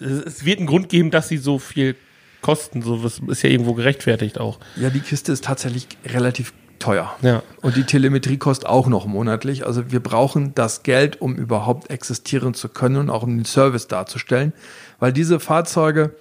es 0.00 0.44
wird 0.44 0.58
einen 0.58 0.66
Grund 0.66 0.88
geben, 0.88 1.12
dass 1.12 1.28
sie 1.28 1.36
so 1.36 1.60
viel 1.60 1.94
kosten. 2.40 2.82
So 2.82 3.00
das 3.00 3.20
ist 3.28 3.42
ja 3.42 3.50
irgendwo 3.50 3.74
gerechtfertigt 3.74 4.40
auch. 4.40 4.58
ja, 4.74 4.90
die 4.90 4.98
Kiste 4.98 5.30
ist 5.30 5.44
tatsächlich 5.44 5.86
relativ 6.04 6.52
teuer. 6.80 7.14
Ja. 7.22 7.44
Und 7.62 7.76
die 7.76 7.84
Telemetrie 7.84 8.38
kostet 8.38 8.68
auch 8.68 8.88
noch 8.88 9.06
monatlich. 9.06 9.64
Also 9.64 9.92
wir 9.92 10.00
brauchen 10.00 10.56
das 10.56 10.82
Geld, 10.82 11.20
um 11.20 11.36
überhaupt 11.36 11.92
existieren 11.92 12.54
zu 12.54 12.68
können 12.68 12.96
und 12.96 13.08
auch 13.08 13.22
um 13.22 13.36
den 13.36 13.44
Service 13.44 13.86
darzustellen. 13.86 14.52
Weil 14.98 15.12
diese 15.12 15.38
Fahrzeuge, 15.38 16.16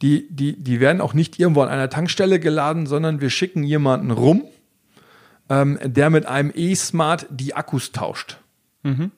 die, 0.00 0.26
die, 0.30 0.56
die 0.58 0.80
werden 0.80 1.02
auch 1.02 1.12
nicht 1.12 1.38
irgendwo 1.38 1.60
an 1.60 1.68
einer 1.68 1.90
Tankstelle 1.90 2.40
geladen, 2.40 2.86
sondern 2.86 3.20
wir 3.20 3.28
schicken 3.28 3.62
jemanden 3.62 4.10
rum, 4.10 4.44
ähm, 5.52 5.78
der 5.82 6.10
mit 6.10 6.26
einem 6.26 6.52
E-Smart 6.54 7.26
die 7.30 7.54
Akkus 7.54 7.92
tauscht. 7.92 8.38
Und 8.84 9.10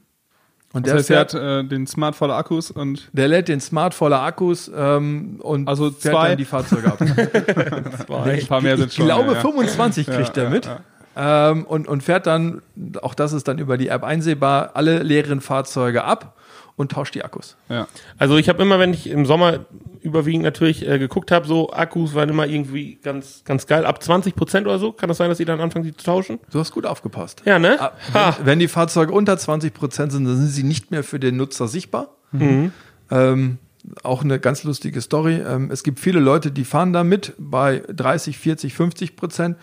Das 0.72 0.82
der, 0.82 0.94
heißt, 0.94 1.10
er 1.10 1.16
fährt, 1.16 1.34
hat 1.34 1.40
äh, 1.64 1.64
den 1.68 1.86
Smart 1.86 2.16
voller 2.16 2.34
Akkus 2.36 2.70
und 2.70 3.08
der 3.12 3.28
lädt 3.28 3.48
den 3.48 3.60
Smart 3.60 3.94
voller 3.94 4.20
Akkus 4.22 4.70
ähm, 4.74 5.36
und 5.40 5.68
Also 5.68 5.90
fährt 5.90 6.00
zwei- 6.14 6.28
dann 6.30 6.38
die 6.38 6.44
Fahrzeuge 6.44 6.88
ab. 6.88 7.00
ein 8.26 8.46
paar 8.46 8.60
mehr 8.60 8.76
sind 8.76 8.88
ich 8.88 8.94
schon. 8.94 9.06
glaube, 9.06 9.28
ja, 9.28 9.34
ja. 9.34 9.40
25 9.40 10.06
kriegt 10.06 10.36
er 10.36 10.50
mit. 10.50 10.68
Ähm, 11.16 11.64
und, 11.64 11.86
und 11.86 12.02
fährt 12.02 12.26
dann, 12.26 12.60
auch 13.02 13.14
das 13.14 13.32
ist 13.32 13.46
dann 13.46 13.58
über 13.58 13.78
die 13.78 13.86
App 13.88 14.02
einsehbar, 14.02 14.72
alle 14.74 15.02
leeren 15.04 15.40
Fahrzeuge 15.40 16.02
ab 16.02 16.36
und 16.76 16.92
tauscht 16.92 17.14
die 17.14 17.24
Akkus. 17.24 17.56
Ja. 17.68 17.86
Also 18.18 18.36
ich 18.36 18.48
habe 18.48 18.62
immer, 18.62 18.78
wenn 18.78 18.92
ich 18.92 19.08
im 19.08 19.26
Sommer 19.26 19.60
überwiegend 20.00 20.42
natürlich 20.42 20.86
äh, 20.86 20.98
geguckt 20.98 21.30
habe, 21.30 21.46
so 21.46 21.72
Akkus 21.72 22.14
waren 22.14 22.28
immer 22.28 22.46
irgendwie 22.46 22.98
ganz, 23.02 23.42
ganz 23.44 23.66
geil. 23.66 23.86
Ab 23.86 24.02
20 24.02 24.34
Prozent 24.34 24.66
oder 24.66 24.78
so, 24.78 24.92
kann 24.92 25.08
das 25.08 25.18
sein, 25.18 25.28
dass 25.28 25.38
sie 25.38 25.44
dann 25.44 25.60
anfangen, 25.60 25.84
die 25.84 25.96
zu 25.96 26.04
tauschen? 26.04 26.40
Du 26.50 26.58
hast 26.58 26.72
gut 26.72 26.84
aufgepasst. 26.84 27.42
Ja, 27.44 27.58
ne? 27.58 27.80
Ah. 27.80 27.92
Wenn, 28.38 28.46
wenn 28.46 28.58
die 28.58 28.68
Fahrzeuge 28.68 29.12
unter 29.12 29.38
20 29.38 29.72
Prozent 29.72 30.12
sind, 30.12 30.24
dann 30.24 30.36
sind 30.36 30.48
sie 30.48 30.64
nicht 30.64 30.90
mehr 30.90 31.04
für 31.04 31.20
den 31.20 31.36
Nutzer 31.36 31.68
sichtbar. 31.68 32.08
Mhm. 32.32 32.72
Ähm, 33.10 33.58
auch 34.02 34.24
eine 34.24 34.40
ganz 34.40 34.64
lustige 34.64 35.00
Story. 35.00 35.40
Ähm, 35.46 35.70
es 35.70 35.84
gibt 35.84 36.00
viele 36.00 36.18
Leute, 36.18 36.50
die 36.50 36.64
fahren 36.64 36.92
damit 36.92 37.34
bei 37.38 37.82
30, 37.88 38.36
40, 38.36 38.74
50 38.74 39.16
Prozent 39.16 39.56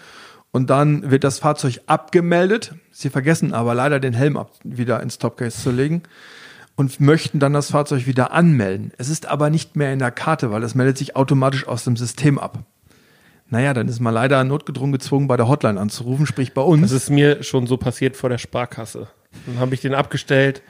und 0.52 0.70
dann 0.70 1.12
wird 1.12 1.24
das 1.24 1.40
Fahrzeug 1.40 1.82
abgemeldet. 1.88 2.74
Sie 2.92 3.10
vergessen 3.10 3.54
aber 3.54 3.76
leider 3.76 4.00
den 4.00 4.14
Helm 4.14 4.38
ab, 4.38 4.52
wieder 4.64 5.02
ins 5.02 5.18
Topcase 5.18 5.62
zu 5.62 5.72
legen 5.72 6.04
und 6.76 7.00
möchten 7.00 7.40
dann 7.40 7.54
das 7.54 7.72
Fahrzeug 7.72 8.08
wieder 8.08 8.32
anmelden. 8.32 8.92
Es 8.98 9.10
ist 9.10 9.26
aber 9.26 9.50
nicht 9.50 9.76
mehr 9.76 9.94
in 9.94 10.00
der 10.00 10.12
Karte, 10.12 10.52
weil 10.52 10.64
es 10.64 10.76
meldet 10.76 10.98
sich 10.98 11.16
automatisch 11.16 11.68
aus 11.68 11.84
dem 11.84 11.96
System 11.96 12.40
ab. 12.40 12.60
Naja, 13.50 13.74
dann 13.74 13.90
ist 13.90 14.00
man 14.00 14.14
leider 14.14 14.44
notgedrungen 14.46 14.94
gezwungen, 14.94 15.28
bei 15.28 15.36
der 15.36 15.48
Hotline 15.48 15.80
anzurufen, 15.80 16.26
sprich 16.26 16.54
bei 16.54 16.62
uns. 16.62 16.84
Das 16.84 16.92
ist 16.94 17.10
mir 17.10 17.44
schon 17.44 17.68
so 17.68 17.76
passiert 17.76 18.16
vor 18.16 18.30
der 18.30 18.38
Sparkasse. 18.38 19.10
Dann 19.46 19.60
habe 19.60 19.74
ich 19.74 19.82
den 19.82 19.94
abgestellt, 19.94 20.62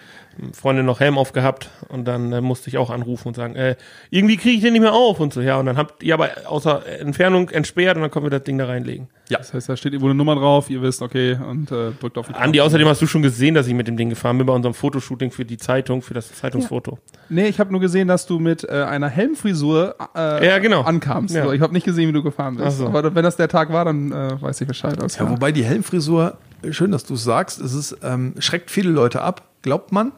Freundin 0.53 0.85
noch 0.85 0.99
Helm 0.99 1.17
aufgehabt 1.17 1.69
und 1.89 2.05
dann 2.05 2.31
äh, 2.31 2.41
musste 2.41 2.69
ich 2.69 2.77
auch 2.77 2.89
anrufen 2.89 3.29
und 3.29 3.35
sagen, 3.35 3.55
äh, 3.55 3.75
irgendwie 4.09 4.37
kriege 4.37 4.55
ich 4.55 4.61
den 4.61 4.73
nicht 4.73 4.81
mehr 4.81 4.93
auf 4.93 5.19
und 5.19 5.33
so. 5.33 5.41
Ja, 5.41 5.57
und 5.57 5.65
dann 5.65 5.77
habt 5.77 6.03
ihr 6.03 6.13
aber 6.13 6.29
außer 6.45 6.85
Entfernung 6.99 7.49
entsperrt 7.49 7.95
und 7.97 8.01
dann 8.01 8.11
können 8.11 8.25
wir 8.25 8.29
das 8.31 8.43
Ding 8.43 8.57
da 8.57 8.65
reinlegen. 8.65 9.07
Das 9.29 9.53
heißt, 9.53 9.69
da 9.69 9.77
steht 9.77 9.93
irgendwo 9.93 10.07
eine 10.07 10.15
Nummer 10.15 10.35
drauf, 10.35 10.69
ihr 10.69 10.81
wisst, 10.81 11.01
okay, 11.01 11.37
und 11.49 11.71
äh, 11.71 11.91
drückt 11.99 12.17
auf 12.17 12.27
die 12.27 12.33
Andi, 12.33 12.59
außerdem 12.59 12.87
hast 12.87 13.01
du 13.01 13.07
schon 13.07 13.21
gesehen, 13.21 13.55
dass 13.55 13.67
ich 13.67 13.73
mit 13.73 13.87
dem 13.87 13.95
Ding 13.95 14.09
gefahren 14.09 14.37
bin 14.37 14.45
bei 14.47 14.53
unserem 14.53 14.73
Fotoshooting 14.73 15.31
für 15.31 15.45
die 15.45 15.57
Zeitung, 15.57 16.01
für 16.01 16.13
das 16.13 16.33
Zeitungsfoto. 16.33 16.99
Nee, 17.29 17.47
ich 17.47 17.59
habe 17.59 17.71
nur 17.71 17.79
gesehen, 17.79 18.07
dass 18.09 18.25
du 18.25 18.39
mit 18.39 18.63
äh, 18.65 18.71
einer 18.83 19.07
Helmfrisur 19.07 19.95
äh, 20.15 20.45
Ja, 20.47 20.59
genau. 20.59 20.81
ankamst. 20.81 21.33
Ja. 21.33 21.41
Also 21.43 21.53
ich 21.53 21.61
habe 21.61 21.73
nicht 21.73 21.85
gesehen, 21.85 22.09
wie 22.09 22.13
du 22.13 22.23
gefahren 22.23 22.57
bist. 22.57 22.77
So. 22.77 22.87
Aber 22.87 23.15
wenn 23.15 23.23
das 23.23 23.37
der 23.37 23.47
Tag 23.47 23.71
war, 23.71 23.85
dann 23.85 24.11
äh, 24.11 24.41
weiß 24.41 24.59
ich 24.61 24.67
Bescheid. 24.67 24.99
Alles 24.99 25.17
Ja, 25.17 25.29
wobei 25.29 25.51
die 25.51 25.63
Helmfrisur, 25.63 26.37
schön, 26.69 26.91
dass 26.91 27.05
du 27.05 27.13
es 27.13 27.23
sagst, 27.23 27.61
es 27.61 27.73
ist, 27.73 27.97
ähm, 28.03 28.33
schreckt 28.39 28.69
viele 28.69 28.89
Leute 28.89 29.21
ab, 29.21 29.43
glaubt 29.61 29.91
man. 29.91 30.11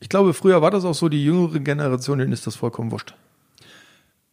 Ich 0.00 0.08
glaube, 0.08 0.32
früher 0.34 0.60
war 0.62 0.70
das 0.70 0.84
auch 0.84 0.94
so, 0.94 1.08
die 1.08 1.24
jüngere 1.24 1.58
Generation, 1.60 2.18
denen 2.18 2.32
ist 2.32 2.46
das 2.46 2.56
vollkommen 2.56 2.90
wurscht. 2.90 3.14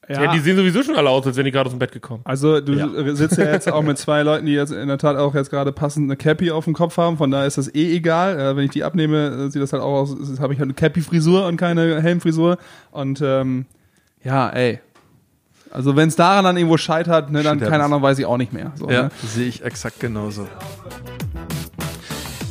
Ja. 0.10 0.32
die 0.32 0.40
sehen 0.40 0.56
sowieso 0.56 0.84
schon 0.84 0.96
alle 0.96 1.10
aus, 1.10 1.28
als 1.28 1.36
wären 1.36 1.44
die 1.44 1.52
gerade 1.52 1.68
aus 1.68 1.74
dem 1.74 1.80
Bett 1.80 1.92
gekommen. 1.92 2.22
Also 2.24 2.62
du 2.62 2.72
Ja. 2.72 2.88
sitzt 3.14 3.38
ja 3.38 3.52
jetzt 3.52 3.70
auch 3.70 3.82
mit 3.82 3.98
zwei 3.98 4.24
Leuten, 4.24 4.46
die 4.46 4.54
jetzt 4.54 4.72
in 4.72 4.88
der 4.88 4.98
Tat 4.98 5.18
auch 5.18 5.36
jetzt 5.36 5.50
gerade 5.50 5.74
passend 5.74 6.06
eine 6.06 6.16
Cappy 6.16 6.50
auf 6.50 6.64
dem 6.64 6.74
Kopf 6.74 6.96
haben, 6.96 7.18
von 7.18 7.30
daher 7.30 7.46
ist 7.46 7.58
das 7.58 7.68
eh 7.76 7.94
egal. 7.98 8.40
Äh, 8.40 8.56
wenn 8.56 8.64
ich 8.64 8.72
die 8.72 8.86
abnehme, 8.86 9.48
äh, 9.48 9.50
sieht 9.52 9.62
das 9.62 9.74
halt 9.74 9.84
auch 9.84 9.94
aus, 10.04 10.12
habe 10.40 10.54
ich 10.54 10.60
halt 10.60 10.68
eine 10.68 10.76
Cappy-Frisur 10.76 11.46
und 11.46 11.58
keine 11.58 12.02
Helmfrisur. 12.02 12.58
Und 12.92 13.20
ähm, 13.22 13.66
ja, 14.24 14.48
ey. 14.48 14.80
Also 15.72 15.98
wenn 15.98 16.08
es 16.08 16.16
daran 16.16 16.46
dann 16.46 16.56
irgendwo 16.56 16.78
scheitert, 16.78 17.30
ne, 17.30 17.44
dann 17.44 17.58
Stimmt. 17.58 17.70
keine 17.72 17.84
Ahnung, 17.84 18.02
weiß 18.02 18.18
ich 18.18 18.26
auch 18.26 18.38
nicht 18.38 18.54
mehr. 18.54 18.72
So, 18.76 18.86
ne? 18.86 19.12
sehe 19.26 19.48
ich 19.50 19.62
exakt 19.66 20.00
genauso. 20.00 20.48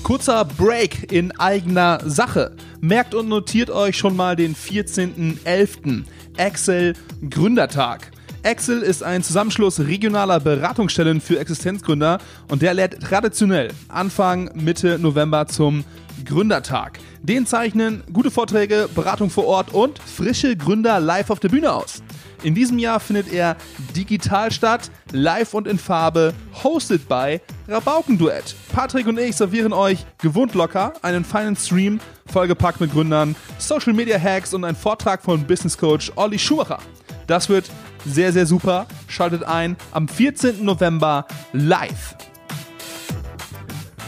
Kurzer 0.02 0.44
Break 0.44 1.10
in 1.10 1.32
eigener 1.40 2.00
Sache. 2.04 2.52
Merkt 2.80 3.14
und 3.14 3.28
notiert 3.28 3.70
euch 3.70 3.96
schon 3.96 4.16
mal 4.16 4.36
den 4.36 4.54
14.11. 4.54 6.04
Excel 6.36 6.94
Gründertag. 7.28 8.10
Excel 8.42 8.82
ist 8.82 9.02
ein 9.02 9.22
Zusammenschluss 9.22 9.80
regionaler 9.80 10.38
Beratungsstellen 10.38 11.20
für 11.20 11.38
Existenzgründer 11.38 12.18
und 12.48 12.62
der 12.62 12.74
lädt 12.74 13.00
traditionell 13.00 13.72
Anfang 13.88 14.50
Mitte 14.54 14.98
November 15.00 15.46
zum 15.46 15.84
Gründertag. 16.24 16.98
Den 17.22 17.46
zeichnen 17.46 18.04
gute 18.12 18.30
Vorträge, 18.30 18.88
Beratung 18.94 19.30
vor 19.30 19.46
Ort 19.46 19.74
und 19.74 19.98
frische 19.98 20.56
Gründer 20.56 21.00
live 21.00 21.30
auf 21.30 21.40
der 21.40 21.48
Bühne 21.48 21.72
aus. 21.72 22.02
In 22.46 22.54
diesem 22.54 22.78
Jahr 22.78 23.00
findet 23.00 23.32
er 23.32 23.56
digital 23.96 24.52
statt, 24.52 24.92
live 25.10 25.52
und 25.52 25.66
in 25.66 25.80
Farbe, 25.80 26.32
hosted 26.62 27.08
by 27.08 27.40
Rabaukenduett. 27.66 28.54
Patrick 28.72 29.08
und 29.08 29.18
ich 29.18 29.34
servieren 29.34 29.72
euch 29.72 30.06
gewohnt 30.18 30.54
locker 30.54 30.92
einen 31.02 31.24
feinen 31.24 31.56
Stream, 31.56 31.98
vollgepackt 32.26 32.80
mit 32.80 32.92
Gründern, 32.92 33.34
Social 33.58 33.92
Media 33.94 34.16
Hacks 34.16 34.54
und 34.54 34.64
ein 34.64 34.76
Vortrag 34.76 35.24
von 35.24 35.44
Business 35.44 35.76
Coach 35.76 36.12
Olli 36.14 36.38
Schumacher. 36.38 36.78
Das 37.26 37.48
wird 37.48 37.68
sehr, 38.04 38.32
sehr 38.32 38.46
super. 38.46 38.86
Schaltet 39.08 39.42
ein 39.42 39.76
am 39.90 40.06
14. 40.06 40.64
November 40.64 41.26
live. 41.52 42.14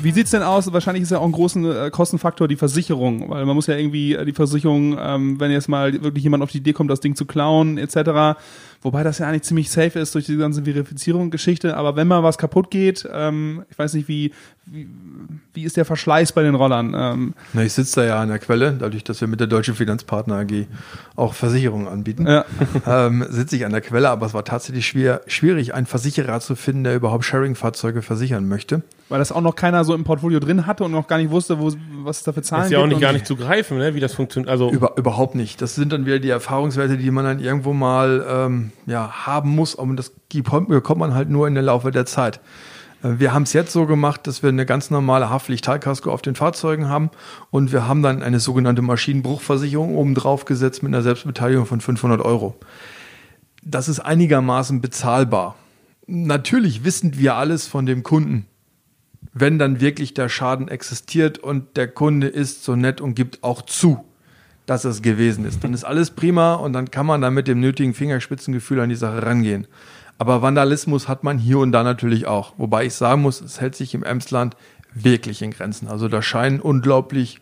Wie 0.00 0.12
sieht's 0.12 0.30
denn 0.30 0.44
aus? 0.44 0.72
Wahrscheinlich 0.72 1.02
ist 1.02 1.10
ja 1.10 1.18
auch 1.18 1.24
ein 1.24 1.32
großer 1.32 1.86
äh, 1.86 1.90
Kostenfaktor 1.90 2.46
die 2.46 2.56
Versicherung, 2.56 3.28
weil 3.30 3.44
man 3.44 3.56
muss 3.56 3.66
ja 3.66 3.76
irgendwie 3.76 4.14
äh, 4.14 4.24
die 4.24 4.32
Versicherung, 4.32 4.96
ähm, 5.00 5.40
wenn 5.40 5.50
jetzt 5.50 5.68
mal 5.68 5.92
wirklich 6.02 6.22
jemand 6.22 6.42
auf 6.44 6.52
die 6.52 6.58
Idee 6.58 6.72
kommt, 6.72 6.90
das 6.90 7.00
Ding 7.00 7.16
zu 7.16 7.26
klauen 7.26 7.78
etc. 7.78 8.38
Wobei 8.80 9.02
das 9.02 9.18
ja 9.18 9.26
eigentlich 9.26 9.42
ziemlich 9.42 9.70
safe 9.70 9.98
ist 9.98 10.14
durch 10.14 10.26
die 10.26 10.36
ganze 10.36 10.62
Verifizierung-Geschichte. 10.62 11.76
Aber 11.76 11.96
wenn 11.96 12.06
mal 12.06 12.22
was 12.22 12.38
kaputt 12.38 12.70
geht, 12.70 13.08
ähm, 13.12 13.64
ich 13.70 13.78
weiß 13.78 13.94
nicht, 13.94 14.06
wie 14.06 14.32
wie, 14.70 14.88
wie 15.54 15.64
ist 15.64 15.76
der 15.76 15.84
Verschleiß 15.84 16.32
bei 16.32 16.42
den 16.42 16.54
Rollern? 16.54 16.94
Ähm, 16.96 17.34
Na, 17.52 17.62
ich 17.62 17.72
sitze 17.72 18.00
da 18.00 18.06
ja 18.06 18.20
an 18.20 18.28
der 18.28 18.38
Quelle, 18.38 18.72
dadurch, 18.78 19.02
dass 19.04 19.20
wir 19.20 19.28
mit 19.28 19.40
der 19.40 19.46
Deutschen 19.46 19.74
Finanzpartner 19.74 20.36
AG 20.36 20.66
auch 21.16 21.34
Versicherungen 21.34 21.88
anbieten, 21.88 22.26
Ja. 22.26 22.44
ähm, 22.86 23.24
sitze 23.28 23.56
ich 23.56 23.64
an 23.64 23.72
der 23.72 23.80
Quelle, 23.80 24.10
aber 24.10 24.26
es 24.26 24.34
war 24.34 24.44
tatsächlich 24.44 24.86
schwer, 24.86 25.22
schwierig, 25.26 25.74
einen 25.74 25.86
Versicherer 25.86 26.40
zu 26.40 26.54
finden, 26.56 26.84
der 26.84 26.94
überhaupt 26.94 27.24
Sharing-Fahrzeuge 27.24 28.02
versichern 28.02 28.46
möchte. 28.46 28.82
weil 29.08 29.18
das 29.18 29.32
auch 29.32 29.40
noch 29.40 29.56
keiner 29.56 29.84
so 29.84 29.94
im 29.94 30.04
Portfolio 30.04 30.38
drin 30.38 30.66
hatte 30.66 30.84
und 30.84 30.92
noch 30.92 31.06
gar 31.08 31.18
nicht 31.18 31.30
wusste, 31.30 31.58
wo, 31.58 31.72
was 32.04 32.18
es 32.18 32.22
da 32.24 32.32
für 32.32 32.42
Zahlen 32.42 32.64
Ist 32.66 32.70
ja 32.72 32.78
auch 32.78 32.82
gibt 32.82 32.92
nicht 32.94 33.00
gar 33.02 33.12
nicht 33.12 33.26
zu 33.26 33.36
greifen, 33.36 33.78
ne, 33.78 33.94
wie 33.94 34.00
das 34.00 34.14
funktioniert. 34.14 34.50
Also 34.50 34.70
Über, 34.70 34.92
überhaupt 34.96 35.34
nicht. 35.34 35.60
Das 35.62 35.74
sind 35.74 35.92
dann 35.92 36.04
wieder 36.06 36.18
die 36.18 36.28
Erfahrungswerte, 36.30 36.98
die 36.98 37.10
man 37.10 37.24
dann 37.24 37.40
irgendwo 37.40 37.72
mal 37.72 38.24
ähm, 38.28 38.72
ja, 38.86 39.10
haben 39.26 39.50
muss, 39.54 39.74
und 39.74 39.96
das 39.96 40.12
gibt- 40.28 40.50
bekommt 40.68 41.00
man 41.00 41.14
halt 41.14 41.30
nur 41.30 41.48
in 41.48 41.54
der 41.54 41.62
Laufe 41.62 41.90
der 41.90 42.04
Zeit. 42.06 42.40
Äh, 43.02 43.18
Wir 43.18 43.32
haben 43.32 43.42
es 43.44 43.52
jetzt 43.52 43.72
so 43.72 43.86
gemacht, 43.86 44.26
dass 44.26 44.42
wir 44.42 44.48
eine 44.48 44.66
ganz 44.66 44.90
normale 44.90 45.30
Haftpflicht-Teilkasko 45.30 46.10
auf 46.10 46.22
den 46.22 46.34
Fahrzeugen 46.34 46.88
haben 46.88 47.10
und 47.50 47.72
wir 47.72 47.86
haben 47.86 48.02
dann 48.02 48.22
eine 48.22 48.40
sogenannte 48.40 48.82
Maschinenbruchversicherung 48.82 49.96
oben 49.96 50.14
drauf 50.14 50.44
gesetzt 50.44 50.82
mit 50.82 50.92
einer 50.92 51.02
Selbstbeteiligung 51.02 51.66
von 51.66 51.80
500 51.80 52.20
Euro. 52.20 52.56
Das 53.62 53.88
ist 53.88 54.00
einigermaßen 54.00 54.80
bezahlbar. 54.80 55.56
Natürlich 56.06 56.84
wissen 56.84 57.18
wir 57.18 57.34
alles 57.34 57.66
von 57.66 57.84
dem 57.84 58.02
Kunden. 58.02 58.46
Wenn 59.34 59.58
dann 59.58 59.80
wirklich 59.80 60.14
der 60.14 60.28
Schaden 60.28 60.68
existiert 60.68 61.38
und 61.38 61.76
der 61.76 61.88
Kunde 61.88 62.28
ist 62.28 62.64
so 62.64 62.76
nett 62.76 63.00
und 63.00 63.14
gibt 63.14 63.42
auch 63.42 63.62
zu, 63.62 64.04
dass 64.64 64.84
es 64.84 65.02
gewesen 65.02 65.44
ist, 65.44 65.64
dann 65.64 65.74
ist 65.74 65.84
alles 65.84 66.10
prima 66.10 66.54
und 66.54 66.72
dann 66.72 66.90
kann 66.90 67.06
man 67.06 67.20
da 67.20 67.30
mit 67.30 67.48
dem 67.48 67.60
nötigen 67.60 67.94
Fingerspitzengefühl 67.94 68.80
an 68.80 68.88
die 68.88 68.96
Sache 68.96 69.24
rangehen. 69.24 69.66
Aber 70.18 70.42
Vandalismus 70.42 71.06
hat 71.08 71.22
man 71.24 71.38
hier 71.38 71.58
und 71.60 71.70
da 71.72 71.82
natürlich 71.84 72.26
auch. 72.26 72.52
Wobei 72.58 72.86
ich 72.86 72.94
sagen 72.94 73.22
muss, 73.22 73.40
es 73.40 73.60
hält 73.60 73.76
sich 73.76 73.94
im 73.94 74.02
Emsland 74.02 74.56
wirklich 74.92 75.42
in 75.42 75.52
Grenzen. 75.52 75.86
Also 75.88 76.08
da 76.08 76.22
scheinen 76.22 76.60
unglaublich 76.60 77.40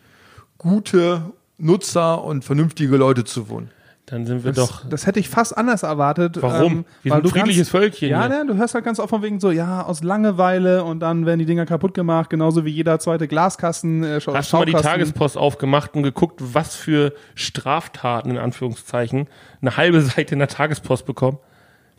gute 0.57 1.21
Nutzer 1.57 2.23
und 2.23 2.43
vernünftige 2.45 2.97
Leute 2.97 3.23
zu 3.23 3.49
wohnen. 3.49 3.71
dann 4.05 4.25
sind 4.27 4.43
wir 4.45 4.51
Das, 4.53 4.67
doch. 4.69 4.89
das 4.89 5.05
hätte 5.07 5.19
ich 5.19 5.27
fast 5.27 5.57
anders 5.57 5.81
erwartet. 5.83 6.37
Warum? 6.39 6.85
Wir 7.03 7.11
weil 7.11 7.13
sind 7.13 7.13
ein 7.13 7.23
du 7.23 7.29
friedliches 7.29 7.57
ganz, 7.57 7.69
Völkchen 7.69 8.09
Ja, 8.09 8.27
hier. 8.27 8.43
ne, 8.43 8.45
du 8.45 8.55
hörst 8.55 8.73
halt 8.75 8.85
ganz 8.85 8.99
oft 8.99 9.09
von 9.09 9.21
wegen 9.23 9.39
so, 9.39 9.49
ja, 9.51 9.83
aus 9.83 10.03
Langeweile 10.03 10.83
und 10.83 10.99
dann 11.01 11.25
werden 11.25 11.39
die 11.39 11.45
Dinger 11.45 11.65
kaputt 11.65 11.93
gemacht, 11.93 12.29
genauso 12.29 12.63
wie 12.63 12.69
jeder 12.69 12.99
zweite 12.99 13.27
Glaskasten. 13.27 14.03
Äh, 14.03 14.21
Schau- 14.21 14.33
Hast 14.35 14.53
du 14.53 14.57
mal 14.57 14.65
die. 14.65 14.71
Tagespost 14.73 15.35
aufgemacht 15.35 15.95
und 15.95 16.03
geguckt, 16.03 16.39
was 16.53 16.75
für 16.75 17.11
Straftaten 17.35 18.29
in 18.31 18.37
Anführungszeichen 18.37 19.27
eine 19.61 19.75
halbe 19.77 19.99
Seite 20.01 20.35
in 20.35 20.39
der 20.39 20.47
Tagespost 20.47 21.05
bekommen? 21.05 21.39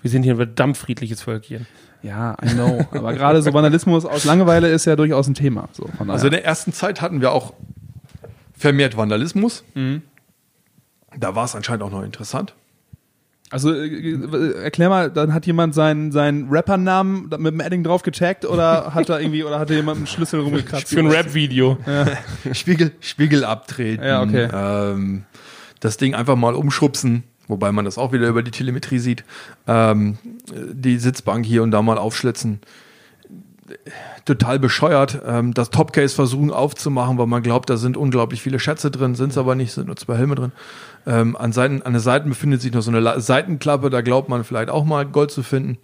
Wir 0.02 0.10
sind 0.10 0.22
hier 0.22 0.34
ein 0.34 0.38
verdammt 0.38 0.76
friedliches 0.76 1.22
Völkchen. 1.22 1.66
Ja, 2.02 2.36
I 2.44 2.50
know. 2.50 2.86
Aber 2.92 3.12
gerade 3.12 3.42
so 3.42 3.52
Vandalismus 3.52 4.04
aus 4.04 4.24
Langeweile 4.24 4.68
ist 4.68 4.84
ja 4.84 4.94
durchaus 4.94 5.26
ein 5.26 5.34
Thema. 5.34 5.68
So, 5.72 5.88
von 5.96 6.10
Also 6.10 6.26
in 6.26 6.32
der 6.32 6.44
ersten 6.44 6.72
Zeit 6.72 7.00
hatten 7.00 7.20
wir 7.20 7.32
auch 7.32 7.54
vermehrt 8.56 8.96
Vandalismus. 8.96 9.64
Da 11.16 11.34
war 11.34 11.44
es 11.44 11.54
anscheinend 11.56 11.82
auch 11.82 11.90
noch 11.90 12.02
interessant. 12.02 12.54
Also 13.50 13.72
äh, 13.72 13.86
äh, 13.86 14.62
erklär 14.62 14.90
mal, 14.90 15.10
dann 15.10 15.32
hat 15.32 15.46
jemand 15.46 15.74
seinen, 15.74 16.12
seinen 16.12 16.48
Rappernamen 16.50 17.30
mit 17.30 17.46
dem 17.46 17.60
Edding 17.60 17.82
drauf 17.82 18.02
gecheckt 18.02 18.44
oder 18.44 18.92
hat 18.94 19.08
da 19.08 19.18
irgendwie 19.18 19.42
oder 19.42 19.58
hat 19.58 19.70
da 19.70 19.74
jemand 19.74 19.96
einen 19.98 20.06
Schlüssel 20.06 20.40
rumgekratzt? 20.40 20.88
Für 20.88 21.00
ein 21.00 21.06
Rap-Video. 21.06 21.78
Spiegel, 22.52 22.92
Spiegel 23.00 23.44
abtreten. 23.44 24.04
Ja, 24.04 24.22
okay. 24.22 24.48
Ähm, 24.52 25.24
das 25.80 25.96
Ding 25.96 26.14
einfach 26.14 26.36
mal 26.36 26.54
umschubsen, 26.54 27.22
wobei 27.48 27.72
man 27.72 27.84
das 27.84 27.98
auch 27.98 28.12
wieder 28.12 28.28
über 28.28 28.42
die 28.42 28.50
Telemetrie 28.50 28.98
sieht. 28.98 29.24
Ähm, 29.66 30.18
die 30.52 30.98
Sitzbank 30.98 31.44
hier 31.44 31.62
und 31.62 31.70
da 31.70 31.82
mal 31.82 31.98
aufschlitzen. 31.98 32.60
Total 34.24 34.58
bescheuert. 34.58 35.20
Ähm, 35.26 35.52
das 35.54 35.70
Topcase 35.70 36.14
versuchen 36.14 36.50
aufzumachen, 36.50 37.18
weil 37.18 37.26
man 37.26 37.42
glaubt, 37.42 37.68
da 37.68 37.76
sind 37.76 37.96
unglaublich 37.96 38.42
viele 38.42 38.58
Schätze 38.58 38.90
drin, 38.90 39.14
sind 39.14 39.30
es 39.30 39.38
aber 39.38 39.54
nicht, 39.54 39.72
sind 39.72 39.86
nur 39.86 39.96
zwei 39.96 40.16
Helme 40.16 40.34
drin. 40.34 40.52
Ähm, 41.06 41.36
an, 41.36 41.52
Seiten, 41.52 41.82
an 41.82 41.92
den 41.92 42.00
Seiten 42.00 42.28
befindet 42.28 42.62
sich 42.62 42.72
noch 42.72 42.82
so 42.82 42.90
eine 42.90 43.00
La 43.00 43.20
Seitenklappe, 43.20 43.90
da 43.90 44.00
glaubt 44.00 44.28
man 44.28 44.44
vielleicht 44.44 44.70
auch 44.70 44.84
mal 44.84 45.04
Gold 45.06 45.30
zu 45.30 45.42
finden. 45.42 45.78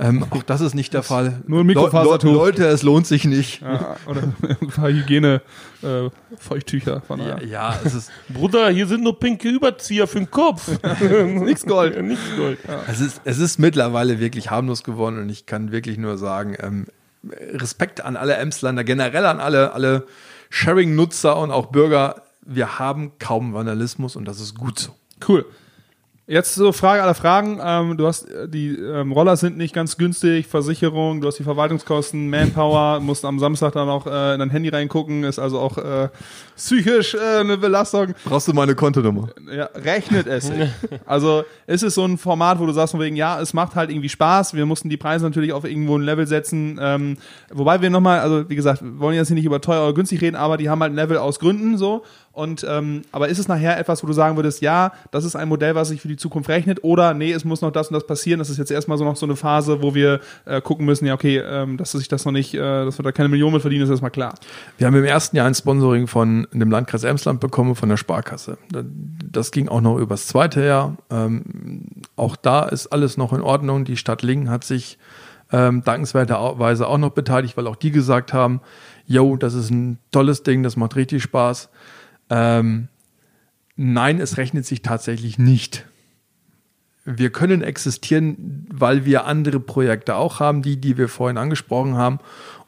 Ähm, 0.00 0.24
auch 0.30 0.42
das 0.44 0.60
ist 0.60 0.74
nicht 0.74 0.94
der 0.94 1.02
Fall. 1.02 1.42
Nur 1.46 1.60
ein 1.60 1.66
Mikrofasertuch. 1.66 2.24
Le- 2.26 2.30
Le- 2.32 2.38
Leute, 2.38 2.66
es 2.68 2.82
lohnt 2.84 3.06
sich 3.06 3.24
nicht. 3.24 3.60
Ja, 3.62 3.96
oder 4.06 4.22
ein 4.60 4.68
paar 4.68 4.90
Hygiene 4.90 5.42
äh, 5.82 6.08
Feuchttücher 6.38 7.00
von 7.00 7.18
Ja, 7.20 7.40
ja, 7.42 7.74
es 7.84 7.94
ist, 7.94 8.10
Bruder, 8.28 8.68
hier 8.70 8.86
sind 8.86 9.02
nur 9.02 9.18
pinke 9.18 9.48
Überzieher 9.48 10.06
für 10.06 10.18
den 10.18 10.30
Kopf. 10.30 10.70
Nix 11.00 11.66
Gold. 11.66 11.96
Ja, 11.96 12.02
Nichts 12.02 12.24
Gold. 12.36 12.58
Es 12.86 13.00
ist, 13.00 13.20
es 13.24 13.38
ist 13.38 13.58
mittlerweile 13.58 14.20
wirklich 14.20 14.50
harmlos 14.50 14.84
geworden 14.84 15.18
und 15.18 15.28
ich 15.30 15.46
kann 15.46 15.72
wirklich 15.72 15.98
nur 15.98 16.16
sagen, 16.16 16.56
ähm, 16.60 16.86
Respekt 17.54 18.00
an 18.04 18.16
alle 18.16 18.34
Emslander, 18.34 18.84
generell 18.84 19.26
an 19.26 19.40
alle, 19.40 19.72
alle 19.72 20.06
Sharing-Nutzer 20.50 21.36
und 21.36 21.50
auch 21.50 21.66
Bürger. 21.66 22.22
Wir 22.42 22.78
haben 22.78 23.12
kaum 23.18 23.52
Vandalismus 23.52 24.16
und 24.16 24.26
das 24.26 24.40
ist 24.40 24.54
gut 24.54 24.78
so. 24.78 24.94
Cool. 25.26 25.44
Jetzt 26.30 26.56
so 26.56 26.72
Frage 26.72 27.02
aller 27.02 27.14
Fragen. 27.14 27.58
Ähm, 27.64 27.96
du 27.96 28.06
hast 28.06 28.30
äh, 28.30 28.46
die 28.46 28.74
ähm, 28.74 29.12
Roller 29.12 29.38
sind 29.38 29.56
nicht 29.56 29.74
ganz 29.74 29.96
günstig, 29.96 30.46
Versicherung, 30.46 31.22
du 31.22 31.26
hast 31.26 31.38
die 31.38 31.42
Verwaltungskosten, 31.42 32.28
Manpower, 32.28 33.00
musst 33.00 33.24
am 33.24 33.38
Samstag 33.38 33.72
dann 33.72 33.88
auch 33.88 34.06
äh, 34.06 34.34
in 34.34 34.40
dein 34.40 34.50
Handy 34.50 34.68
reingucken, 34.68 35.24
ist 35.24 35.38
also 35.38 35.58
auch 35.58 35.78
äh, 35.78 36.10
psychisch 36.54 37.14
äh, 37.14 37.38
eine 37.40 37.56
Belastung. 37.56 38.14
Brauchst 38.26 38.46
du 38.46 38.52
meine 38.52 38.74
Kontonummer? 38.74 39.30
Ja, 39.50 39.70
rechnet 39.74 40.26
es. 40.26 40.52
Also 41.06 41.44
ist 41.66 41.82
es 41.82 41.94
so 41.94 42.04
ein 42.04 42.18
Format, 42.18 42.58
wo 42.58 42.66
du 42.66 42.72
sagst 42.72 42.90
von 42.90 43.00
wegen, 43.00 43.16
ja, 43.16 43.40
es 43.40 43.54
macht 43.54 43.74
halt 43.74 43.90
irgendwie 43.90 44.10
Spaß. 44.10 44.52
Wir 44.52 44.66
mussten 44.66 44.90
die 44.90 44.98
Preise 44.98 45.24
natürlich 45.24 45.54
auf 45.54 45.64
irgendwo 45.64 45.96
ein 45.96 46.02
Level 46.02 46.26
setzen. 46.26 46.78
Ähm, 46.80 47.16
wobei 47.50 47.80
wir 47.80 47.88
nochmal, 47.88 48.20
also 48.20 48.50
wie 48.50 48.56
gesagt, 48.56 48.82
wir 48.82 48.98
wollen 48.98 49.16
jetzt 49.16 49.28
hier 49.28 49.36
nicht 49.36 49.46
über 49.46 49.62
teuer 49.62 49.84
oder 49.84 49.94
günstig 49.94 50.20
reden, 50.20 50.36
aber 50.36 50.58
die 50.58 50.68
haben 50.68 50.82
halt 50.82 50.92
ein 50.92 50.96
Level 50.96 51.16
aus 51.16 51.38
Gründen 51.38 51.78
so. 51.78 52.04
Und 52.38 52.64
ähm, 52.68 53.02
aber 53.10 53.28
ist 53.28 53.40
es 53.40 53.48
nachher 53.48 53.80
etwas, 53.80 54.04
wo 54.04 54.06
du 54.06 54.12
sagen 54.12 54.36
würdest, 54.36 54.60
ja, 54.60 54.92
das 55.10 55.24
ist 55.24 55.34
ein 55.34 55.48
Modell, 55.48 55.74
was 55.74 55.88
sich 55.88 56.00
für 56.00 56.06
die 56.06 56.16
Zukunft 56.16 56.48
rechnet, 56.48 56.84
oder 56.84 57.12
nee, 57.12 57.32
es 57.32 57.44
muss 57.44 57.62
noch 57.62 57.72
das 57.72 57.88
und 57.88 57.94
das 57.94 58.06
passieren. 58.06 58.38
Das 58.38 58.48
ist 58.48 58.58
jetzt 58.58 58.70
erstmal 58.70 58.96
so 58.96 59.04
noch 59.04 59.16
so 59.16 59.26
eine 59.26 59.34
Phase, 59.34 59.82
wo 59.82 59.92
wir 59.92 60.20
äh, 60.44 60.60
gucken 60.60 60.86
müssen, 60.86 61.04
ja, 61.04 61.14
okay, 61.14 61.38
ähm, 61.38 61.78
dass 61.78 61.90
sich 61.90 62.06
das 62.06 62.24
noch 62.24 62.30
nicht, 62.30 62.54
äh, 62.54 62.58
dass 62.58 62.96
wir 62.96 63.02
da 63.02 63.10
keine 63.10 63.28
Millionen 63.28 63.54
mit 63.54 63.62
verdienen, 63.62 63.82
ist 63.82 63.90
erstmal 63.90 64.12
klar. 64.12 64.36
Wir 64.76 64.86
haben 64.86 64.94
im 64.94 65.04
ersten 65.04 65.36
Jahr 65.36 65.48
ein 65.48 65.54
Sponsoring 65.56 66.06
von 66.06 66.46
dem 66.52 66.70
Landkreis 66.70 67.02
Emsland 67.02 67.40
bekommen, 67.40 67.74
von 67.74 67.88
der 67.88 67.96
Sparkasse. 67.96 68.56
Das 69.32 69.50
ging 69.50 69.68
auch 69.68 69.80
noch 69.80 69.98
übers 69.98 70.28
zweite 70.28 70.64
Jahr. 70.64 70.96
Ähm, 71.10 71.86
auch 72.14 72.36
da 72.36 72.62
ist 72.66 72.86
alles 72.86 73.16
noch 73.16 73.32
in 73.32 73.40
Ordnung. 73.40 73.84
Die 73.84 73.96
Stadt 73.96 74.22
Lingen 74.22 74.48
hat 74.48 74.62
sich 74.62 74.96
ähm, 75.50 75.82
dankenswerterweise 75.82 76.86
auch 76.86 76.98
noch 76.98 77.10
beteiligt, 77.10 77.56
weil 77.56 77.66
auch 77.66 77.74
die 77.74 77.90
gesagt 77.90 78.32
haben, 78.32 78.60
yo, 79.06 79.36
das 79.36 79.54
ist 79.54 79.70
ein 79.70 79.98
tolles 80.12 80.44
Ding, 80.44 80.62
das 80.62 80.76
macht 80.76 80.94
richtig 80.94 81.24
Spaß. 81.24 81.68
Ähm, 82.30 82.88
nein, 83.76 84.20
es 84.20 84.36
rechnet 84.36 84.66
sich 84.66 84.82
tatsächlich 84.82 85.38
nicht. 85.38 85.86
Wir 87.04 87.30
können 87.30 87.62
existieren, 87.62 88.66
weil 88.70 89.04
wir 89.06 89.24
andere 89.24 89.60
Projekte 89.60 90.16
auch 90.16 90.40
haben, 90.40 90.62
die, 90.62 90.78
die 90.78 90.98
wir 90.98 91.08
vorhin 91.08 91.38
angesprochen 91.38 91.96
haben. 91.96 92.18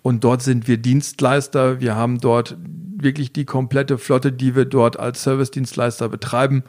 Und 0.03 0.25
dort 0.25 0.43
sind 0.43 0.67
wir 0.67 0.79
Dienstleister. 0.79 1.81
Wir 1.81 1.95
haben 1.95 2.21
dort 2.21 2.57
wirklich 2.97 3.33
die 3.33 3.45
komplette 3.45 3.99
Flotte, 3.99 4.33
die 4.33 4.55
wir 4.55 4.65
dort 4.65 4.99
als 4.99 5.23
Service-Dienstleister 5.23 6.09
betreiben. 6.09 6.65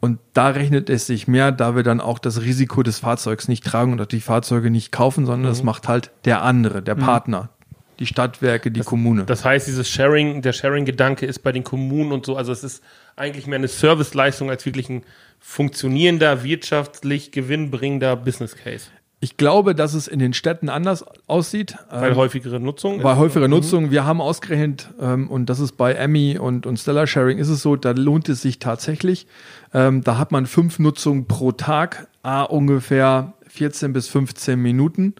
Und 0.00 0.18
da 0.34 0.48
rechnet 0.48 0.90
es 0.90 1.06
sich 1.06 1.28
mehr, 1.28 1.50
da 1.50 1.76
wir 1.76 1.82
dann 1.82 2.00
auch 2.00 2.18
das 2.18 2.42
Risiko 2.42 2.82
des 2.82 2.98
Fahrzeugs 2.98 3.48
nicht 3.48 3.64
tragen 3.64 3.92
und 3.92 4.00
auch 4.02 4.06
die 4.06 4.20
Fahrzeuge 4.20 4.70
nicht 4.70 4.92
kaufen, 4.92 5.24
sondern 5.24 5.48
das 5.48 5.62
macht 5.62 5.88
halt 5.88 6.10
der 6.26 6.42
andere, 6.42 6.82
der 6.82 6.94
Partner, 6.94 7.48
die 7.98 8.06
Stadtwerke, 8.06 8.70
die 8.70 8.80
Kommune. 8.80 9.24
Das 9.24 9.44
heißt, 9.44 9.66
dieses 9.66 9.88
Sharing, 9.88 10.42
der 10.42 10.52
Sharing-Gedanke 10.52 11.26
ist 11.26 11.40
bei 11.40 11.52
den 11.52 11.64
Kommunen 11.64 12.12
und 12.12 12.26
so, 12.26 12.36
also 12.36 12.52
es 12.52 12.64
ist 12.64 12.82
eigentlich 13.16 13.46
mehr 13.46 13.58
eine 13.58 13.68
Serviceleistung 13.68 14.50
als 14.50 14.66
wirklich 14.66 14.88
ein 14.88 15.02
funktionierender, 15.40 16.42
wirtschaftlich 16.42 17.30
gewinnbringender 17.30 18.16
Business 18.16 18.56
Case. 18.56 18.86
Ich 19.20 19.38
glaube, 19.38 19.74
dass 19.74 19.94
es 19.94 20.06
in 20.06 20.18
den 20.18 20.34
Städten 20.34 20.68
anders 20.68 21.02
aussieht. 21.26 21.76
Weil 21.88 22.10
Ähm, 22.10 22.16
häufigere 22.16 22.60
Nutzung. 22.60 23.00
Bei 23.00 23.12
ist. 23.12 23.18
häufiger 23.18 23.48
Nutzung, 23.48 23.90
wir 23.90 24.04
haben 24.04 24.20
ausgerechnet, 24.20 24.90
ähm, 25.00 25.30
und 25.30 25.46
das 25.46 25.60
ist 25.60 25.78
bei 25.78 25.94
Emmy 25.94 26.36
und, 26.36 26.66
und 26.66 26.78
Stellar 26.78 27.06
Sharing 27.06 27.38
ist 27.38 27.48
es 27.48 27.62
so, 27.62 27.74
da 27.76 27.92
lohnt 27.92 28.28
es 28.28 28.42
sich 28.42 28.58
tatsächlich. 28.58 29.26
Ähm, 29.72 30.04
da 30.04 30.18
hat 30.18 30.30
man 30.30 30.44
fünf 30.44 30.78
Nutzungen 30.78 31.26
pro 31.26 31.52
Tag, 31.52 32.06
a 32.22 32.42
ungefähr 32.42 33.32
14 33.48 33.92
bis 33.94 34.08
15 34.08 34.60
Minuten. 34.60 35.14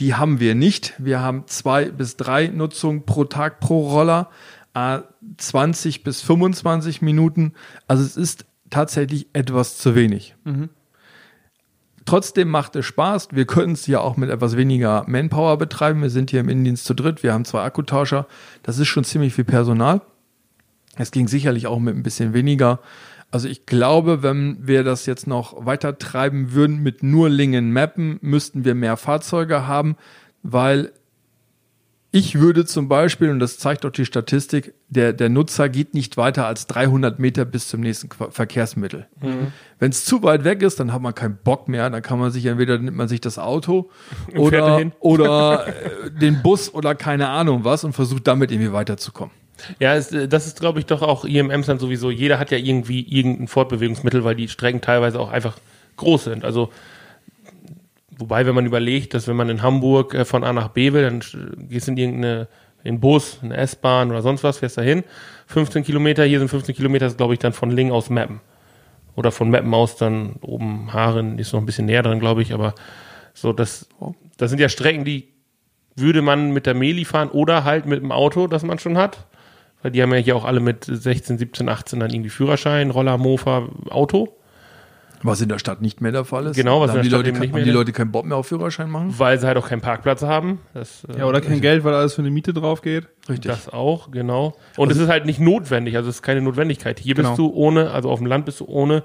Die 0.00 0.14
haben 0.14 0.40
wir 0.40 0.54
nicht. 0.54 0.94
Wir 0.98 1.20
haben 1.20 1.44
zwei 1.46 1.86
bis 1.86 2.16
drei 2.16 2.48
Nutzungen 2.48 3.04
pro 3.04 3.24
Tag 3.24 3.60
pro 3.60 3.88
Roller, 3.88 4.30
a 4.74 5.02
20 5.38 6.04
bis 6.04 6.22
25 6.22 7.02
Minuten. 7.02 7.52
Also 7.88 8.04
es 8.04 8.16
ist 8.16 8.44
tatsächlich 8.70 9.26
etwas 9.32 9.78
zu 9.78 9.94
wenig. 9.94 10.36
Trotzdem 12.04 12.48
macht 12.48 12.74
es 12.76 12.86
Spaß. 12.86 13.28
Wir 13.32 13.46
können 13.46 13.72
es 13.72 13.86
ja 13.86 14.00
auch 14.00 14.16
mit 14.16 14.30
etwas 14.30 14.56
weniger 14.56 15.04
Manpower 15.06 15.58
betreiben. 15.58 16.00
Wir 16.00 16.10
sind 16.10 16.30
hier 16.30 16.40
im 16.40 16.48
Innendienst 16.48 16.86
zu 16.86 16.94
dritt. 16.94 17.22
Wir 17.22 17.34
haben 17.34 17.44
zwei 17.44 17.62
Akkutauscher. 17.62 18.26
Das 18.62 18.78
ist 18.78 18.88
schon 18.88 19.04
ziemlich 19.04 19.34
viel 19.34 19.44
Personal. 19.44 20.00
Es 20.96 21.10
ging 21.10 21.28
sicherlich 21.28 21.66
auch 21.66 21.78
mit 21.78 21.94
ein 21.94 22.02
bisschen 22.02 22.32
weniger. 22.32 22.80
Also 23.30 23.48
ich 23.48 23.66
glaube, 23.66 24.22
wenn 24.22 24.66
wir 24.66 24.84
das 24.84 25.04
jetzt 25.06 25.26
noch 25.26 25.66
weiter 25.66 25.98
treiben 25.98 26.52
würden 26.52 26.82
mit 26.82 27.02
nur 27.02 27.28
Lingen 27.28 27.72
Mappen, 27.72 28.18
müssten 28.22 28.64
wir 28.64 28.74
mehr 28.74 28.96
Fahrzeuge 28.96 29.66
haben, 29.66 29.96
weil 30.42 30.92
Ich 32.10 32.40
würde 32.40 32.64
zum 32.64 32.88
Beispiel, 32.88 33.28
und 33.28 33.38
das 33.38 33.58
zeigt 33.58 33.84
auch 33.84 33.90
die 33.90 34.06
Statistik, 34.06 34.72
der, 34.88 35.12
der 35.12 35.28
Nutzer 35.28 35.68
geht 35.68 35.92
nicht 35.92 36.16
weiter 36.16 36.46
als 36.46 36.66
300 36.66 37.18
Meter 37.18 37.44
bis 37.44 37.68
zum 37.68 37.82
nächsten 37.82 38.08
Verkehrsmittel. 38.30 39.06
Wenn 39.78 39.90
es 39.90 40.06
zu 40.06 40.22
weit 40.22 40.42
weg 40.44 40.62
ist, 40.62 40.80
dann 40.80 40.94
hat 40.94 41.02
man 41.02 41.14
keinen 41.14 41.36
Bock 41.44 41.68
mehr. 41.68 41.90
Dann 41.90 42.00
kann 42.00 42.18
man 42.18 42.30
sich 42.30 42.46
entweder 42.46 42.78
nimmt 42.78 42.96
man 42.96 43.08
sich 43.08 43.20
das 43.20 43.38
Auto 43.38 43.90
oder, 44.36 44.90
oder 45.00 45.66
äh, 45.66 46.10
den 46.10 46.40
Bus 46.42 46.72
oder 46.72 46.94
keine 46.94 47.28
Ahnung 47.28 47.64
was 47.64 47.84
und 47.84 47.92
versucht 47.92 48.26
damit 48.26 48.50
irgendwie 48.52 48.72
weiterzukommen. 48.72 49.34
Ja, 49.78 49.96
äh, 49.96 50.28
das 50.28 50.46
ist, 50.46 50.60
glaube 50.60 50.78
ich, 50.78 50.86
doch 50.86 51.02
auch 51.02 51.24
IMMs 51.24 51.66
dann 51.66 51.78
sowieso. 51.78 52.10
Jeder 52.10 52.38
hat 52.38 52.50
ja 52.50 52.58
irgendwie 52.58 53.02
irgendein 53.02 53.48
Fortbewegungsmittel, 53.48 54.24
weil 54.24 54.34
die 54.34 54.48
Strecken 54.48 54.80
teilweise 54.80 55.20
auch 55.20 55.30
einfach 55.30 55.58
groß 55.96 56.24
sind. 56.24 56.44
Also, 56.44 56.70
wobei, 58.16 58.46
wenn 58.46 58.54
man 58.54 58.66
überlegt, 58.66 59.14
dass 59.14 59.28
wenn 59.28 59.36
man 59.36 59.48
in 59.48 59.62
Hamburg 59.62 60.14
äh, 60.14 60.24
von 60.24 60.44
A 60.44 60.52
nach 60.52 60.68
B 60.68 60.92
will, 60.92 61.02
dann 61.02 61.20
gehst 61.68 61.88
du 61.88 61.92
in 61.92 61.96
irgendeine, 61.96 62.48
in 62.84 63.00
Bus, 63.00 63.38
eine 63.42 63.56
S-Bahn 63.56 64.10
oder 64.10 64.22
sonst 64.22 64.44
was, 64.44 64.58
fährst 64.58 64.78
dahin. 64.78 65.04
15 65.46 65.84
Kilometer, 65.84 66.24
hier 66.24 66.38
sind 66.38 66.48
15 66.48 66.74
Kilometer, 66.74 67.06
ist, 67.06 67.16
glaube 67.16 67.34
ich, 67.34 67.40
dann 67.40 67.52
von 67.52 67.70
Ling 67.70 67.90
aus 67.90 68.10
Meppen. 68.10 68.40
Oder 69.16 69.32
von 69.32 69.50
Meppen 69.50 69.74
aus 69.74 69.96
dann 69.96 70.36
oben 70.42 70.92
Haaren, 70.92 71.38
ist 71.38 71.52
noch 71.52 71.60
ein 71.60 71.66
bisschen 71.66 71.86
näher 71.86 72.02
dran, 72.04 72.20
glaube 72.20 72.42
ich, 72.42 72.52
aber 72.52 72.74
so, 73.34 73.52
das, 73.52 73.88
das 74.36 74.50
sind 74.50 74.60
ja 74.60 74.68
Strecken, 74.68 75.04
die 75.04 75.28
würde 75.96 76.22
man 76.22 76.52
mit 76.52 76.66
der 76.66 76.74
Meli 76.74 77.04
fahren 77.04 77.30
oder 77.30 77.64
halt 77.64 77.86
mit 77.86 78.00
dem 78.00 78.12
Auto, 78.12 78.46
das 78.46 78.62
man 78.62 78.78
schon 78.78 78.96
hat. 78.96 79.26
Weil 79.82 79.92
die 79.92 80.02
haben 80.02 80.12
ja 80.12 80.18
hier 80.18 80.34
auch 80.36 80.44
alle 80.44 80.60
mit 80.60 80.84
16, 80.84 81.38
17, 81.38 81.68
18 81.68 82.00
dann 82.00 82.10
irgendwie 82.10 82.30
Führerschein, 82.30 82.90
Roller, 82.90 83.16
Mofa, 83.18 83.68
Auto. 83.90 84.34
Was 85.22 85.40
in 85.40 85.48
der 85.48 85.58
Stadt 85.58 85.82
nicht 85.82 86.00
mehr 86.00 86.12
der 86.12 86.24
Fall 86.24 86.46
ist. 86.46 86.54
Genau, 86.56 86.80
was 86.80 86.88
Da 86.88 86.92
haben 86.92 86.98
in 86.98 87.02
die 87.04 87.08
der 87.08 87.16
Stadt 87.16 87.18
Leute, 87.18 87.28
eben 87.30 87.34
kein- 87.36 87.40
nicht 87.42 87.50
haben 87.50 87.54
mehr 87.56 87.64
die 87.64 87.70
der- 87.70 87.78
Leute 87.80 87.92
keinen 87.92 88.12
Bock 88.12 88.24
mehr 88.24 88.36
auf 88.36 88.46
Führerschein 88.46 88.88
machen. 88.88 89.14
Weil 89.18 89.38
sie 89.40 89.46
halt 89.48 89.56
auch 89.56 89.68
keinen 89.68 89.80
Parkplatz 89.80 90.22
haben. 90.22 90.60
Das, 90.74 91.04
äh, 91.04 91.18
Ja, 91.18 91.24
oder 91.26 91.40
kein 91.40 91.60
Geld, 91.60 91.82
weil 91.82 91.92
alles 91.94 92.14
für 92.14 92.22
eine 92.22 92.30
Miete 92.30 92.52
drauf 92.52 92.82
geht. 92.82 93.08
Richtig. 93.28 93.50
Das 93.50 93.68
auch, 93.68 94.12
genau. 94.12 94.54
Und 94.76 94.92
es 94.92 94.96
ist 94.98 95.08
halt 95.08 95.26
nicht 95.26 95.40
notwendig, 95.40 95.96
also 95.96 96.08
es 96.08 96.16
ist 96.16 96.22
keine 96.22 96.40
Notwendigkeit. 96.40 97.00
Hier 97.00 97.16
Genau. 97.16 97.30
bist 97.30 97.38
du 97.38 97.48
ohne, 97.52 97.90
also 97.90 98.10
auf 98.10 98.18
dem 98.20 98.26
Land 98.26 98.44
bist 98.44 98.60
du 98.60 98.66
ohne, 98.66 99.02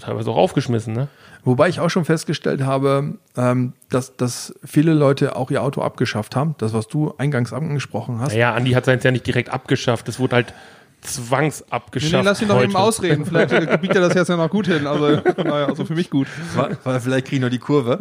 teilweise 0.00 0.30
auch 0.30 0.36
aufgeschmissen, 0.36 0.92
ne? 0.92 1.06
Wobei 1.44 1.68
ich 1.68 1.80
auch 1.80 1.90
schon 1.90 2.04
festgestellt 2.04 2.62
habe, 2.62 3.14
ähm, 3.36 3.72
dass, 3.90 4.16
dass 4.16 4.54
viele 4.64 4.92
Leute 4.92 5.34
auch 5.34 5.50
ihr 5.50 5.62
Auto 5.62 5.82
abgeschafft 5.82 6.36
haben. 6.36 6.54
Das, 6.58 6.72
was 6.72 6.86
du 6.86 7.14
eingangs 7.18 7.52
angesprochen 7.52 8.20
hast. 8.20 8.32
Naja, 8.32 8.54
Andi 8.54 8.72
hat 8.72 8.84
seins 8.84 9.02
ja 9.02 9.10
nicht 9.10 9.26
direkt 9.26 9.48
abgeschafft, 9.48 10.08
es 10.08 10.20
wurde 10.20 10.36
halt 10.36 10.54
zwangsabgeschafft. 11.02 12.12
nee, 12.12 12.22
lass 12.22 12.40
ihn 12.40 12.48
doch 12.48 12.62
eben 12.62 12.76
ausreden. 12.76 13.26
Vielleicht 13.26 13.52
äh, 13.52 13.78
biegt 13.80 13.94
er 13.94 14.00
das 14.00 14.14
jetzt 14.14 14.28
ja 14.28 14.36
noch 14.36 14.48
gut 14.48 14.66
hin. 14.66 14.86
Also, 14.86 15.16
daher, 15.16 15.68
also 15.68 15.84
für 15.84 15.94
mich 15.94 16.10
gut. 16.10 16.28
War, 16.54 16.70
war 16.84 17.00
vielleicht 17.00 17.26
kriege 17.26 17.36
ich 17.36 17.42
noch 17.42 17.50
die 17.50 17.58
Kurve. 17.58 17.98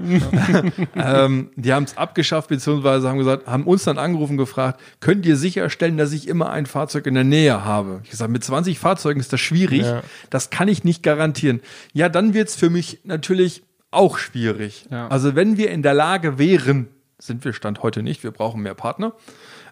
ähm, 0.96 1.50
die 1.56 1.74
haben 1.74 1.84
es 1.84 1.98
abgeschafft, 1.98 2.50
beziehungsweise 2.50 3.10
haben 3.10 3.18
gesagt, 3.18 3.48
haben 3.48 3.64
uns 3.64 3.84
dann 3.84 3.98
angerufen 3.98 4.34
und 4.34 4.38
gefragt, 4.38 4.80
könnt 5.00 5.26
ihr 5.26 5.36
sicherstellen, 5.36 5.98
dass 5.98 6.12
ich 6.14 6.28
immer 6.28 6.52
ein 6.52 6.66
Fahrzeug 6.68 7.08
in 7.08 7.16
der 7.16 7.24
Nähe 7.24 7.66
habe? 7.66 8.02
Ich 8.04 8.12
gesagt, 8.12 8.32
mit 8.32 8.44
20 8.44 8.78
Fahrzeugen 8.78 9.20
ist 9.20 9.34
das 9.34 9.40
schwierig. 9.40 9.82
Ja. 9.82 10.02
Das 10.30 10.52
kann 10.52 10.68
ich 10.68 10.84
nicht 10.84 11.02
garantieren. 11.02 11.62
Ja, 11.94 12.08
dann 12.08 12.34
wird 12.34 12.50
es 12.50 12.56
für 12.56 12.70
mich 12.70 13.00
natürlich 13.04 13.64
auch 13.90 14.18
schwierig. 14.18 14.86
Ja. 14.92 15.08
Also 15.08 15.36
wenn 15.36 15.58
wir 15.58 15.72
in 15.72 15.82
der 15.82 15.94
Lage 15.94 16.38
wären, 16.38 16.88
sind 17.18 17.44
wir 17.46 17.54
Stand 17.54 17.84
heute 17.84 18.04
nicht, 18.04 18.24
wir 18.24 18.32
brauchen 18.32 18.62
mehr 18.62 18.74
Partner, 18.74 19.14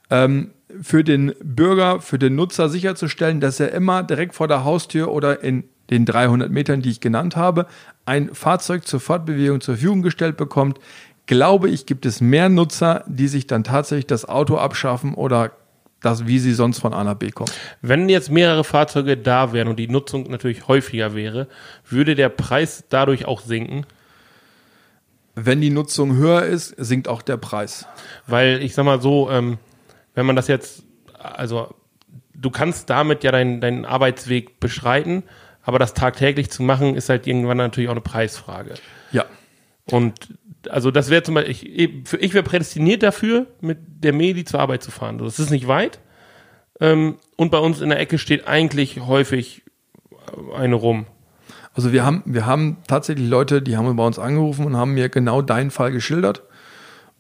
ähm, 0.09 0.51
für 0.81 1.03
den 1.03 1.33
Bürger, 1.43 2.01
für 2.01 2.19
den 2.19 2.35
Nutzer 2.35 2.69
sicherzustellen, 2.69 3.39
dass 3.39 3.59
er 3.59 3.71
immer 3.71 4.03
direkt 4.03 4.35
vor 4.35 4.47
der 4.47 4.63
Haustür 4.63 5.11
oder 5.11 5.43
in 5.43 5.63
den 5.89 6.05
300 6.05 6.51
Metern, 6.51 6.81
die 6.81 6.91
ich 6.91 6.99
genannt 6.99 7.35
habe, 7.35 7.65
ein 8.05 8.33
Fahrzeug 8.33 8.87
zur 8.87 8.99
Fortbewegung 8.99 9.61
zur 9.61 9.75
Verfügung 9.75 10.01
gestellt 10.01 10.37
bekommt, 10.37 10.79
glaube 11.25 11.69
ich, 11.69 11.85
gibt 11.85 12.05
es 12.05 12.21
mehr 12.21 12.49
Nutzer, 12.49 13.03
die 13.07 13.27
sich 13.27 13.47
dann 13.47 13.63
tatsächlich 13.63 14.07
das 14.07 14.27
Auto 14.27 14.57
abschaffen 14.57 15.13
oder 15.13 15.51
das, 16.01 16.27
wie 16.27 16.39
sie 16.39 16.53
sonst 16.53 16.79
von 16.79 16.93
A 16.93 17.03
nach 17.03 17.15
B 17.15 17.31
kommen. 17.31 17.51
Wenn 17.81 18.09
jetzt 18.09 18.31
mehrere 18.31 18.63
Fahrzeuge 18.63 19.17
da 19.17 19.51
wären 19.53 19.67
und 19.67 19.77
die 19.77 19.87
Nutzung 19.87 20.23
natürlich 20.29 20.67
häufiger 20.67 21.13
wäre, 21.13 21.47
würde 21.87 22.15
der 22.15 22.29
Preis 22.29 22.85
dadurch 22.89 23.25
auch 23.25 23.41
sinken? 23.41 23.85
Wenn 25.35 25.61
die 25.61 25.69
Nutzung 25.69 26.15
höher 26.15 26.43
ist, 26.43 26.73
sinkt 26.77 27.07
auch 27.07 27.21
der 27.21 27.37
Preis. 27.37 27.85
Weil 28.27 28.61
ich 28.61 28.73
sag 28.73 28.85
mal 28.85 29.01
so, 29.01 29.29
ähm, 29.29 29.57
wenn 30.19 30.25
man 30.25 30.35
das 30.35 30.47
jetzt, 30.49 30.83
also 31.17 31.73
du 32.35 32.49
kannst 32.51 32.89
damit 32.89 33.23
ja 33.23 33.31
deinen 33.31 33.61
deinen 33.61 33.85
Arbeitsweg 33.85 34.59
beschreiten, 34.59 35.23
aber 35.63 35.79
das 35.79 35.93
tagtäglich 35.93 36.51
zu 36.51 36.61
machen, 36.61 36.95
ist 36.95 37.07
halt 37.09 37.25
irgendwann 37.25 37.57
natürlich 37.57 37.89
auch 37.89 37.93
eine 37.93 38.01
Preisfrage. 38.01 38.73
Ja. 39.13 39.25
Und 39.85 40.35
also 40.69 40.91
das 40.91 41.09
wäre 41.09 41.23
zum 41.23 41.35
Beispiel, 41.35 41.55
ich, 41.55 42.07
für- 42.09 42.17
ich 42.17 42.33
wäre 42.33 42.43
prädestiniert 42.43 43.01
dafür, 43.01 43.47
mit 43.61 43.77
der 44.03 44.11
Meli 44.13 44.43
zur 44.43 44.59
Arbeit 44.59 44.83
zu 44.83 44.91
fahren. 44.91 45.17
Das 45.17 45.39
ist 45.39 45.51
nicht 45.51 45.67
weit. 45.67 45.99
Ähm, 46.81 47.15
und 47.37 47.49
bei 47.49 47.59
uns 47.59 47.79
in 47.79 47.89
der 47.89 47.99
Ecke 47.99 48.17
steht 48.17 48.45
eigentlich 48.47 48.99
häufig 48.99 49.63
eine 50.55 50.75
rum. 50.75 51.07
Also 51.73 51.93
wir 51.93 52.05
haben, 52.05 52.23
wir 52.25 52.45
haben 52.45 52.77
tatsächlich 52.87 53.29
Leute, 53.29 53.61
die 53.61 53.77
haben 53.77 53.95
bei 53.95 54.05
uns 54.05 54.19
angerufen 54.19 54.65
und 54.65 54.75
haben 54.75 54.93
mir 54.93 55.07
genau 55.07 55.41
deinen 55.41 55.71
Fall 55.71 55.91
geschildert. 55.91 56.43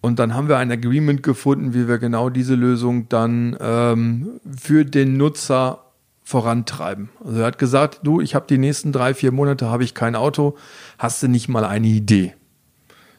Und 0.01 0.19
dann 0.19 0.33
haben 0.33 0.47
wir 0.47 0.57
ein 0.57 0.71
Agreement 0.71 1.23
gefunden, 1.23 1.73
wie 1.73 1.87
wir 1.87 1.97
genau 1.97 2.29
diese 2.29 2.55
Lösung 2.55 3.09
dann 3.09 3.57
ähm, 3.59 4.39
für 4.57 4.85
den 4.85 5.17
Nutzer 5.17 5.83
vorantreiben. 6.23 7.09
Also 7.23 7.39
er 7.39 7.47
hat 7.47 7.57
gesagt, 7.57 8.01
du, 8.03 8.21
ich 8.21 8.35
habe 8.35 8.45
die 8.47 8.57
nächsten 8.57 8.91
drei, 8.91 9.13
vier 9.13 9.31
Monate 9.31 9.69
habe 9.69 9.83
ich 9.83 9.93
kein 9.93 10.15
Auto, 10.15 10.55
hast 10.97 11.23
du 11.23 11.27
nicht 11.27 11.49
mal 11.49 11.65
eine 11.65 11.87
Idee? 11.87 12.33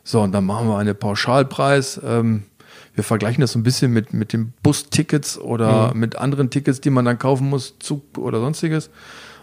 So, 0.05 0.23
und 0.23 0.33
dann 0.33 0.47
machen 0.47 0.69
wir 0.69 0.79
einen 0.79 0.97
Pauschalpreis. 0.97 2.01
Ähm, 2.05 2.45
wir 2.95 3.05
vergleichen 3.05 3.41
das 3.41 3.53
so 3.53 3.59
ein 3.59 3.63
bisschen 3.63 3.93
mit, 3.93 4.13
mit 4.15 4.33
den 4.33 4.53
Bustickets 4.63 5.39
oder 5.39 5.93
mit 5.95 6.17
anderen 6.17 6.51
Tickets, 6.51 6.81
die 6.81 6.91
man 6.91 7.05
dann 7.05 7.19
kaufen 7.19 7.49
muss, 7.49 7.79
Zug 7.79 8.17
oder 8.17 8.41
sonstiges. 8.41 8.91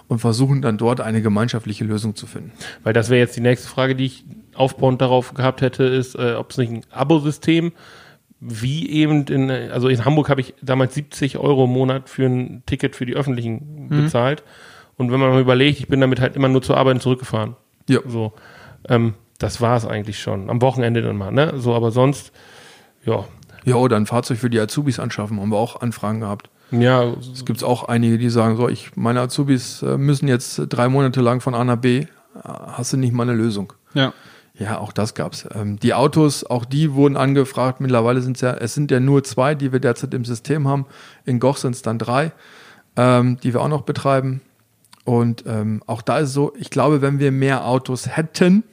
Und 0.08 0.20
versuchen 0.20 0.62
dann 0.62 0.78
dort 0.78 1.02
eine 1.02 1.22
gemeinschaftliche 1.22 1.84
Lösung 1.84 2.16
zu 2.16 2.28
finden. 2.28 2.54
Weil 2.84 2.94
das 2.94 3.10
wäre 3.10 3.20
jetzt 3.20 3.36
die 3.36 3.42
nächste 3.42 3.68
Frage, 3.68 3.94
die 3.94 4.06
ich 4.06 4.26
aufbauend 4.56 5.02
darauf 5.02 5.34
gehabt 5.34 5.62
hätte, 5.62 5.84
ist, 5.84 6.16
äh, 6.16 6.36
ob 6.36 6.52
es 6.52 6.58
nicht 6.58 6.72
ein 6.72 6.82
Abo-System 6.92 7.74
wie 8.40 8.90
eben 8.90 9.26
in, 9.26 9.50
also 9.50 9.88
in 9.88 10.06
Hamburg 10.06 10.30
habe 10.30 10.42
ich 10.42 10.54
damals 10.62 10.94
70 10.94 11.38
Euro 11.38 11.66
im 11.66 11.72
Monat 11.72 12.10
für 12.10 12.26
ein 12.26 12.64
Ticket 12.66 12.96
für 12.96 13.06
die 13.06 13.16
öffentlichen 13.16 13.90
bezahlt. 13.90 14.44
Und 14.96 15.12
wenn 15.12 15.20
man 15.20 15.32
mal 15.32 15.42
überlegt, 15.42 15.80
ich 15.80 15.88
bin 15.88 16.02
damit 16.02 16.20
halt 16.20 16.36
immer 16.36 16.48
nur 16.48 16.62
zur 16.62 16.78
Arbeit 16.78 16.96
und 16.96 17.02
zurückgefahren. 17.02 17.56
Ja. 17.90 18.00
So, 18.06 18.34
ähm, 18.90 19.16
das 19.40 19.62
war 19.62 19.78
es 19.78 19.86
eigentlich 19.86 20.20
schon. 20.20 20.50
Am 20.50 20.62
Wochenende 20.62 21.02
dann 21.02 21.18
mal, 21.18 21.32
ne? 21.32 21.54
So, 21.58 21.74
aber 21.74 21.92
sonst, 21.92 22.32
ja, 23.06 23.26
Ja, 23.66 23.76
oder 23.76 23.98
ein 23.98 24.06
Fahrzeug 24.06 24.38
für 24.38 24.50
die 24.50 24.60
Azubis 24.60 25.00
anschaffen, 25.00 25.40
haben 25.40 25.50
wir 25.50 25.58
auch 25.58 25.82
Anfragen 25.82 26.20
gehabt. 26.20 26.50
Ja, 26.72 27.14
Es 27.34 27.46
gibt 27.46 27.64
auch 27.64 27.86
einige, 27.86 28.18
die 28.18 28.30
sagen, 28.30 28.58
so, 28.58 28.68
ich, 28.68 28.96
meine 28.96 29.22
Azubis 29.22 29.82
äh, 29.82 29.98
müssen 29.98 30.28
jetzt 30.28 30.62
drei 30.70 30.90
Monate 30.90 31.22
lang 31.22 31.42
von 31.42 31.56
A 31.56 31.64
nach 31.64 31.78
B, 31.78 32.00
Äh, 32.00 32.08
hast 32.44 32.94
du 32.94 32.98
nicht 32.98 33.14
mal 33.14 33.24
eine 33.24 33.34
Lösung? 33.34 33.74
Ja. 33.94 34.14
Ja, 34.60 34.80
auch 34.80 34.92
das 34.92 35.14
gab's. 35.14 35.48
Ähm, 35.54 35.78
die 35.80 35.94
Autos, 35.94 36.44
auch 36.44 36.66
die 36.66 36.94
wurden 36.94 37.16
angefragt. 37.16 37.80
Mittlerweile 37.80 38.22
sind 38.22 38.38
es 38.38 38.42
ja, 38.42 38.54
es 38.54 38.74
sind 38.74 38.90
ja 38.90 39.00
nur 39.00 39.24
zwei, 39.24 39.54
die 39.54 39.72
wir 39.72 39.80
derzeit 39.80 40.14
im 40.16 40.26
System 40.26 40.68
haben. 40.68 40.88
In 41.26 41.40
Goch 41.40 41.58
sind 41.58 41.76
es 41.76 41.84
dann 41.84 42.00
drei, 42.00 42.32
ähm, 42.96 43.38
die 43.44 43.54
wir 43.54 43.62
auch 43.62 43.68
noch 43.68 43.84
betreiben. 43.84 44.42
Und 45.04 45.44
ähm, 45.48 45.84
auch 45.86 46.02
da 46.02 46.18
ist 46.18 46.30
es 46.30 46.34
so, 46.34 46.54
ich 46.58 46.72
glaube, 46.72 47.02
wenn 47.02 47.20
wir 47.20 47.32
mehr 47.32 47.66
Autos 47.66 48.08
hätten, 48.18 48.64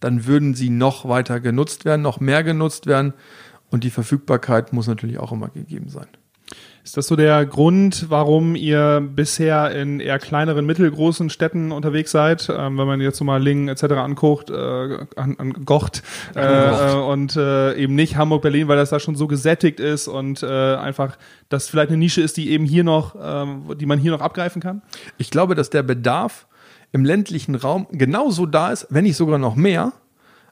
dann 0.00 0.26
würden 0.26 0.54
sie 0.54 0.70
noch 0.70 1.06
weiter 1.06 1.40
genutzt 1.40 1.84
werden, 1.84 2.00
noch 2.00 2.18
mehr 2.18 2.42
genutzt 2.42 2.86
werden. 2.86 3.12
Und 3.70 3.84
die 3.84 3.90
Verfügbarkeit 3.90 4.72
muss 4.72 4.86
natürlich 4.86 5.18
auch 5.18 5.30
immer 5.32 5.48
gegeben 5.48 5.88
sein. 5.90 6.08
Ist 6.84 6.96
das 6.96 7.06
so 7.06 7.14
der 7.14 7.46
Grund, 7.46 8.06
warum 8.08 8.56
ihr 8.56 9.00
bisher 9.00 9.70
in 9.70 10.00
eher 10.00 10.18
kleineren, 10.18 10.66
mittelgroßen 10.66 11.30
Städten 11.30 11.70
unterwegs 11.70 12.10
seid? 12.10 12.48
Ähm, 12.48 12.76
wenn 12.76 12.88
man 12.88 13.00
jetzt 13.00 13.18
so 13.18 13.24
mal 13.24 13.40
Lingen 13.40 13.68
etc. 13.68 13.84
anguckt, 13.94 14.50
äh, 14.50 14.54
an, 15.14 15.36
an 15.38 15.52
Gocht 15.64 16.02
äh, 16.34 16.40
äh, 16.40 16.94
und 16.96 17.36
äh, 17.36 17.76
eben 17.76 17.94
nicht 17.94 18.16
Hamburg, 18.16 18.42
Berlin, 18.42 18.66
weil 18.66 18.76
das 18.76 18.90
da 18.90 18.98
schon 18.98 19.14
so 19.14 19.28
gesättigt 19.28 19.78
ist 19.78 20.08
und 20.08 20.42
äh, 20.42 20.74
einfach 20.74 21.18
das 21.48 21.68
vielleicht 21.68 21.90
eine 21.90 21.98
Nische 21.98 22.20
ist, 22.20 22.36
die 22.36 22.50
eben 22.50 22.64
hier 22.64 22.82
noch, 22.82 23.14
ähm, 23.22 23.76
die 23.78 23.86
man 23.86 24.00
hier 24.00 24.10
noch 24.10 24.20
abgreifen 24.20 24.60
kann? 24.60 24.82
Ich 25.18 25.30
glaube, 25.30 25.54
dass 25.54 25.70
der 25.70 25.84
Bedarf 25.84 26.48
im 26.90 27.04
ländlichen 27.04 27.54
Raum 27.54 27.86
genauso 27.92 28.44
da 28.44 28.72
ist, 28.72 28.88
wenn 28.90 29.04
nicht 29.04 29.16
sogar 29.16 29.38
noch 29.38 29.54
mehr, 29.54 29.92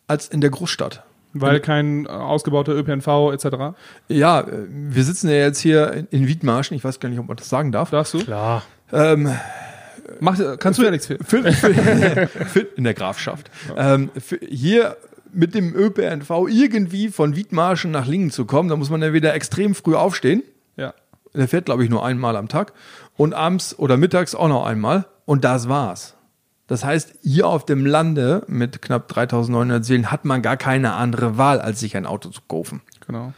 als 0.07 0.29
in 0.29 0.41
der 0.41 0.51
Großstadt. 0.51 1.03
Weil 1.33 1.61
kein 1.61 2.07
äh, 2.07 2.09
ausgebauter 2.09 2.73
ÖPNV 2.75 3.33
etc. 3.33 3.77
Ja, 4.09 4.41
äh, 4.41 4.47
wir 4.69 5.05
sitzen 5.05 5.29
ja 5.29 5.37
jetzt 5.37 5.61
hier 5.61 6.07
in- 6.11 6.27
Wiedmarschen. 6.27 6.77
Ich 6.77 6.83
weiß 6.85 6.99
gar 7.01 7.09
nicht, 7.09 7.19
ob 7.19 7.29
man 7.29 7.37
das 7.37 7.49
sagen 7.49 7.71
darf. 7.73 7.91
Darfst 7.91 8.15
du? 8.15 8.19
klar. 8.25 8.63
Ähm, 8.93 9.31
Mach, 10.19 10.39
kannst 10.59 10.79
du 10.81 10.83
ja 10.85 10.91
nichts 10.91 11.07
für. 11.07 11.19
für, 11.25 11.53
für, 11.53 12.27
für, 12.27 12.61
in 12.77 12.83
der 12.85 12.95
Grafschaft. 12.95 13.49
Ähm, 13.77 14.11
hier 14.49 14.97
mit 15.33 15.55
dem 15.55 15.73
ÖPNV 15.75 16.49
irgendwie 16.49 17.09
von 17.09 17.37
Wiedmarschen 17.37 17.93
nach 17.93 18.07
Lingen 18.07 18.31
zu 18.33 18.45
kommen, 18.45 18.69
da 18.69 18.75
muss 18.75 18.91
man 18.91 19.01
ja 19.03 19.13
wieder 19.13 19.33
extrem 19.35 19.77
früh 19.77 19.95
aufstehen. 19.95 20.43
Ja. 20.77 20.93
Der 21.33 21.47
fährt, 21.47 21.67
glaube 21.67 21.85
ich, 21.85 21.91
nur 21.91 22.05
einmal 22.05 22.37
am 22.37 22.49
Tag. 22.49 22.73
Und 23.17 23.33
abends 23.35 23.79
oder 23.79 23.97
mittags 23.97 24.35
auch 24.35 24.49
noch 24.49 24.67
einmal. 24.67 25.07
Und 25.27 25.45
das 25.45 25.69
war's. 25.69 26.17
Das 26.71 26.85
heißt, 26.85 27.15
hier 27.23 27.49
auf 27.49 27.67
dem 27.67 27.85
Lande 27.85 28.45
mit 28.47 28.81
knapp 28.81 29.09
3900 29.09 29.85
Seelen 29.85 30.13
hat 30.13 30.25
man 30.25 30.41
gar 30.41 30.57
keine 30.57 30.93
andere 30.93 31.37
Wahl, 31.37 31.61
als 31.61 31.81
sich 31.81 31.97
ein 31.97 32.07
Auto 32.07 32.29
zu 32.29 32.43
kaufen. 32.47 32.81
Genau. 33.09 33.33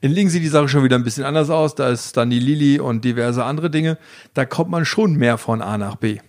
In 0.00 0.10
Lingen 0.10 0.30
sieht 0.30 0.42
die 0.42 0.48
Sache 0.48 0.68
schon 0.68 0.84
wieder 0.84 0.96
ein 0.96 1.04
bisschen 1.04 1.24
anders 1.24 1.50
aus. 1.50 1.74
Da 1.74 1.90
ist 1.90 2.16
dann 2.16 2.30
die 2.30 2.38
Lili 2.38 2.80
und 2.80 3.04
diverse 3.04 3.44
andere 3.44 3.68
Dinge. 3.68 3.98
Da 4.32 4.46
kommt 4.46 4.70
man 4.70 4.86
schon 4.86 5.16
mehr 5.16 5.36
von 5.36 5.60
A 5.60 5.76
nach 5.76 5.96
B. 5.96 6.20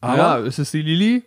Aber 0.00 0.16
ja, 0.16 0.38
es 0.40 0.58
ist 0.58 0.74
die 0.74 0.82
Lili 0.82 1.22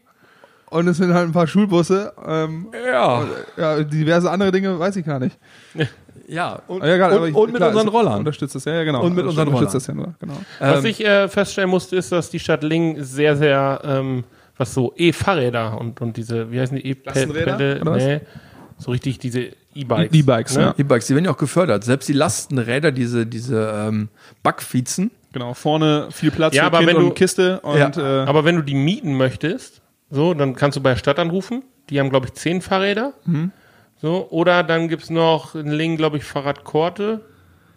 und 0.70 0.90
es 0.90 0.98
sind 0.98 1.14
halt 1.14 1.30
ein 1.30 1.32
paar 1.32 1.48
Schulbusse. 1.48 2.12
Ähm, 2.28 2.68
Ja. 2.86 3.26
ja, 3.56 3.82
diverse 3.82 4.30
andere 4.30 4.52
Dinge 4.52 4.78
weiß 4.78 4.98
ich 4.98 5.06
gar 5.06 5.20
nicht. 5.20 5.38
Ja, 6.28 6.62
und, 6.68 6.84
ja, 6.84 6.96
egal, 6.96 7.12
und, 7.12 7.18
aber 7.18 7.28
ich- 7.30 7.36
und 7.36 7.48
mit 7.52 7.58
klar, 7.58 7.70
unseren 7.70 7.88
Rollern. 7.90 8.20
Unterstützt 8.20 8.56
das, 8.56 8.66
ja, 8.66 8.74
ja, 8.76 8.84
genau. 8.84 9.04
Und 9.04 9.16
mit 9.16 9.26
unseren 9.26 9.48
unterstützt 9.48 9.76
das 9.76 9.88
ja 9.88 9.94
nur, 9.94 10.14
genau. 10.20 10.34
Was 10.60 10.80
Ähm, 10.84 10.86
ich 10.90 11.06
äh, 11.06 11.28
feststellen 11.28 11.70
musste, 11.70 11.96
ist, 11.96 12.12
dass 12.12 12.30
die 12.30 12.40
Stadt 12.40 12.64
Lingen 12.64 13.04
sehr, 13.04 13.36
sehr, 13.36 13.82
ähm, 13.84 14.24
was 14.58 14.74
so 14.74 14.94
E-Fahrräder 14.96 15.80
und, 15.80 16.02
und 16.02 16.18
diese, 16.18 16.52
wie 16.52 16.60
heißen 16.60 16.76
die 16.78 16.86
E-Pedale? 16.90 17.82
Nee, 17.84 18.22
so 18.78 18.92
richtig 18.92 19.20
diese 19.20 19.52
E-Bikes. 19.76 20.16
E-Bikes, 20.18 20.56
ja. 20.56 20.74
E-Bikes, 20.78 21.08
die 21.08 21.14
werden 21.16 21.26
ja 21.26 21.32
auch 21.32 21.38
gefördert. 21.38 21.84
Selbst 21.84 22.10
die 22.10 22.14
Lastenräder, 22.14 22.92
diese, 22.92 23.26
diese 23.26 23.72
ähm, 23.88 24.10
Backfiezen, 24.44 25.12
Genau, 25.34 25.54
vorne 25.54 26.08
viel 26.10 26.32
Platz 26.32 26.56
Ja, 26.56 26.64
für 26.64 26.68
aber 26.68 26.78
Kind 26.80 26.90
wenn 26.90 26.96
und 26.98 27.06
du- 27.10 27.14
Kiste 27.14 27.60
und 27.60 27.78
Ja. 27.78 28.24
äh, 28.24 28.26
Aber 28.28 28.46
wenn 28.46 28.56
du 28.56 28.62
die 28.64 28.74
mieten 28.74 29.16
möchtest, 29.16 29.82
so, 30.10 30.34
dann 30.34 30.56
kannst 30.56 30.78
du 30.78 30.82
bei 30.82 30.92
der 30.92 30.98
Stadt 30.98 31.20
anrufen. 31.20 31.64
Die 31.90 32.00
haben, 32.00 32.10
glaube 32.10 32.26
ich, 32.28 32.34
zehn 32.34 32.62
Fahrräder. 32.62 33.14
Mhm. 33.26 33.52
So, 34.02 34.28
oder 34.30 34.64
dann 34.64 34.88
gibt's 34.90 35.10
noch 35.10 35.56
in 35.56 35.72
Lingen, 35.72 35.98
glaube 35.98 36.18
ich, 36.18 36.24
Fahrradkorte. 36.24 37.22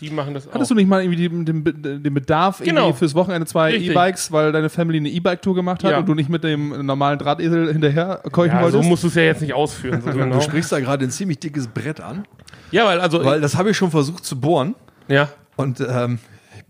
Die 0.00 0.10
machen 0.10 0.32
das 0.32 0.48
auch. 0.48 0.54
Hattest 0.54 0.70
du 0.70 0.74
nicht 0.74 0.88
mal 0.88 1.02
irgendwie 1.02 1.28
den, 1.28 1.44
den, 1.44 2.02
den 2.02 2.14
Bedarf 2.14 2.58
Genau. 2.64 2.84
irgendwie 2.86 2.98
fürs 3.00 3.14
Wochenende 3.14 3.46
zwei. 3.46 3.74
E-Bikes, 3.74 4.32
weil 4.32 4.50
deine 4.50 4.70
Family 4.70 4.96
eine 4.98 5.10
E-Bike-Tour 5.10 5.54
gemacht 5.54 5.84
hat 5.84 5.90
Ja. 5.92 5.98
und 5.98 6.08
du 6.08 6.14
nicht 6.14 6.30
mit 6.30 6.42
dem 6.42 6.86
normalen 6.86 7.18
Drahtesel 7.18 7.70
hinterher 7.70 8.22
keuchen 8.32 8.56
ja, 8.56 8.66
so 8.68 8.72
wolltest? 8.74 8.88
musst 8.88 9.02
du 9.04 9.08
es 9.08 9.14
ja 9.14 9.22
jetzt 9.22 9.42
nicht 9.42 9.52
ausführen. 9.52 10.00
So 10.00 10.10
genau. 10.10 10.36
du 10.36 10.40
sprichst 10.40 10.72
da 10.72 10.80
gerade 10.80 11.04
ein 11.04 11.10
ziemlich 11.10 11.38
dickes 11.40 11.66
Brett 11.66 12.00
an, 12.00 12.24
Ja, 12.70 12.86
weil 12.86 12.98
also, 13.00 13.22
weil 13.24 13.42
das 13.42 13.56
habe 13.56 13.70
ich 13.70 13.76
schon 13.76 13.90
versucht 13.90 14.24
zu 14.24 14.40
bohren 14.40 14.74
ja, 15.08 15.28
und 15.56 15.80
ähm, 15.86 16.18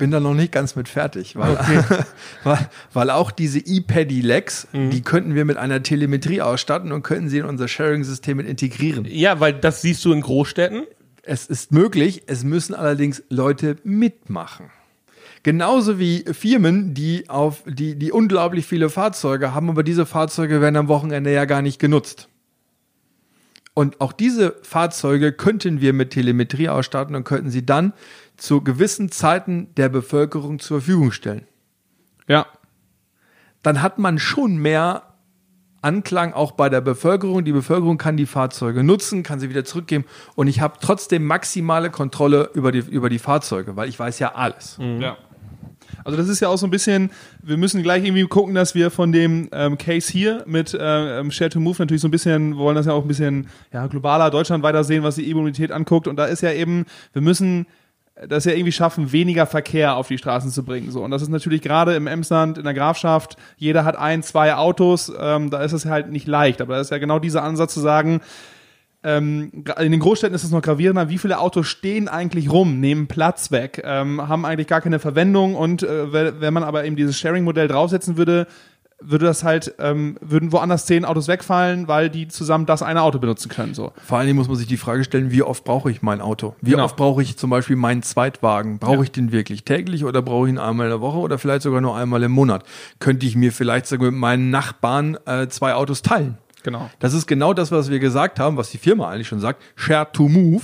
bin 0.01 0.11
da 0.11 0.19
noch 0.19 0.35
nicht 0.35 0.51
ganz 0.51 0.75
mit 0.75 0.89
fertig, 0.89 1.37
weil, 1.37 1.57
weil, 2.45 2.69
weil 2.93 3.11
auch 3.11 3.31
diese 3.31 3.61
E-Paddy-Legs, 3.61 4.67
Mhm. 4.73 4.91
die 4.91 5.03
könnten 5.03 5.35
wir 5.37 5.45
mit 5.45 5.57
einer 5.57 5.83
Telemetrie 5.85 6.41
ausstatten 6.43 6.91
und 6.91 7.05
könnten 7.05 7.29
sie 7.29 7.39
in 7.39 7.45
unser 7.45 7.69
Sharing-System 7.69 8.37
mit 8.39 8.49
integrieren. 8.49 9.05
ja, 9.05 9.39
weil 9.39 9.53
das 9.53 9.83
siehst 9.83 10.05
du 10.05 10.13
in 10.13 10.21
Großstädten. 10.23 10.83
Es 11.23 11.47
ist 11.47 11.71
möglich, 11.71 12.23
es 12.27 12.43
müssen 12.43 12.75
allerdings 12.75 13.23
Leute 13.29 13.77
mitmachen. 13.85 14.67
Genauso 15.43 15.99
wie 15.99 16.25
Firmen, 16.33 16.93
die 16.95 17.29
auf 17.31 17.63
die, 17.67 17.95
die 17.95 18.11
unglaublich 18.13 18.67
viele 18.67 18.91
Fahrzeuge 18.91 19.55
haben, 19.55 19.71
aber 19.71 19.83
diese 19.83 20.05
Fahrzeuge 20.07 20.61
werden 20.61 20.77
am 20.77 20.89
Wochenende 20.89 21.33
ja 21.33 21.45
gar 21.45 21.63
nicht 21.63 21.79
genutzt. 21.79 22.27
Und 23.73 24.01
auch 24.01 24.13
diese 24.13 24.57
Fahrzeuge 24.63 25.33
könnten 25.33 25.81
wir 25.81 25.93
mit 25.93 26.11
Telemetrie 26.11 26.69
ausstatten 26.69 27.15
und 27.15 27.25
könnten 27.25 27.51
sie 27.51 27.65
dann 27.65 27.93
zu 28.41 28.63
gewissen 28.63 29.11
Zeiten 29.11 29.69
der 29.77 29.89
Bevölkerung 29.89 30.59
zur 30.59 30.81
Verfügung 30.81 31.13
stellen. 31.13 31.47
ja. 32.27 32.47
Dann 33.63 33.83
hat 33.83 33.99
man 33.99 34.19
schon 34.19 34.57
mehr 34.57 35.03
Anklang 35.83 36.33
auch 36.33 36.53
bei 36.53 36.71
der 36.71 36.81
Bevölkerung. 36.81 37.45
Die 37.45 37.53
Bevölkerung 37.53 37.99
kann 37.99 38.17
die 38.17 38.25
Fahrzeuge 38.25 38.83
nutzen, 38.83 39.23
kann 39.23 39.39
sie 39.39 39.51
wieder 39.51 39.67
zurückgeben 39.67 40.07
und 40.35 40.47
ich 40.47 40.63
habe 40.63 40.79
trotzdem 40.81 41.27
maximale 41.27 41.91
Kontrolle 41.91 42.49
über 42.55 42.73
die, 42.73 42.79
über 42.79 43.11
die 43.11 43.19
Fahrzeuge, 43.19 43.77
weil 43.77 43.91
ich 43.91 43.99
weiß 43.99 44.19
ja 44.19 44.35
alles. 44.35 44.79
Ja. 44.99 45.19
Also 46.05 46.17
das 46.17 46.29
ist 46.29 46.41
ja 46.41 46.49
auch 46.49 46.57
so 46.57 46.67
ein 46.67 46.71
bisschen, 46.71 47.11
wir 47.43 47.57
müssen 47.57 47.83
gleich 47.83 48.05
irgendwie 48.05 48.27
gucken, 48.27 48.55
dass 48.55 48.75
wir 48.75 48.91
von 48.91 49.13
dem 49.13 49.49
ähm, 49.53 49.77
Case 49.77 50.11
hier 50.11 50.43
mit 50.47 50.77
ähm, 50.81 51.31
Share 51.31 51.51
to 51.51 51.61
Move 51.61 51.77
natürlich 51.79 52.01
so 52.01 52.09
ein 52.09 52.13
bisschen, 52.13 52.53
wir 52.53 52.59
wollen 52.59 52.77
das 52.77 52.87
ja 52.87 52.93
auch 52.93 53.03
ein 53.03 53.09
bisschen 53.09 53.49
ja, 53.73 53.87
globaler, 53.87 54.31
Deutschland 54.31 54.63
weiter 54.63 54.85
sehen, 54.85 55.03
was 55.03 55.17
die 55.17 55.29
E-Mobilität 55.29 55.73
anguckt. 55.73 56.09
Und 56.09 56.17
da 56.17 56.27
ist 56.27 56.43
ja 56.43 56.53
eben, 56.53 56.87
wir 57.13 57.23
müssen 57.23 57.67
das 58.29 58.45
ja 58.45 58.53
irgendwie 58.53 58.73
schaffen, 58.73 59.13
weniger 59.13 59.47
Verkehr 59.47 59.97
auf 59.97 60.09
die 60.09 60.19
Straßen 60.19 60.51
zu 60.51 60.65
bringen. 60.65 60.91
So. 60.91 61.03
Und 61.03 61.11
das 61.11 61.23
ist 61.23 61.29
natürlich 61.29 61.63
gerade 61.63 61.95
im 61.95 62.07
Emsland, 62.07 62.59
in 62.59 62.65
der 62.65 62.75
Grafschaft, 62.75 63.37
jeder 63.57 63.85
hat 63.85 63.97
ein, 63.97 64.23
zwei 64.23 64.55
Autos, 64.55 65.13
ähm, 65.19 65.51
da 65.51 65.63
ist 65.63 65.73
es 65.73 65.87
halt 65.87 66.11
nicht 66.11 66.27
leicht. 66.27 66.61
Aber 66.61 66.75
da 66.75 66.81
ist 66.81 66.91
ja 66.91 66.99
genau 66.99 67.19
dieser 67.19 67.43
Ansatz 67.43 67.75
zu 67.75 67.81
sagen, 67.81 68.21
ähm, 69.03 69.65
in 69.79 69.93
den 69.93 70.01
Großstädten 70.01 70.35
ist 70.35 70.45
es 70.45 70.51
noch 70.51 70.61
gravierender, 70.61 71.09
wie 71.09 71.17
viele 71.17 71.39
Autos 71.39 71.67
stehen 71.67 72.07
eigentlich 72.07 72.53
rum, 72.53 72.81
nehmen 72.81 73.07
Platz 73.07 73.51
weg, 73.51 73.81
ähm, 73.83 74.29
haben 74.29 74.45
eigentlich 74.45 74.67
gar 74.67 74.83
keine 74.83 74.99
Verwendung 74.99 75.55
und 75.55 75.83
äh, 75.83 76.41
wenn 76.41 76.53
man 76.53 76.63
aber 76.63 76.85
eben 76.85 76.97
dieses 76.97 77.19
Sharing-Modell 77.19 77.67
draufsetzen 77.67 78.19
würde, 78.19 78.47
würde 79.03 79.27
das 79.27 79.45
halt, 79.45 79.75
ähm, 79.79 80.17
würden 80.21 80.53
woanders 80.53 80.87
zehn 80.87 81.05
Autos 81.05 81.27
wegfallen, 81.29 81.89
weil 81.89 82.11
die 82.11 82.29
zusammen 82.29 82.67
das 82.67 82.83
eine 82.83 83.03
Auto 83.03 83.19
benutzen 83.19 83.49
können. 83.49 83.75
So. 83.75 83.93
Vor 84.07 84.19
allen 84.19 84.27
Dingen 84.27 84.39
muss 84.39 84.49
man 84.49 84.57
sich 84.57 84.67
die 84.67 84.77
Frage 84.77 85.05
stellen, 85.05 85.31
wie 85.31 85.43
oft 85.43 85.65
brauche 85.65 85.91
ich 85.91 86.03
mein 86.03 86.21
Auto? 86.21 86.55
Wie 86.61 86.73
Genau. 86.73 86.85
oft 86.85 86.97
brauche 86.97 87.23
ich 87.23 87.37
zum 87.37 87.51
Beispiel 87.51 87.77
meinen 87.77 88.03
Zweitwagen? 88.03 88.79
Brauche 88.79 89.03
ich 89.05 89.11
den 89.13 89.33
wirklich 89.33 89.65
täglich 89.65 90.05
oder 90.05 90.23
brauche 90.23 90.47
ich 90.49 90.53
ihn 90.55 90.59
einmal 90.59 90.87
in 90.87 90.91
der 90.91 91.01
Woche 91.01 91.19
oder 91.19 91.39
vielleicht 91.39 91.63
sogar 91.63 91.81
nur 91.81 91.97
einmal 91.97 92.23
im 92.23 92.33
Monat? 92.33 92.65
Könnte 92.99 93.27
ich 93.27 93.37
mir 93.37 93.53
vielleicht 93.53 93.87
sogar 93.87 94.11
mit 94.11 94.21
meinen 94.21 94.51
Nachbarn 94.51 95.17
äh, 95.27 95.49
zwei 95.49 95.75
Autos 95.75 96.03
teilen? 96.03 96.39
Genau. 96.63 96.91
Das 96.99 97.15
ist 97.15 97.27
genau 97.27 97.55
das, 97.55 97.73
was 97.73 97.89
wir 97.91 98.01
gesagt 98.01 98.39
haben, 98.39 98.57
was 98.59 98.71
die 98.71 98.79
Firma 98.79 99.09
eigentlich 99.09 99.29
schon 99.29 99.41
sagt. 99.41 99.63
Share 99.77 100.09
to 100.13 100.29
move. 100.29 100.63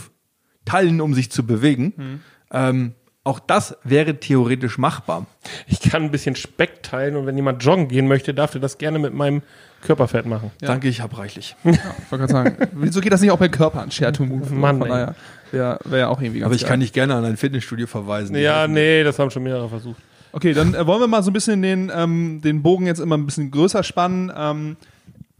Teilen, 0.66 1.00
um 1.00 1.14
sich 1.14 1.30
zu 1.30 1.46
bewegen. 1.46 2.20
Ähm, 2.50 2.92
auch 3.26 3.40
das 3.40 3.76
wäre 3.82 4.18
theoretisch 4.20 4.78
machbar. 4.78 5.26
Ich 5.66 5.80
kann 5.80 6.04
ein 6.04 6.10
bisschen 6.10 6.36
Speck 6.36 6.82
teilen 6.82 7.16
und 7.16 7.26
wenn 7.26 7.36
jemand 7.36 7.62
joggen 7.62 7.88
gehen 7.88 8.06
möchte, 8.06 8.32
darf 8.32 8.54
er 8.54 8.60
das 8.60 8.78
gerne 8.78 8.98
mit 8.98 9.14
meinem 9.14 9.42
Körperfett 9.82 10.26
machen. 10.26 10.52
Danke, 10.60 10.88
ich 10.88 11.00
habe 11.00 11.18
reichlich. 11.18 11.56
Ich 11.64 11.78
wollte 12.10 12.26
gerade 12.26 12.32
sagen, 12.32 12.68
wieso 12.72 13.00
geht 13.00 13.12
das 13.12 13.20
nicht 13.20 13.30
auch 13.30 13.38
bei 13.38 13.48
Körpern? 13.48 13.90
Share 13.90 14.12
to 14.12 14.24
Move. 14.24 14.50
Mann, 14.54 14.78
Von 14.78 14.88
daher 14.88 15.14
wäre 15.50 15.78
wär 15.84 15.98
ja 15.98 16.08
auch 16.08 16.20
irgendwie 16.20 16.40
ganz 16.40 16.46
Aber 16.46 16.54
ich 16.54 16.62
geil. 16.62 16.70
kann 16.70 16.80
dich 16.80 16.92
gerne 16.92 17.14
an 17.14 17.24
ein 17.24 17.36
Fitnessstudio 17.36 17.86
verweisen. 17.86 18.36
Ja, 18.36 18.68
nee, 18.68 19.02
das 19.02 19.18
haben 19.18 19.30
schon 19.30 19.42
mehrere 19.42 19.68
versucht. 19.68 20.00
Okay, 20.32 20.52
dann 20.52 20.74
äh, 20.74 20.86
wollen 20.86 21.00
wir 21.00 21.06
mal 21.06 21.22
so 21.22 21.30
ein 21.30 21.34
bisschen 21.34 21.62
den, 21.62 21.90
ähm, 21.94 22.40
den 22.42 22.62
Bogen 22.62 22.86
jetzt 22.86 23.00
immer 23.00 23.16
ein 23.16 23.26
bisschen 23.26 23.50
größer 23.50 23.82
spannen. 23.82 24.32
Ähm, 24.36 24.76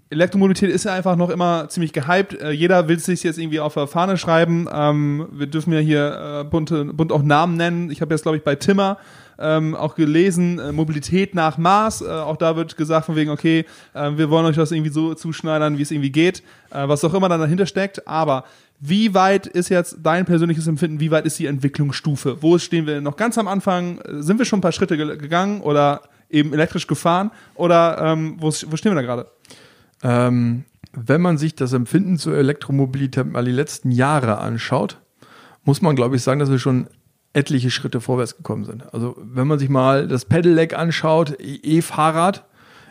Elektromobilität 0.08 0.70
ist 0.70 0.84
ja 0.84 0.94
einfach 0.94 1.16
noch 1.16 1.30
immer 1.30 1.68
ziemlich 1.68 1.92
gehypt. 1.92 2.40
Äh, 2.40 2.50
jeder 2.50 2.86
will 2.86 2.98
sich 2.98 3.24
jetzt 3.24 3.38
irgendwie 3.38 3.58
auf 3.58 3.74
der 3.74 3.88
Fahne 3.88 4.16
schreiben. 4.16 4.68
Ähm, 4.72 5.26
wir 5.32 5.48
dürfen 5.48 5.72
ja 5.72 5.80
hier 5.80 6.42
äh, 6.42 6.44
bunte, 6.44 6.84
bunt 6.84 7.10
auch 7.10 7.22
Namen 7.22 7.56
nennen. 7.56 7.90
Ich 7.90 8.00
habe 8.00 8.14
jetzt, 8.14 8.22
glaube 8.22 8.36
ich, 8.36 8.44
bei 8.44 8.54
Timmer 8.54 8.98
ähm, 9.38 9.74
auch 9.74 9.96
gelesen, 9.96 10.60
äh, 10.60 10.70
Mobilität 10.70 11.34
nach 11.34 11.58
Maß. 11.58 12.02
Äh, 12.02 12.08
auch 12.08 12.36
da 12.36 12.54
wird 12.54 12.76
gesagt 12.76 13.06
von 13.06 13.16
wegen, 13.16 13.30
okay, 13.30 13.64
äh, 13.94 14.12
wir 14.16 14.30
wollen 14.30 14.46
euch 14.46 14.54
das 14.54 14.70
irgendwie 14.70 14.92
so 14.92 15.14
zuschneidern, 15.14 15.76
wie 15.76 15.82
es 15.82 15.90
irgendwie 15.90 16.12
geht. 16.12 16.44
Äh, 16.70 16.86
was 16.86 17.04
auch 17.04 17.12
immer 17.12 17.28
dann 17.28 17.40
dahinter 17.40 17.66
steckt. 17.66 18.06
Aber 18.06 18.44
wie 18.78 19.12
weit 19.12 19.48
ist 19.48 19.70
jetzt 19.70 19.98
dein 20.04 20.24
persönliches 20.24 20.68
Empfinden, 20.68 21.00
wie 21.00 21.10
weit 21.10 21.26
ist 21.26 21.36
die 21.40 21.46
Entwicklungsstufe? 21.46 22.42
Wo 22.42 22.58
stehen 22.58 22.86
wir 22.86 23.00
noch 23.00 23.16
ganz 23.16 23.38
am 23.38 23.48
Anfang? 23.48 23.98
Sind 24.20 24.38
wir 24.38 24.44
schon 24.44 24.58
ein 24.58 24.62
paar 24.62 24.72
Schritte 24.72 24.96
ge 24.96 25.16
gegangen 25.16 25.62
oder 25.62 26.02
eben 26.30 26.52
elektrisch 26.52 26.86
gefahren? 26.86 27.32
Oder 27.56 27.98
ähm, 28.00 28.36
wo, 28.38 28.46
wo 28.48 28.76
stehen 28.76 28.92
wir 28.92 28.96
da 28.96 29.02
gerade? 29.02 29.26
Ähm, 30.06 30.64
wenn 30.92 31.20
man 31.20 31.36
sich 31.36 31.54
das 31.54 31.72
Empfinden 31.72 32.16
zur 32.16 32.36
Elektromobilität 32.36 33.30
mal 33.30 33.44
die 33.44 33.50
letzten 33.50 33.90
Jahre 33.90 34.38
anschaut, 34.38 34.98
muss 35.64 35.82
man, 35.82 35.96
glaube 35.96 36.16
ich, 36.16 36.22
sagen, 36.22 36.38
dass 36.40 36.50
wir 36.50 36.60
schon 36.60 36.86
etliche 37.32 37.70
Schritte 37.70 38.00
vorwärts 38.00 38.36
gekommen 38.36 38.64
sind. 38.64 38.94
Also 38.94 39.16
wenn 39.20 39.46
man 39.46 39.58
sich 39.58 39.68
mal 39.68 40.08
das 40.08 40.24
Pedelec 40.24 40.78
anschaut, 40.78 41.36
E-Fahrrad, 41.40 42.44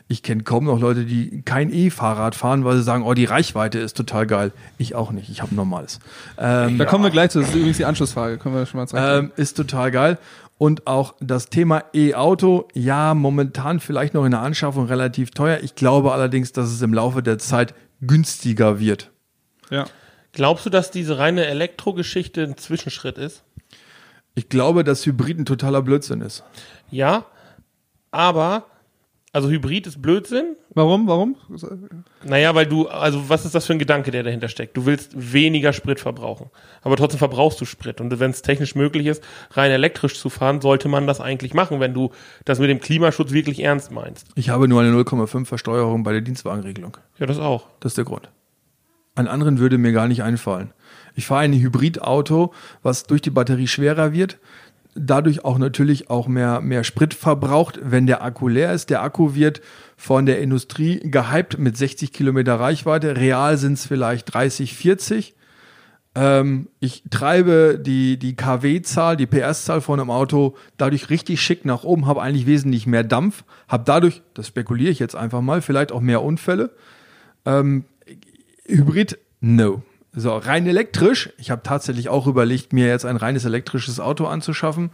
ich 0.08 0.22
kenne 0.22 0.44
kaum 0.44 0.66
noch 0.66 0.80
Leute, 0.80 1.06
die 1.06 1.42
kein 1.42 1.74
E-Fahrrad 1.74 2.36
fahren, 2.36 2.64
weil 2.64 2.78
sie 2.78 2.84
sagen, 2.84 3.04
oh, 3.04 3.16
die 3.16 3.26
Reichweite 3.26 3.80
ist 3.80 3.98
total 3.98 4.28
geil. 4.28 4.52
Ich 4.78 4.94
auch 4.94 5.12
nicht, 5.12 5.30
ich 5.30 5.42
habe 5.42 5.54
ein 5.54 5.56
normales. 5.56 6.00
Ähm, 6.38 6.78
Da 6.78 6.86
kommen 6.86 7.04
wir 7.04 7.10
gleich 7.10 7.32
zu. 7.32 7.40
Das 7.40 7.50
ist 7.50 7.56
übrigens 7.56 7.78
die 7.78 7.86
Anschlussfrage. 7.86 8.38
Können 8.38 8.54
wir 8.54 8.68
schon 8.68 8.82
mal 8.82 8.88
zeigen. 8.88 9.26
ähm, 9.26 9.32
ist 9.36 9.58
total 9.58 9.90
geil. 9.90 10.20
Und 10.58 10.88
auch 10.88 11.16
das 11.20 11.50
Thema 11.50 11.84
E-Auto, 11.94 12.68
ja, 12.74 13.14
momentan 13.14 13.80
vielleicht 13.80 14.14
noch 14.14 14.24
in 14.24 14.32
der 14.32 14.42
Anschaffung 14.42 14.86
relativ 14.86 15.32
teuer. 15.32 15.60
Ich 15.62 15.76
glaube 15.76 16.14
allerdings, 16.14 16.54
dass 16.54 16.70
es 16.70 16.82
im 16.82 16.94
Laufe 16.94 17.22
der 17.22 17.38
Zeit 17.38 17.74
günstiger 18.02 18.80
wird. 18.80 19.12
ja. 19.70 19.86
Glaubst 20.32 20.66
du, 20.66 20.70
dass 20.70 20.92
diese 20.92 21.18
reine 21.18 21.46
Elektrogeschichte 21.46 22.44
ein 22.44 22.58
Zwischenschritt 22.58 23.18
ist? 23.18 23.46
Ich 24.36 24.50
glaube, 24.50 24.84
dass 24.84 25.06
Hybrid 25.06 25.40
ein 25.40 25.46
totaler 25.46 25.82
Blödsinn 25.82 26.20
ist. 26.20 26.44
Ja, 26.92 27.24
aber, 28.12 28.66
also 29.36 29.50
Hybrid 29.50 29.86
ist 29.86 30.02
Blödsinn. 30.02 30.56
Warum? 30.76 31.08
Warum? 31.08 31.36
Naja, 32.24 32.56
weil 32.56 32.66
du, 32.66 32.88
also 32.88 33.28
was 33.28 33.44
ist 33.44 33.54
das 33.54 33.66
für 33.66 33.74
ein 33.74 33.80
Gedanke, 33.80 34.10
der 34.10 34.24
dahinter 34.24 34.48
steckt? 34.48 34.78
Du 34.78 34.86
willst 34.86 35.12
weniger 35.14 35.74
Sprit 35.74 36.00
verbrauchen, 36.00 36.50
aber 36.84 36.96
trotzdem 36.96 37.20
verbrauchst 37.20 37.60
du 37.60 37.66
Sprit. 37.66 38.00
Und 38.00 38.18
wenn 38.18 38.32
es 38.32 38.44
technisch 38.44 38.76
möglich 38.76 39.08
ist, 39.08 39.22
rein 39.52 39.72
elektrisch 39.72 40.18
zu 40.18 40.30
fahren, 40.30 40.62
sollte 40.62 40.88
man 40.88 41.06
das 41.06 41.20
eigentlich 41.20 41.54
machen, 41.54 41.82
wenn 41.82 41.94
du 41.94 42.12
das 42.46 42.60
mit 42.60 42.70
dem 42.70 42.80
Klimaschutz 42.80 43.34
wirklich 43.34 43.62
ernst 43.62 43.92
meinst. 43.92 44.30
Ich 44.36 44.48
habe 44.48 44.70
nur 44.70 44.80
eine 44.80 44.92
0,5 44.92 45.46
Versteuerung 45.46 46.04
bei 46.04 46.14
der 46.14 46.22
Dienstwagenregelung. 46.22 46.96
Ja, 47.20 47.26
das 47.26 47.38
auch. 47.38 47.68
Das 47.82 47.92
ist 47.92 47.98
der 47.98 48.06
Grund. 48.06 48.30
An 49.16 49.28
anderen 49.28 49.60
würde 49.60 49.78
mir 49.78 49.92
gar 49.92 50.08
nicht 50.08 50.24
einfallen. 50.24 50.74
Ich 51.14 51.26
fahre 51.26 51.42
ein 51.42 51.54
Hybridauto, 51.54 52.54
was 52.84 53.04
durch 53.04 53.22
die 53.22 53.30
Batterie 53.30 53.68
schwerer 53.68 54.14
wird, 54.14 54.38
dadurch 54.96 55.46
auch 55.46 55.58
natürlich 55.58 56.10
auch 56.10 56.28
mehr, 56.28 56.62
mehr 56.62 56.84
Sprit 56.84 57.14
verbraucht, 57.14 57.80
wenn 57.84 58.08
der 58.08 58.24
Akku 58.24 58.48
leer 58.48 58.74
ist. 58.74 58.90
Der 58.90 59.04
Akku 59.04 59.36
wird 59.36 59.62
von 59.98 60.26
der 60.26 60.40
Industrie 60.40 61.00
gehypt 61.00 61.60
mit 61.60 61.78
60 61.78 62.12
Kilometer 62.14 62.60
Reichweite. 62.60 63.18
Real 63.18 63.58
sind 63.58 63.74
es 63.74 63.86
vielleicht 63.86 64.34
30, 64.34 64.74
40. 64.74 65.36
Ähm, 66.16 66.70
ich 66.80 67.04
treibe 67.10 67.78
die, 67.80 68.18
die 68.18 68.38
KW-Zahl, 68.38 69.18
die 69.18 69.28
PS-Zahl 69.28 69.82
von 69.82 70.00
einem 70.00 70.10
Auto 70.10 70.56
dadurch 70.78 71.10
richtig 71.10 71.42
schick 71.42 71.66
nach 71.66 71.84
oben, 71.84 72.08
habe 72.08 72.22
eigentlich 72.22 72.46
wesentlich 72.46 72.88
mehr 72.88 73.04
Dampf, 73.04 73.44
habe 73.68 73.84
dadurch, 73.86 74.22
das 74.34 74.48
spekuliere 74.48 74.92
ich 74.92 75.00
jetzt 75.00 75.16
einfach 75.16 75.42
mal, 75.42 75.62
vielleicht 75.62 75.92
auch 75.92 76.00
mehr 76.00 76.24
Unfälle. 76.24 76.72
Ähm, 77.46 77.84
Hybrid, 78.66 79.20
no. 79.42 79.84
So, 80.16 80.38
rein 80.38 80.66
elektrisch, 80.66 81.30
ich 81.38 81.52
habe 81.52 81.62
tatsächlich 81.64 82.08
auch 82.08 82.26
überlegt, 82.26 82.72
mir 82.72 82.88
jetzt 82.88 83.06
ein 83.06 83.18
reines 83.18 83.44
elektrisches 83.44 84.00
Auto 84.00 84.26
anzuschaffen. 84.26 84.92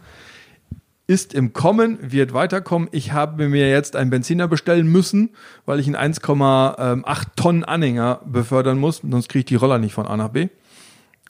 Ist 1.06 1.34
im 1.34 1.52
Kommen, 1.52 1.98
wird 2.00 2.32
weiterkommen. 2.32 2.88
Ich 2.92 3.12
habe 3.12 3.48
mir 3.48 3.68
jetzt 3.68 3.96
einen 3.96 4.10
Benziner 4.10 4.48
bestellen 4.48 4.86
müssen, 4.86 5.30
weil 5.64 5.78
ich 5.78 5.86
einen 5.86 6.14
1,8 6.14 7.24
Tonnen 7.36 7.64
Anhänger 7.64 8.20
befördern 8.24 8.78
muss, 8.78 9.02
sonst 9.08 9.28
kriege 9.28 9.40
ich 9.40 9.44
die 9.46 9.56
Roller 9.56 9.78
nicht 9.78 9.94
von 9.94 10.06
A 10.06 10.16
nach 10.16 10.28
B. 10.28 10.48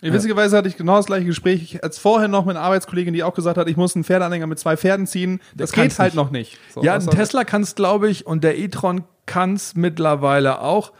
Ja. 0.02 0.12
Witzigerweise 0.12 0.56
hatte 0.56 0.68
ich 0.68 0.76
genau 0.76 0.96
das 0.96 1.06
gleiche 1.06 1.26
Gespräch 1.26 1.82
als 1.84 1.98
vorher 1.98 2.28
noch 2.28 2.44
mit 2.44 2.56
einer 2.56 2.64
Arbeitskollegin, 2.64 3.14
die 3.14 3.22
auch 3.22 3.34
gesagt 3.34 3.56
hat, 3.56 3.68
ich 3.68 3.76
muss 3.76 3.94
einen 3.94 4.04
Pferdeanhänger 4.04 4.48
mit 4.48 4.58
zwei 4.58 4.76
Pferden 4.76 5.06
ziehen. 5.06 5.40
Das, 5.54 5.70
kann's 5.70 5.94
geht 5.94 5.98
halt 6.00 6.14
nicht. 6.14 6.16
noch 6.16 6.30
nicht. 6.30 6.58
So, 6.74 6.82
ja, 6.82 6.94
ein 6.94 7.06
Tesla 7.08 7.44
kann 7.44 7.62
es, 7.62 7.76
glaube 7.76 8.08
ich, 8.10 8.26
und 8.26 8.42
der 8.42 8.58
e-tron 8.58 9.04
kann 9.26 9.54
es 9.54 9.76
mittlerweile 9.76 10.60
auch. 10.60 10.92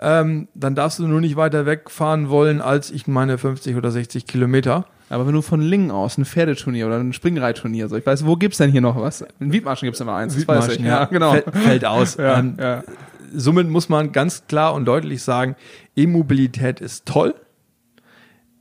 Ähm, 0.00 0.48
dann 0.54 0.74
darfst 0.74 0.98
du 0.98 1.06
nur 1.06 1.20
nicht 1.20 1.36
weiter 1.36 1.66
wegfahren 1.66 2.28
wollen 2.28 2.60
als, 2.60 2.90
ich 2.90 3.06
meine, 3.06 3.36
50 3.36 3.76
oder 3.76 3.90
60 3.90 4.26
Kilometer. 4.26 4.86
Aber 5.10 5.26
wenn 5.26 5.34
du 5.34 5.42
von 5.42 5.60
Lingen 5.60 5.90
aus 5.90 6.18
ein 6.18 6.24
Pferdeturnier 6.24 6.86
oder 6.86 6.98
ein 6.98 7.12
Springreitturnier, 7.12 7.88
so 7.88 7.96
ich 7.96 8.06
weiß, 8.06 8.26
wo 8.26 8.36
gibt's 8.36 8.58
denn 8.58 8.70
hier 8.70 8.80
noch 8.80 9.00
was? 9.00 9.24
In 9.40 9.52
Wiedmarschen 9.52 9.86
gibt's 9.86 10.00
immer 10.00 10.14
eins, 10.14 10.34
das 10.34 10.46
weiß 10.46 10.68
ich. 10.68 10.78
Wiedmarschen, 10.78 10.86
Ja, 10.86 11.04
genau. 11.06 11.32
Fällt, 11.32 11.56
fällt 11.56 11.84
aus. 11.84 12.16
Ja, 12.18 12.38
ähm, 12.38 12.56
ja. 12.58 12.84
Somit 13.34 13.68
muss 13.68 13.88
man 13.88 14.12
ganz 14.12 14.46
klar 14.46 14.74
und 14.74 14.84
deutlich 14.84 15.22
sagen, 15.22 15.56
E-Mobilität 15.96 16.80
ist 16.80 17.06
toll, 17.06 17.34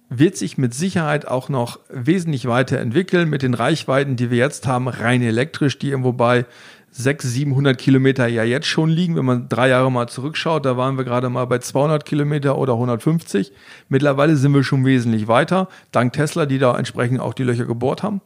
wird 0.09 0.38
sich 0.38 0.57
mit 0.57 0.73
Sicherheit 0.73 1.27
auch 1.27 1.49
noch 1.49 1.79
wesentlich 1.89 2.47
weiterentwickeln 2.47 3.29
mit 3.29 3.41
den 3.41 3.53
Reichweiten, 3.53 4.15
die 4.15 4.29
wir 4.31 4.38
jetzt 4.38 4.67
haben, 4.67 4.88
rein 4.88 5.21
elektrisch, 5.21 5.79
die 5.79 5.89
irgendwo 5.89 6.13
bei 6.13 6.45
600, 6.91 7.21
700 7.21 7.77
Kilometer 7.77 8.27
ja 8.27 8.43
jetzt 8.43 8.67
schon 8.67 8.89
liegen. 8.89 9.15
Wenn 9.15 9.25
man 9.25 9.49
drei 9.49 9.69
Jahre 9.69 9.91
mal 9.91 10.07
zurückschaut, 10.07 10.65
da 10.65 10.77
waren 10.77 10.97
wir 10.97 11.03
gerade 11.03 11.29
mal 11.29 11.45
bei 11.45 11.59
200 11.59 12.05
Kilometer 12.05 12.57
oder 12.57 12.73
150. 12.73 13.51
Mittlerweile 13.89 14.35
sind 14.35 14.53
wir 14.53 14.63
schon 14.63 14.85
wesentlich 14.85 15.27
weiter, 15.27 15.67
dank 15.91 16.13
Tesla, 16.13 16.45
die 16.45 16.59
da 16.59 16.77
entsprechend 16.77 17.19
auch 17.19 17.33
die 17.33 17.43
Löcher 17.43 17.65
gebohrt 17.65 18.03
haben. 18.03 18.21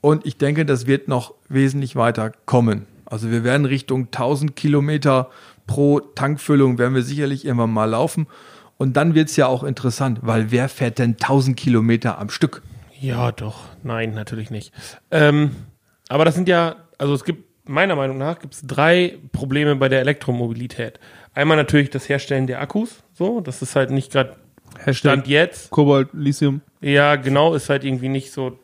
Und 0.00 0.24
ich 0.24 0.38
denke, 0.38 0.64
das 0.64 0.86
wird 0.86 1.08
noch 1.08 1.34
wesentlich 1.48 1.96
weiter 1.96 2.32
kommen. 2.46 2.86
Also 3.04 3.30
wir 3.30 3.44
werden 3.44 3.66
Richtung 3.66 4.06
1000 4.06 4.54
Kilometer 4.54 5.30
pro 5.66 6.00
Tankfüllung 6.00 6.78
werden 6.78 6.94
wir 6.94 7.02
sicherlich 7.02 7.44
irgendwann 7.44 7.72
mal 7.72 7.84
laufen. 7.84 8.26
Und 8.76 8.96
dann 8.96 9.14
wird's 9.14 9.36
ja 9.36 9.46
auch 9.46 9.62
interessant, 9.62 10.20
weil 10.22 10.50
wer 10.50 10.68
fährt 10.68 10.98
denn 10.98 11.12
1000 11.12 11.56
Kilometer 11.56 12.18
am 12.18 12.30
Stück? 12.30 12.62
Ja, 12.98 13.30
doch. 13.30 13.60
Nein, 13.82 14.14
natürlich 14.14 14.50
nicht. 14.50 14.72
Ähm, 15.10 15.52
aber 16.08 16.24
das 16.24 16.34
sind 16.34 16.48
ja, 16.48 16.76
also 16.98 17.14
es 17.14 17.24
gibt, 17.24 17.44
meiner 17.70 17.96
Meinung 17.96 18.18
nach, 18.18 18.38
gibt 18.38 18.54
es 18.54 18.62
drei 18.66 19.18
Probleme 19.32 19.76
bei 19.76 19.88
der 19.88 20.00
Elektromobilität. 20.00 20.98
Einmal 21.34 21.56
natürlich 21.56 21.90
das 21.90 22.08
Herstellen 22.08 22.46
der 22.46 22.60
Akkus, 22.60 23.02
so, 23.12 23.40
das 23.40 23.62
ist 23.62 23.76
halt 23.76 23.90
nicht 23.90 24.12
gerade 24.12 24.36
Stand 24.92 25.26
jetzt. 25.26 25.70
Kobold, 25.70 26.08
Lithium. 26.12 26.60
Ja, 26.80 27.16
genau, 27.16 27.54
ist 27.54 27.68
halt 27.68 27.84
irgendwie 27.84 28.08
nicht 28.08 28.32
so 28.32 28.58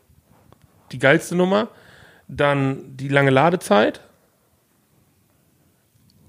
die 0.92 0.98
geilste 0.98 1.34
Nummer. 1.36 1.68
Dann 2.28 2.96
die 2.96 3.08
lange 3.08 3.30
Ladezeit 3.30 4.00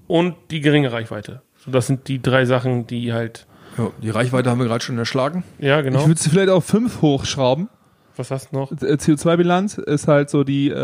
und 0.06 0.34
die 0.50 0.60
geringe 0.60 0.92
Reichweite. 0.92 1.42
So, 1.64 1.70
das 1.70 1.86
sind 1.86 2.08
die 2.08 2.20
drei 2.22 2.44
Sachen, 2.44 2.86
die 2.86 3.12
halt, 3.12 3.46
Ja, 3.76 3.90
die 4.02 4.10
Reichweite 4.10 4.50
haben 4.50 4.58
wir 4.60 4.66
gerade 4.66 4.84
schon 4.84 4.98
erschlagen. 4.98 5.44
ja, 5.58 5.80
genau. 5.80 6.00
Ich 6.00 6.06
würde 6.06 6.20
sie 6.20 6.30
vielleicht 6.30 6.50
auf 6.50 6.64
fünf 6.64 7.02
hochschrauben. 7.02 7.68
Was 8.16 8.30
hast 8.30 8.52
du 8.52 8.56
noch? 8.56 8.72
Äh, 8.72 8.74
CO2-Bilanz 8.94 9.78
ist 9.78 10.08
halt 10.08 10.30
so 10.30 10.44
die, 10.44 10.68
äh, 10.70 10.74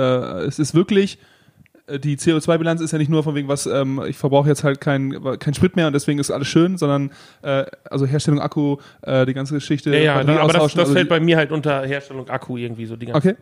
es 0.46 0.58
ist 0.58 0.74
wirklich, 0.74 1.18
äh, 1.18 1.18
die 1.88 2.16
CO2-Bilanz 2.16 2.80
ist 2.80 2.92
ja 2.92 2.98
nicht 2.98 3.10
nur 3.10 3.22
von 3.22 3.34
wegen, 3.34 3.48
was, 3.48 3.66
ähm, 3.66 4.02
ich 4.06 4.16
verbrauche 4.16 4.48
jetzt 4.48 4.64
halt 4.64 4.80
kein, 4.80 5.14
kein 5.38 5.54
Sprit 5.54 5.76
mehr 5.76 5.86
und 5.86 5.92
deswegen 5.92 6.18
ist 6.18 6.30
alles 6.30 6.48
schön, 6.48 6.78
sondern 6.78 7.10
äh, 7.42 7.64
also 7.90 8.06
Herstellung 8.06 8.40
Akku, 8.40 8.78
äh, 9.02 9.26
die 9.26 9.34
ganze 9.34 9.54
Geschichte. 9.54 9.90
Ja, 9.90 9.96
ja, 9.98 10.14
Batterie 10.14 10.38
aber 10.38 10.52
das, 10.52 10.72
das 10.72 10.78
also 10.78 10.92
fällt 10.94 11.08
bei 11.08 11.20
mir 11.20 11.36
halt 11.36 11.52
unter 11.52 11.82
Herstellung 11.82 12.28
Akku 12.30 12.56
irgendwie 12.56 12.86
so 12.86 12.96
die 12.96 13.06
ganze 13.06 13.28
Okay. 13.30 13.36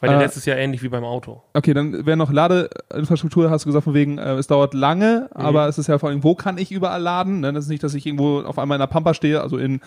Weil 0.00 0.10
der 0.10 0.18
Äh, 0.18 0.22
Netz 0.22 0.36
ist 0.36 0.46
ja 0.46 0.56
ähnlich 0.56 0.82
wie 0.82 0.88
beim 0.88 1.04
Auto. 1.04 1.42
Okay, 1.52 1.74
dann 1.74 2.06
wäre 2.06 2.16
noch 2.16 2.32
Ladeinfrastruktur, 2.32 3.50
hast 3.50 3.64
du 3.64 3.68
gesagt, 3.68 3.84
von 3.84 3.94
wegen, 3.94 4.18
äh, 4.18 4.34
es 4.34 4.46
dauert 4.46 4.72
lange, 4.74 5.28
Mhm. 5.34 5.44
aber 5.44 5.68
es 5.68 5.76
ist 5.78 5.88
ja 5.88 5.98
vor 5.98 6.08
allem, 6.08 6.24
wo 6.24 6.34
kann 6.34 6.58
ich 6.58 6.72
überall 6.72 7.02
laden? 7.02 7.40
Ne? 7.40 7.52
Das 7.52 7.64
ist 7.64 7.70
nicht, 7.70 7.82
dass 7.82 7.94
ich 7.94 8.06
irgendwo 8.06 8.40
auf 8.40 8.58
einmal 8.58 8.76
in 8.76 8.80
der 8.80 8.86
Pampa 8.86 9.12
stehe, 9.14 9.40
also 9.42 9.58
in 9.58 9.80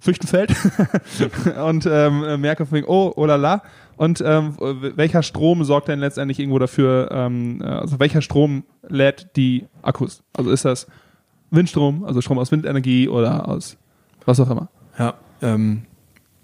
Füchtenfeld 0.00 0.54
und 1.64 1.86
ähm, 1.86 2.24
äh, 2.24 2.36
merke 2.38 2.64
von 2.64 2.78
wegen, 2.78 2.86
oh, 2.88 3.12
oh 3.14 3.26
la 3.26 3.36
la. 3.36 3.62
Und 4.00 4.22
ähm, 4.24 4.54
welcher 4.96 5.22
Strom 5.22 5.62
sorgt 5.62 5.88
denn 5.88 5.98
letztendlich 5.98 6.38
irgendwo 6.38 6.58
dafür, 6.58 7.10
ähm, 7.12 7.60
äh, 7.60 7.66
also 7.66 8.00
welcher 8.00 8.22
Strom 8.22 8.64
lädt 8.88 9.36
die 9.36 9.66
Akkus? 9.82 10.22
Also 10.32 10.50
ist 10.50 10.64
das 10.64 10.86
Windstrom, 11.50 12.04
also 12.04 12.22
Strom 12.22 12.38
aus 12.38 12.50
Windenergie 12.50 13.10
oder 13.10 13.46
aus 13.46 13.76
was 14.24 14.40
auch 14.40 14.48
immer? 14.48 14.70
Ja, 14.98 15.16
ähm, 15.42 15.82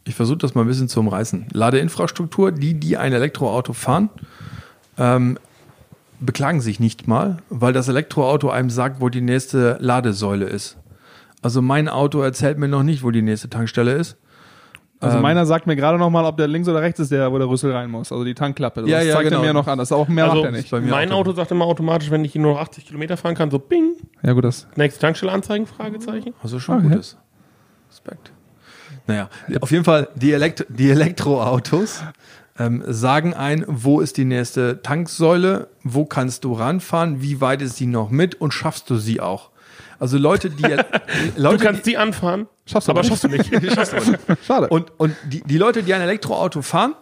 ich 0.04 0.14
versuche 0.14 0.36
das 0.36 0.54
mal 0.54 0.60
ein 0.60 0.66
bisschen 0.66 0.88
zu 0.88 1.00
umreißen. 1.00 1.46
Ladeinfrastruktur, 1.50 2.52
die, 2.52 2.74
die 2.74 2.98
ein 2.98 3.14
Elektroauto 3.14 3.72
fahren, 3.72 4.10
ähm, 4.98 5.38
beklagen 6.20 6.60
sich 6.60 6.78
nicht 6.78 7.08
mal, 7.08 7.38
weil 7.48 7.72
das 7.72 7.88
Elektroauto 7.88 8.50
einem 8.50 8.68
sagt, 8.68 9.00
wo 9.00 9.08
die 9.08 9.22
nächste 9.22 9.78
Ladesäule 9.80 10.44
ist. 10.44 10.76
Also 11.40 11.62
mein 11.62 11.88
Auto 11.88 12.20
erzählt 12.20 12.58
mir 12.58 12.68
noch 12.68 12.82
nicht, 12.82 13.02
wo 13.02 13.10
die 13.10 13.22
nächste 13.22 13.48
Tankstelle 13.48 13.94
ist. 13.94 14.18
Also 14.98 15.16
Ähm, 15.16 15.22
meiner 15.22 15.44
sagt 15.44 15.66
mir 15.66 15.76
gerade 15.76 15.98
noch 15.98 16.08
mal, 16.10 16.24
ob 16.24 16.36
der 16.38 16.48
links 16.48 16.68
oder 16.68 16.80
rechts 16.80 16.98
ist, 17.00 17.12
der, 17.12 17.30
wo 17.30 17.38
der 17.38 17.48
Rüssel 17.48 17.70
rein 17.72 17.90
muss. 17.90 18.10
Also 18.12 18.24
die 18.24 18.34
Tankklappe. 18.34 18.80
Das 18.82 18.90
Ja, 18.90 19.02
ja, 19.02 19.12
zeigt 19.14 19.28
genau. 19.28 19.42
er 19.42 19.46
mir 19.48 19.52
noch 19.52 19.66
an. 19.66 19.78
Das 19.78 19.88
ist 19.88 19.92
auch 19.92 20.08
mehr 20.08 20.24
also 20.24 20.36
macht 20.36 20.44
er 20.46 20.52
nicht. 20.52 20.70
bei 20.70 20.80
mir 20.80 20.90
mein 20.90 21.12
Auto 21.12 21.32
sagt 21.32 21.50
immer 21.50 21.66
automatisch, 21.66 22.10
wenn 22.10 22.24
ich 22.24 22.34
nur 22.34 22.54
noch 22.54 22.60
80 22.60 22.86
Kilometer 22.86 23.16
fahren 23.16 23.34
kann, 23.34 23.50
so 23.50 23.58
bing, 23.58 23.92
Ja 24.22 24.32
gut, 24.32 24.44
das 24.44 24.66
nächste 24.76 25.00
Tankstelle 25.00 25.32
anzeigen, 25.32 25.66
Fragezeichen. 25.66 26.32
Also 26.42 26.58
schon 26.60 26.78
Okay. 26.78 26.88
gutes. 26.88 27.16
Respekt. 27.90 28.32
Naja, 29.06 29.28
auf 29.60 29.70
jeden 29.70 29.84
Fall, 29.84 30.08
die, 30.16 30.32
Elektro 30.32 30.64
die 30.68 30.90
Elektroautos 30.90 32.02
ähm, 32.58 32.82
sagen 32.86 33.34
ein, 33.34 33.64
wo 33.68 34.00
ist 34.00 34.16
die 34.16 34.24
nächste 34.24 34.80
Tanksäule, 34.82 35.68
wo 35.84 36.06
kannst 36.06 36.44
du 36.44 36.54
ranfahren, 36.54 37.20
wie 37.22 37.40
weit 37.40 37.60
ist 37.62 37.76
sie 37.76 37.86
noch 37.86 38.10
mit 38.10 38.34
und 38.40 38.52
schaffst 38.52 38.88
du 38.90 38.96
sie 38.96 39.20
auch. 39.20 39.50
Also 39.98 40.18
Leute, 40.18 40.50
die, 40.50 40.62
Du 40.62 40.76
Leute, 41.36 41.64
kannst 41.64 41.86
die 41.86 41.96
anfahren, 41.96 42.46
Schaffst 42.66 42.88
du 42.88 42.92
aber 42.92 43.00
aber 43.00 43.08
schaffst 43.08 43.24
du 43.24 43.28
nicht. 43.28 43.50
schade. 44.46 44.68
Und, 44.68 44.92
und 44.98 45.14
die, 45.24 45.40
die 45.42 45.58
Leute, 45.58 45.82
die 45.82 45.94
ein 45.94 46.00
Elektroauto 46.00 46.62
fahren, 46.62 46.94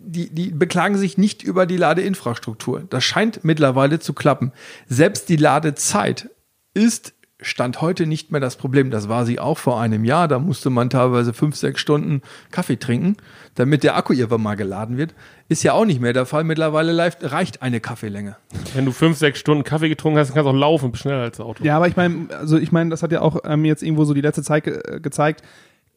die, 0.00 0.30
die 0.30 0.50
beklagen 0.50 0.96
sich 0.96 1.18
nicht 1.18 1.42
über 1.42 1.66
die 1.66 1.76
Ladeinfrastruktur. 1.76 2.84
Das 2.88 3.04
scheint 3.04 3.44
mittlerweile 3.44 3.98
zu 3.98 4.14
klappen. 4.14 4.52
Selbst 4.88 5.28
die 5.28 5.36
Ladezeit 5.36 6.30
ist 6.72 7.12
Stand 7.42 7.82
heute 7.82 8.06
nicht 8.06 8.32
mehr 8.32 8.40
das 8.40 8.56
Problem. 8.56 8.90
Das 8.90 9.10
war 9.10 9.26
sie 9.26 9.38
auch 9.38 9.58
vor 9.58 9.78
einem 9.78 10.04
Jahr. 10.06 10.26
Da 10.26 10.38
musste 10.38 10.70
man 10.70 10.88
teilweise 10.88 11.34
fünf, 11.34 11.54
sechs 11.54 11.80
Stunden 11.80 12.22
Kaffee 12.50 12.78
trinken, 12.78 13.18
damit 13.54 13.82
der 13.82 13.94
Akku 13.96 14.14
irgendwann 14.14 14.42
mal 14.42 14.54
geladen 14.54 14.96
wird. 14.96 15.14
Ist 15.48 15.62
ja 15.62 15.74
auch 15.74 15.84
nicht 15.84 16.00
mehr 16.00 16.12
der 16.12 16.26
Fall. 16.26 16.42
Mittlerweile 16.42 17.12
reicht 17.22 17.62
eine 17.62 17.80
Kaffeelänge. 17.80 18.36
wenn 18.74 18.84
du 18.84 18.90
fünf, 18.90 19.16
sechs 19.16 19.38
Stunden 19.38 19.62
Kaffee 19.62 19.88
getrunken 19.88 20.18
hast, 20.18 20.28
dann 20.28 20.34
kannst 20.34 20.46
du 20.46 20.50
auch 20.50 20.60
laufen, 20.60 20.94
schneller 20.96 21.22
als 21.22 21.36
das 21.36 21.46
Auto. 21.46 21.62
Ja, 21.62 21.76
aber 21.76 21.86
ich 21.86 21.96
meine, 21.96 22.26
also 22.36 22.58
ich 22.58 22.72
meine, 22.72 22.90
das 22.90 23.04
hat 23.04 23.12
ja 23.12 23.20
auch 23.20 23.38
ähm, 23.44 23.64
jetzt 23.64 23.82
irgendwo 23.82 24.04
so 24.04 24.12
die 24.12 24.20
letzte 24.20 24.42
Zeit 24.42 24.64
ge 24.64 24.80
gezeigt. 25.00 25.42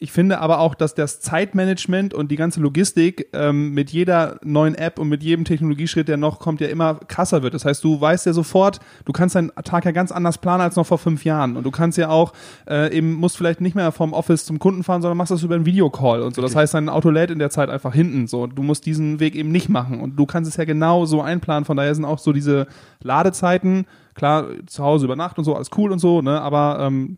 Ich 0.02 0.14
finde 0.14 0.40
aber 0.40 0.60
auch, 0.60 0.76
dass 0.76 0.96
das 0.96 1.20
Zeitmanagement 1.20 2.14
und 2.14 2.32
die 2.32 2.38
ganze 2.38 2.62
Logistik 2.62 3.28
ähm, 3.34 3.74
mit 3.74 3.90
jeder 3.90 4.40
neuen 4.44 4.74
App 4.76 4.98
und 4.98 5.10
mit 5.10 5.24
jedem 5.24 5.44
Technologieschritt, 5.44 6.08
der 6.08 6.16
noch 6.16 6.40
kommt, 6.40 6.62
ja 6.62 6.68
immer 6.68 6.96
krasser 6.96 7.44
wird. 7.44 7.54
Das 7.54 7.66
heißt, 7.66 7.84
du 7.84 8.00
weißt 8.00 8.26
ja 8.26 8.32
sofort, 8.32 8.80
du 9.04 9.12
kannst 9.12 9.36
deinen 9.36 9.52
Tag 9.66 9.84
ja 9.84 9.92
ganz 9.92 10.14
anders 10.14 10.38
planen 10.38 10.62
als 10.62 10.78
noch 10.78 10.86
vor 10.86 11.00
fünf 11.00 11.26
Jahren. 11.26 11.58
Und 11.58 11.66
du 11.66 11.72
kannst 11.72 11.98
ja 11.98 12.08
auch 12.08 12.32
äh, 12.66 12.96
eben, 12.96 13.16
musst 13.16 13.36
vielleicht 13.36 13.60
nicht 13.60 13.76
mehr 13.76 13.92
vom 13.92 14.14
Office 14.14 14.46
zum 14.46 14.58
Kunden 14.58 14.84
fahren, 14.84 15.02
sondern 15.02 15.18
machst 15.18 15.32
das 15.32 15.44
über 15.44 15.56
einen 15.56 15.66
Videocall 15.66 16.22
und 16.22 16.34
so. 16.34 16.42
Das 16.42 16.56
heißt, 16.56 16.76
dein 16.76 16.88
Auto 16.88 17.10
lädt 17.10 17.30
in 17.30 17.40
der 17.40 17.50
Zeit 17.50 17.70
einfach 17.70 17.94
hinten. 17.94 18.28
So, 18.28 18.48
du 18.48 18.64
musst 18.64 18.86
diesen 18.86 19.20
Weg 19.20 19.36
eben 19.36 19.52
nicht 19.52 19.68
machen. 19.68 20.00
Und 20.00 20.16
du 20.16 20.26
kannst 20.26 20.50
es 20.50 20.56
ja 20.56 20.64
genau 20.64 21.08
so 21.08 21.22
einplanen. 21.22 21.66
Von 21.66 21.76
daher 21.76 21.94
sind 21.94 22.06
auch 22.06 22.20
so 22.20 22.32
diese 22.32 22.68
Ladezeiten, 23.04 23.86
klar, 24.16 24.48
zu 24.66 24.82
Hause 24.82 25.08
über 25.08 25.18
Nacht 25.18 25.38
und 25.38 25.44
so, 25.44 25.56
alles 25.56 25.72
cool 25.78 25.92
und 25.92 26.00
so, 26.00 26.22
ne? 26.22 26.40
Aber 26.40 26.80
ähm, 26.80 27.18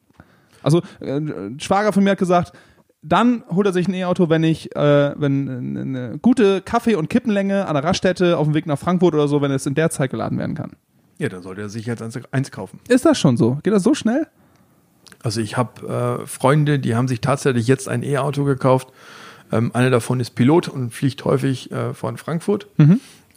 also 0.63 0.81
äh, 0.99 1.21
Schwager 1.57 1.93
von 1.93 2.03
mir 2.03 2.11
hat 2.11 2.17
gesagt, 2.17 2.53
dann 3.01 3.43
holt 3.49 3.65
er 3.65 3.73
sich 3.73 3.87
ein 3.87 3.93
E-Auto, 3.93 4.29
wenn 4.29 4.43
ich, 4.43 4.75
äh, 4.75 5.13
wenn 5.19 5.77
eine 5.77 6.19
gute 6.21 6.61
Kaffee- 6.61 6.95
und 6.95 7.09
Kippenlänge 7.09 7.67
an 7.67 7.73
der 7.73 7.83
Raststätte 7.83 8.37
auf 8.37 8.45
dem 8.47 8.53
Weg 8.53 8.67
nach 8.67 8.77
Frankfurt 8.77 9.13
oder 9.13 9.27
so, 9.27 9.41
wenn 9.41 9.51
es 9.51 9.65
in 9.65 9.73
der 9.73 9.89
Zeit 9.89 10.11
geladen 10.11 10.37
werden 10.37 10.55
kann. 10.55 10.73
Ja, 11.17 11.29
dann 11.29 11.41
sollte 11.41 11.61
er 11.61 11.69
sich 11.69 11.85
jetzt 11.85 12.01
eins, 12.01 12.51
kaufen. 12.51 12.79
Ist 12.87 13.05
das 13.05 13.19
schon 13.19 13.37
so? 13.37 13.59
Geht 13.63 13.73
das 13.73 13.83
so 13.83 13.93
schnell? 13.93 14.27
Also 15.23 15.41
ich 15.41 15.57
habe 15.57 16.21
äh, 16.23 16.27
Freunde, 16.27 16.79
die 16.79 16.95
haben 16.95 17.07
sich 17.07 17.21
tatsächlich 17.21 17.67
jetzt 17.67 17.87
ein 17.87 18.03
E-Auto 18.03 18.43
gekauft. 18.43 18.89
Ähm, 19.51 19.71
einer 19.73 19.89
davon 19.89 20.19
ist 20.19 20.31
Pilot 20.31 20.67
und 20.67 20.91
fliegt 20.91 21.25
häufig 21.25 21.71
äh, 21.71 21.93
von 21.93 22.17
Frankfurt. 22.17 22.67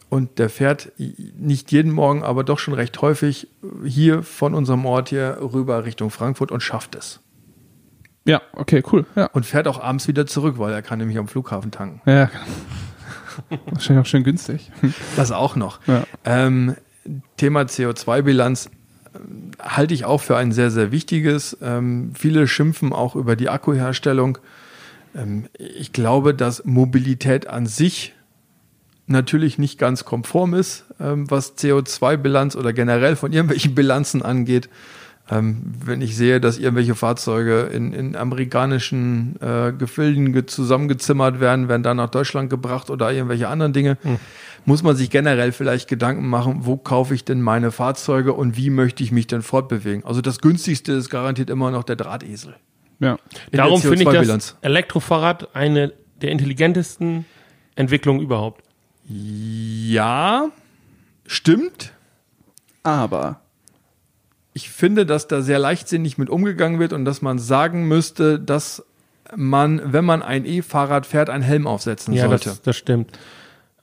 Und 0.09 0.39
der 0.39 0.49
fährt 0.49 0.91
nicht 0.97 1.71
jeden 1.71 1.91
Morgen, 1.91 2.23
aber 2.23 2.43
doch 2.43 2.59
schon 2.59 2.73
recht 2.73 3.01
häufig 3.01 3.47
hier 3.83 4.23
von 4.23 4.53
unserem 4.53 4.85
Ort 4.85 5.09
hier 5.09 5.37
rüber 5.41 5.83
Richtung 5.85 6.09
Frankfurt 6.11 6.51
und 6.51 6.61
schafft 6.61 6.95
es. 6.95 7.19
Ja, 8.25 8.41
okay, 8.53 8.83
cool. 8.91 9.05
Ja. 9.15 9.27
Und 9.27 9.45
fährt 9.45 9.67
auch 9.67 9.79
abends 9.81 10.07
wieder 10.07 10.25
zurück, 10.25 10.55
weil 10.57 10.73
er 10.73 10.81
kann 10.81 10.99
nämlich 10.99 11.17
am 11.17 11.27
Flughafen 11.27 11.71
tanken. 11.71 12.01
Ja. 12.09 12.29
Wahrscheinlich 13.67 14.03
auch 14.03 14.09
schön 14.09 14.23
günstig. 14.23 14.71
Das 15.15 15.31
auch 15.31 15.55
noch. 15.55 15.79
Ja. 15.87 16.03
Ähm, 16.23 16.75
Thema 17.37 17.61
CO2-Bilanz 17.61 18.65
äh, 18.65 19.19
halte 19.61 19.93
ich 19.93 20.05
auch 20.05 20.21
für 20.21 20.37
ein 20.37 20.51
sehr, 20.51 20.71
sehr 20.71 20.91
wichtiges. 20.91 21.57
Ähm, 21.61 22.13
viele 22.15 22.47
schimpfen 22.47 22.93
auch 22.93 23.15
über 23.15 23.35
die 23.35 23.49
Akkuherstellung. 23.49 24.39
Ähm, 25.15 25.45
ich 25.57 25.93
glaube, 25.93 26.33
dass 26.33 26.65
Mobilität 26.65 27.47
an 27.47 27.67
sich 27.67 28.13
natürlich 29.07 29.59
nicht 29.59 29.77
ganz 29.77 30.03
konform 30.03 30.55
ist, 30.55 30.85
ähm, 30.99 31.29
was 31.29 31.57
CO2-Bilanz 31.57 32.55
oder 32.55 32.73
generell 32.73 33.15
von 33.15 33.31
irgendwelchen 33.31 33.75
Bilanzen 33.75 34.23
angeht. 34.23 34.69
Ähm, 35.29 35.73
wenn 35.83 36.01
ich 36.01 36.15
sehe, 36.15 36.39
dass 36.39 36.59
irgendwelche 36.59 36.93
Fahrzeuge 36.93 37.61
in, 37.73 37.93
in 37.93 38.15
amerikanischen 38.15 39.35
äh, 39.41 39.73
Gefilden 39.73 40.33
ge 40.33 40.45
zusammengezimmert 40.45 41.39
werden, 41.39 41.67
werden 41.67 41.81
dann 41.81 41.97
nach 41.97 42.11
Deutschland 42.11 42.51
gebracht 42.51 42.91
oder 42.91 43.11
irgendwelche 43.11 43.47
anderen 43.47 43.73
Dinge, 43.73 43.97
muss 44.65 44.83
man 44.83 44.95
sich 44.95 45.09
generell 45.09 45.51
vielleicht 45.51 45.87
Gedanken 45.87 46.27
machen, 46.27 46.59
wo 46.61 46.77
kaufe 46.77 47.15
ich 47.15 47.25
denn 47.25 47.41
meine 47.41 47.71
Fahrzeuge 47.71 48.33
und 48.33 48.55
wie 48.55 48.69
möchte 48.69 49.03
ich 49.03 49.11
mich 49.11 49.25
denn 49.25 49.41
fortbewegen. 49.41 50.05
Also 50.05 50.21
das 50.21 50.39
günstigste 50.39 50.93
ist 50.93 51.09
garantiert 51.09 51.49
immer 51.49 51.71
noch 51.71 51.83
der 51.83 51.95
Drahtesel. 51.95 52.55
Ja. 52.99 53.17
in 53.51 53.57
Darum 53.57 53.81
finde 53.81 54.03
ich 54.03 54.07
CO2-Bilanz. 54.07 54.51
das 54.51 54.57
Elektrofahrrad 54.61 55.55
eine 55.55 55.91
der 56.21 56.31
intelligentesten 56.31 57.25
Entwicklungen 57.75 58.21
überhaupt. 58.21 58.63
Ja, 59.07 60.49
stimmt. 61.25 61.93
Aber. 62.83 63.41
Ich 64.57 64.69
finde, 64.69 65.05
dass 65.05 65.27
da 65.27 65.41
sehr 65.41 65.59
leichtsinnig 65.59 66.17
mit 66.17 66.29
umgegangen 66.29 66.79
wird 66.79 66.93
und 66.93 67.03
dass 67.03 67.21
man 67.21 67.39
sagen 67.39 67.89
müsste, 67.89 68.39
dass 68.39 68.85
man, 69.35 69.81
wenn 69.91 70.05
man 70.05 70.21
ein 70.23 70.45
E-Fahrrad 70.45 71.05
fährt, 71.05 71.29
einen 71.29 71.43
Helm 71.43 71.67
aufsetzen 71.67 72.13
Ja, 72.13 72.29
sollte. 72.29 72.49
das, 72.49 72.61
das 72.61 72.77
stimmt. 72.77 73.11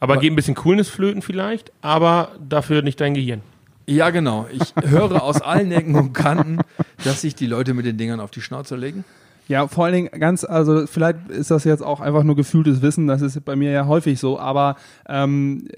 Aber, 0.00 0.16
geht 0.16 0.32
ein 0.32 0.36
bisschen 0.36 0.54
Coolness 0.54 0.88
flöten 0.88 1.20
vielleicht, 1.20 1.72
aber 1.82 2.30
dafür 2.40 2.80
nicht 2.80 3.00
dein 3.02 3.12
Gehirn. 3.12 3.42
Ja, 3.86 4.08
genau. 4.08 4.46
Ich 4.50 4.72
höre 4.88 5.22
aus 5.22 5.42
allen 5.42 5.72
Ecken 5.72 5.94
und 5.94 6.14
Kanten, 6.14 6.58
dass 7.04 7.20
sich 7.20 7.34
die 7.34 7.46
Leute 7.46 7.74
mit 7.74 7.84
den 7.84 7.98
Dingern 7.98 8.18
auf 8.20 8.30
die 8.30 8.40
Schnauze 8.40 8.74
legen. 8.76 9.04
Ja, 9.48 9.66
vor 9.66 9.84
allen 9.84 9.94
Dingen 9.94 10.20
ganz, 10.20 10.44
also 10.44 10.86
vielleicht 10.86 11.28
ist 11.28 11.50
das 11.50 11.64
jetzt 11.64 11.82
auch 11.82 12.00
einfach 12.00 12.22
nur 12.22 12.36
gefühltes 12.36 12.80
Wissen, 12.80 13.08
das 13.08 13.22
ist 13.22 13.44
bei 13.44 13.56
mir 13.56 13.72
ja 13.72 13.86
häufig 13.86 14.20
so, 14.20 14.38
aber 14.38 14.76
ähm, 15.08 15.68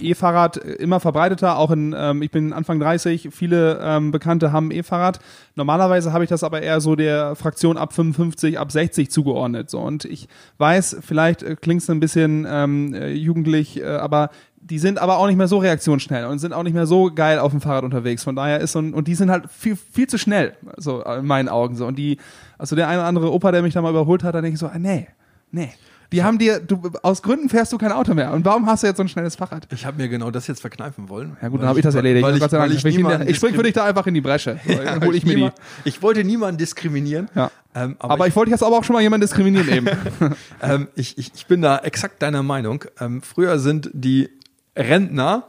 E-Fahrrad 0.00 0.58
immer 0.58 1.00
verbreiteter, 1.00 1.56
auch 1.56 1.70
in, 1.70 1.94
ähm, 1.96 2.20
ich 2.22 2.30
bin 2.30 2.52
Anfang 2.52 2.78
30, 2.80 3.30
viele 3.32 3.80
ähm, 3.82 4.10
Bekannte 4.10 4.52
haben 4.52 4.70
E-Fahrrad. 4.70 5.20
Normalerweise 5.54 6.12
habe 6.12 6.24
ich 6.24 6.30
das 6.30 6.44
aber 6.44 6.62
eher 6.62 6.80
so 6.80 6.94
der 6.94 7.34
Fraktion 7.34 7.76
ab 7.76 7.92
55, 7.92 8.58
ab 8.58 8.70
60 8.70 9.10
zugeordnet. 9.10 9.70
So. 9.70 9.80
Und 9.80 10.04
ich 10.04 10.28
weiß, 10.58 10.98
vielleicht 11.00 11.42
äh, 11.42 11.56
klingt 11.56 11.82
es 11.82 11.90
ein 11.90 12.00
bisschen 12.00 12.46
ähm, 12.48 12.94
äh, 12.94 13.12
jugendlich, 13.12 13.80
äh, 13.80 13.86
aber 13.86 14.30
die 14.64 14.78
sind 14.78 15.00
aber 15.00 15.18
auch 15.18 15.26
nicht 15.26 15.36
mehr 15.36 15.48
so 15.48 15.58
reaktionsschnell 15.58 16.26
und 16.26 16.38
sind 16.38 16.52
auch 16.52 16.62
nicht 16.62 16.74
mehr 16.74 16.86
so 16.86 17.10
geil 17.12 17.40
auf 17.40 17.50
dem 17.50 17.60
Fahrrad 17.60 17.82
unterwegs. 17.82 18.22
Von 18.22 18.36
daher 18.36 18.60
ist 18.60 18.72
so 18.72 18.78
und 18.78 19.08
die 19.08 19.16
sind 19.16 19.30
halt 19.30 19.50
viel, 19.50 19.76
viel 19.76 20.06
zu 20.06 20.18
schnell, 20.18 20.54
so 20.76 21.02
in 21.02 21.26
meinen 21.26 21.48
Augen 21.48 21.74
so. 21.74 21.86
Und 21.86 21.96
die, 21.96 22.18
also 22.62 22.76
der 22.76 22.86
eine 22.86 22.98
oder 22.98 23.08
andere 23.08 23.32
Opa, 23.32 23.50
der 23.50 23.60
mich 23.60 23.74
da 23.74 23.82
mal 23.82 23.90
überholt 23.90 24.22
hat, 24.22 24.36
da 24.36 24.40
denke 24.40 24.54
ich 24.54 24.60
so, 24.60 24.68
ah, 24.68 24.78
nee, 24.78 25.08
nee. 25.50 25.72
Die 26.12 26.22
haben 26.22 26.38
dir, 26.38 26.60
du, 26.60 26.92
aus 27.02 27.20
Gründen 27.22 27.48
fährst 27.48 27.72
du 27.72 27.78
kein 27.78 27.90
Auto 27.90 28.14
mehr. 28.14 28.32
Und 28.32 28.44
warum 28.44 28.66
hast 28.66 28.84
du 28.84 28.86
jetzt 28.86 28.98
so 28.98 29.02
ein 29.02 29.08
schnelles 29.08 29.34
Fahrrad? 29.34 29.66
Ich 29.72 29.84
habe 29.84 29.96
mir 30.00 30.08
genau 30.08 30.30
das 30.30 30.46
jetzt 30.46 30.60
verkneifen 30.60 31.08
wollen. 31.08 31.36
Ja 31.42 31.48
gut, 31.48 31.60
dann 31.60 31.68
habe 31.68 31.80
ich 31.80 31.82
das 31.82 31.96
erledigt. 31.96 32.24
Weil 32.24 32.36
ich, 32.36 32.52
weil 32.52 32.70
ich, 32.70 32.84
ich, 32.84 32.98
ich, 32.98 33.28
ich 33.30 33.36
spring 33.36 33.54
für 33.54 33.64
dich 33.64 33.72
da 33.72 33.84
einfach 33.84 34.06
in 34.06 34.14
die 34.14 34.20
Bresche. 34.20 34.60
So, 34.66 34.72
Ja, 34.74 35.00
hol 35.00 35.14
ich 35.16 35.26
mir 35.26 35.34
die. 35.34 35.50
Ich 35.84 36.02
wollte 36.02 36.22
niemanden 36.22 36.58
diskriminieren. 36.58 37.28
Ja. 37.34 37.50
Ähm, 37.74 37.96
Aber, 37.98 38.14
aber 38.14 38.26
ich 38.28 38.36
wollte 38.36 38.52
jetzt 38.52 38.62
aber 38.62 38.78
auch 38.78 38.84
schon 38.84 38.94
mal 38.94 39.02
jemanden 39.02 39.22
diskriminieren 39.22 39.68
eben. 39.68 39.88
Ähm, 40.62 40.86
ich, 40.94 41.18
ich, 41.18 41.32
ich 41.34 41.46
bin 41.46 41.62
da 41.62 41.78
exakt 41.78 42.22
deiner 42.22 42.44
Meinung. 42.44 42.84
Ähm, 43.00 43.22
früher 43.22 43.58
sind 43.58 43.90
die 43.92 44.28
Rentner 44.76 45.48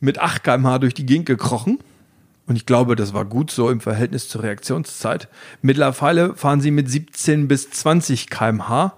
mit 0.00 0.18
8 0.18 0.42
km/h 0.42 0.78
durch 0.80 0.94
die 0.94 1.06
Gegend 1.06 1.26
gekrochen. 1.26 1.78
Und 2.46 2.56
ich 2.56 2.66
glaube, 2.66 2.96
das 2.96 3.14
war 3.14 3.24
gut 3.24 3.50
so 3.50 3.70
im 3.70 3.80
Verhältnis 3.80 4.28
zur 4.28 4.42
Reaktionszeit. 4.42 5.28
Mittlerweile 5.60 6.34
fahren 6.34 6.60
sie 6.60 6.70
mit 6.70 6.90
17 6.90 7.48
bis 7.48 7.70
20 7.70 8.30
km/h, 8.30 8.94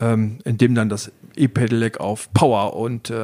ähm, 0.00 0.38
indem 0.44 0.74
dann 0.74 0.88
das 0.88 1.12
E-Pedelec 1.36 2.00
auf 2.00 2.32
Power 2.32 2.74
und 2.74 3.10
äh, 3.10 3.14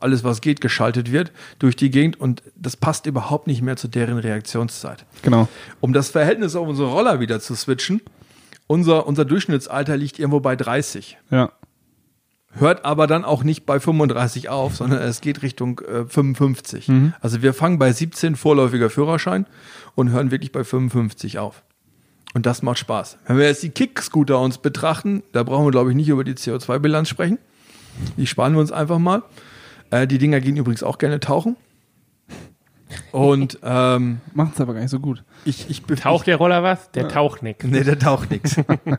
alles, 0.00 0.24
was 0.24 0.42
geht, 0.42 0.60
geschaltet 0.60 1.10
wird 1.10 1.32
durch 1.58 1.76
die 1.76 1.90
Gegend. 1.90 2.20
Und 2.20 2.42
das 2.54 2.76
passt 2.76 3.06
überhaupt 3.06 3.46
nicht 3.46 3.62
mehr 3.62 3.76
zu 3.76 3.88
deren 3.88 4.18
Reaktionszeit. 4.18 5.04
genau. 5.22 5.48
Um 5.80 5.92
das 5.92 6.10
Verhältnis 6.10 6.54
auf 6.54 6.68
unsere 6.68 6.90
Roller 6.90 7.20
wieder 7.20 7.40
zu 7.40 7.54
switchen, 7.54 8.02
unser, 8.66 9.06
unser 9.06 9.24
Durchschnittsalter 9.24 9.96
liegt 9.96 10.18
irgendwo 10.18 10.40
bei 10.40 10.56
30 10.56 11.18
Ja. 11.30 11.52
Hört 12.54 12.84
aber 12.84 13.06
dann 13.06 13.24
auch 13.24 13.44
nicht 13.44 13.66
bei 13.66 13.80
35 13.80 14.48
auf, 14.48 14.76
sondern 14.76 15.00
es 15.00 15.20
geht 15.20 15.42
Richtung 15.42 15.80
äh, 15.80 16.04
55. 16.04 16.88
Mhm. 16.88 17.14
Also 17.20 17.42
wir 17.42 17.54
fangen 17.54 17.78
bei 17.78 17.92
17 17.92 18.36
vorläufiger 18.36 18.90
Führerschein 18.90 19.46
und 19.94 20.10
hören 20.10 20.30
wirklich 20.30 20.52
bei 20.52 20.64
55 20.64 21.38
auf. 21.38 21.62
Und 22.34 22.46
das 22.46 22.62
macht 22.62 22.78
Spaß. 22.78 23.18
Wenn 23.26 23.38
wir 23.38 23.46
jetzt 23.46 23.62
die 23.62 23.70
Kick-Scooter 23.70 24.40
uns 24.40 24.58
betrachten, 24.58 25.22
da 25.32 25.42
brauchen 25.42 25.66
wir, 25.66 25.70
glaube 25.70 25.90
ich, 25.90 25.96
nicht 25.96 26.08
über 26.08 26.24
die 26.24 26.34
CO2-Bilanz 26.34 27.08
sprechen. 27.08 27.38
Die 28.16 28.26
sparen 28.26 28.54
wir 28.54 28.60
uns 28.60 28.72
einfach 28.72 28.98
mal. 28.98 29.22
Äh, 29.90 30.06
die 30.06 30.18
Dinger 30.18 30.40
gehen 30.40 30.56
übrigens 30.56 30.82
auch 30.82 30.96
gerne 30.96 31.20
tauchen. 31.20 31.56
Und 33.10 33.58
ähm, 33.62 34.20
Macht's 34.32 34.60
aber 34.60 34.72
gar 34.72 34.80
nicht 34.80 34.90
so 34.90 35.00
gut. 35.00 35.24
ich, 35.44 35.68
ich 35.68 35.82
Taucht 35.82 36.26
der 36.26 36.36
Roller 36.36 36.62
was? 36.62 36.90
Der 36.92 37.08
taucht 37.08 37.42
nix. 37.42 37.64
Nee, 37.66 37.84
der 37.84 37.98
taucht 37.98 38.30
nichts. 38.30 38.56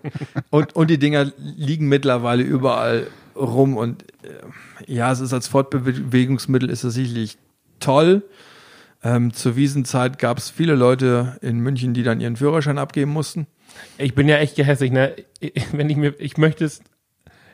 Und, 0.51 0.75
und 0.75 0.89
die 0.89 0.99
Dinger 0.99 1.31
liegen 1.37 1.89
mittlerweile 1.89 2.43
überall 2.43 3.07
rum 3.35 3.77
und 3.77 4.03
äh, 4.23 4.91
ja, 4.91 5.11
es 5.11 5.19
ist 5.19 5.33
als 5.33 5.47
Fortbewegungsmittel 5.47 6.69
ist 6.69 6.83
es 6.83 6.93
sicherlich 6.93 7.37
toll. 7.79 8.23
Ähm, 9.03 9.33
zur 9.33 9.55
Wiesenzeit 9.55 10.17
gab 10.17 10.37
es 10.37 10.49
viele 10.49 10.75
Leute 10.75 11.37
in 11.41 11.59
München, 11.59 11.93
die 11.93 12.03
dann 12.03 12.21
ihren 12.21 12.37
Führerschein 12.37 12.77
abgeben 12.77 13.11
mussten. 13.11 13.47
Ich 13.97 14.15
bin 14.15 14.29
ja 14.29 14.37
echt 14.37 14.55
gehässig, 14.55 14.91
ne? 14.91 15.15
Wenn 15.71 15.89
ich 15.89 15.97
mir, 15.97 16.13
ich 16.19 16.37
möchte 16.37 16.63
es, 16.63 16.81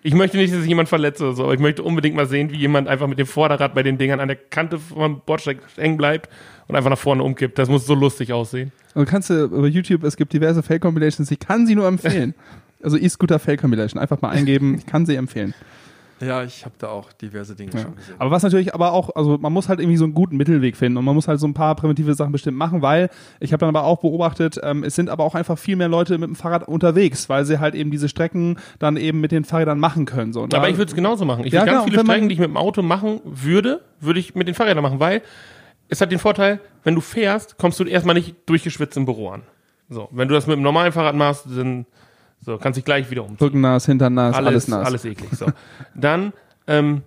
ich 0.04 0.14
möchte 0.14 0.38
nicht, 0.38 0.54
dass 0.54 0.60
sich 0.60 0.70
jemand 0.70 0.90
verletzt 0.90 1.22
oder 1.22 1.34
so, 1.34 1.44
aber 1.44 1.54
ich 1.54 1.60
möchte 1.60 1.84
unbedingt 1.84 2.16
mal 2.16 2.28
sehen, 2.28 2.52
wie 2.52 2.58
jemand 2.58 2.88
einfach 2.88 3.08
mit 3.08 3.18
dem 3.18 3.26
Vorderrad 3.26 3.74
bei 3.74 3.84
den 3.84 3.98
Dingern 3.98 4.20
an 4.20 4.28
der 4.28 4.38
Kante 4.38 4.78
vom 4.78 5.22
Bordsteig 5.26 5.58
hängen 5.76 5.98
bleibt 5.98 6.30
und 6.68 6.76
einfach 6.76 6.90
nach 6.90 6.98
vorne 6.98 7.24
umkippt. 7.24 7.58
Das 7.58 7.68
muss 7.68 7.86
so 7.86 7.96
lustig 7.96 8.32
aussehen. 8.32 8.72
Also 8.94 9.10
kannst 9.10 9.30
du 9.30 9.46
über 9.46 9.68
YouTube, 9.68 10.04
es 10.04 10.18
gibt 10.18 10.34
diverse 10.34 10.62
Fail-Compilations, 10.62 11.32
ich 11.32 11.40
kann 11.40 11.66
sie 11.66 11.76
nur 11.76 11.88
empfehlen. 11.88 12.36
Also 12.82 12.98
E-Scooter 12.98 13.40
Fail-Compilation, 13.40 14.00
einfach 14.02 14.22
mal 14.22 14.30
eingeben, 14.30 14.76
ich 14.78 14.86
kann 14.86 15.06
sie 15.06 15.16
empfehlen. 15.16 15.54
Ja, 16.22 16.44
ich 16.44 16.66
habe 16.66 16.76
da 16.80 16.90
auch 16.90 17.14
diverse 17.14 17.56
Dinge 17.56 17.72
Ja. 17.74 17.80
schon 17.80 17.96
gesehen. 17.96 18.16
Aber 18.20 18.30
was 18.30 18.44
natürlich 18.44 18.74
aber 18.74 18.92
auch, 18.92 19.16
also 19.16 19.38
man 19.38 19.54
muss 19.54 19.70
halt 19.70 19.80
irgendwie 19.80 19.96
so 19.96 20.04
einen 20.04 20.14
guten 20.14 20.36
Mittelweg 20.36 20.76
finden 20.76 20.98
und 20.98 21.06
man 21.06 21.16
muss 21.16 21.30
halt 21.30 21.40
so 21.40 21.48
ein 21.48 21.54
paar 21.54 21.76
primitive 21.78 22.14
Sachen 22.14 22.34
bestimmt 22.34 22.58
machen, 22.58 22.82
weil 22.82 23.10
ich 23.40 23.54
habe 23.54 23.62
dann 23.62 23.70
aber 23.74 23.86
auch 23.86 24.02
beobachtet, 24.02 24.60
ähm, 24.62 24.84
es 24.84 24.96
sind 24.96 25.10
aber 25.10 25.24
auch 25.24 25.34
einfach 25.34 25.58
viel 25.58 25.78
mehr 25.78 25.88
Leute 25.88 26.18
mit 26.18 26.28
dem 26.28 26.36
Fahrrad 26.36 26.68
unterwegs, 26.68 27.30
weil 27.30 27.46
sie 27.46 27.60
halt 27.60 27.74
eben 27.74 27.90
diese 27.90 28.10
Strecken 28.10 28.58
dann 28.80 28.98
eben 28.98 29.22
mit 29.22 29.32
den 29.32 29.46
Fahrrädern 29.46 29.80
machen 29.80 30.06
können. 30.06 30.34
So. 30.34 30.42
Und 30.42 30.54
Aber 30.54 30.66
da- 30.66 30.70
ich 30.70 30.78
würde 30.78 30.90
es 30.90 30.96
genauso 30.96 31.24
machen. 31.24 31.46
Ich 31.46 31.54
Ja, 31.54 31.62
würde 31.62 31.72
ganz 31.72 31.86
genau. 31.86 31.98
viele 32.02 32.06
Strecken, 32.06 32.28
die 32.28 32.34
ich 32.34 32.40
mit 32.40 32.50
dem 32.50 32.58
Auto 32.58 32.82
machen 32.82 33.22
würde, 33.24 33.82
würde 34.02 34.20
ich 34.20 34.36
mit 34.36 34.48
den 34.50 34.56
Fahrrädern 34.56 34.84
machen, 34.84 35.00
weil 35.00 35.22
es 35.88 36.02
hat 36.02 36.12
den 36.12 36.20
Vorteil, 36.20 36.60
wenn 36.84 36.96
du 36.96 37.02
fährst, 37.02 37.58
kommst 37.58 37.80
du 37.80 37.86
erstmal 37.86 38.16
nicht 38.16 38.36
durchgeschwitzt 38.46 38.98
im 38.98 39.06
Büro 39.06 39.30
an. 39.30 39.44
So, 39.88 40.10
wenn 40.12 40.28
du 40.28 40.34
das 40.34 40.48
mit 40.48 40.58
dem 40.58 40.64
normalen 40.64 40.92
Fahrrad 40.92 41.16
machst, 41.16 41.46
dann 41.50 41.86
so, 42.42 42.58
kannst 42.58 42.78
dich 42.78 42.86
gleich 42.86 43.10
wieder 43.12 43.24
umziehen. 43.24 43.38
Rücken 43.40 43.62
nass, 43.62 43.86
Hintern 43.86 44.14
nass, 44.14 44.36
alles, 44.36 44.48
alles, 44.48 44.68
nass. 44.68 44.86
alles 44.88 45.06
eklig. 45.06 45.30
So. 45.34 45.48
Dann, 45.96 46.34
ähm, 46.68 47.04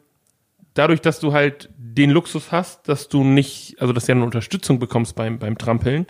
dadurch, 0.74 1.00
dass 1.00 1.20
du 1.20 1.32
halt 1.32 1.68
den 1.76 2.10
Luxus 2.10 2.52
hast, 2.52 2.88
dass 2.88 3.08
du 3.08 3.24
nicht, 3.24 3.76
also 3.80 3.92
dass 3.92 4.06
du 4.06 4.12
ja 4.12 4.16
eine 4.16 4.24
Unterstützung 4.24 4.78
bekommst 4.78 5.14
beim, 5.14 5.38
beim 5.38 5.58
Trampeln, 5.58 6.06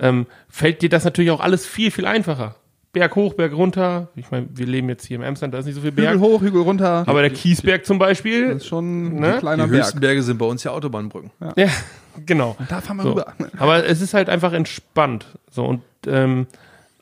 ähm, 0.00 0.26
fällt 0.48 0.82
dir 0.82 0.88
das 0.88 1.04
natürlich 1.04 1.30
auch 1.30 1.40
alles 1.40 1.66
viel, 1.66 1.90
viel 1.90 2.06
einfacher. 2.06 2.56
Berg 2.92 3.14
hoch, 3.14 3.34
Berg 3.34 3.52
runter. 3.52 4.08
Ich 4.16 4.30
meine, 4.30 4.48
wir 4.54 4.64
leben 4.66 4.88
jetzt 4.88 5.04
hier 5.06 5.16
im 5.16 5.22
Amsterdam, 5.22 5.50
da 5.52 5.58
ist 5.58 5.66
nicht 5.66 5.74
so 5.74 5.82
viel 5.82 5.92
Berg. 5.92 6.14
Hügel 6.14 6.20
hoch, 6.26 6.40
Hügel 6.40 6.62
runter. 6.62 7.04
Aber 7.06 7.20
der 7.20 7.30
Kiesberg 7.30 7.84
zum 7.84 7.98
Beispiel, 7.98 8.48
das 8.48 8.56
ist 8.62 8.66
schon 8.68 9.16
Ne? 9.20 9.34
ein 9.34 9.38
kleiner 9.40 9.64
Die 9.64 9.70
Berg. 9.72 9.82
höchsten 9.84 10.00
Berge 10.00 10.22
sind 10.22 10.38
bei 10.38 10.46
uns 10.46 10.64
ja 10.64 10.70
Autobahnbrücken. 10.70 11.30
ja, 11.56 11.66
genau. 12.24 12.56
Da 12.70 12.80
fahren 12.80 12.96
wir 12.96 13.02
So. 13.02 13.10
rüber. 13.10 13.34
Aber 13.58 13.84
es 13.84 14.00
ist 14.00 14.14
halt 14.14 14.30
einfach 14.30 14.54
entspannt. 14.54 15.26
So 15.50 15.66
und 15.66 15.82
ähm, 16.06 16.46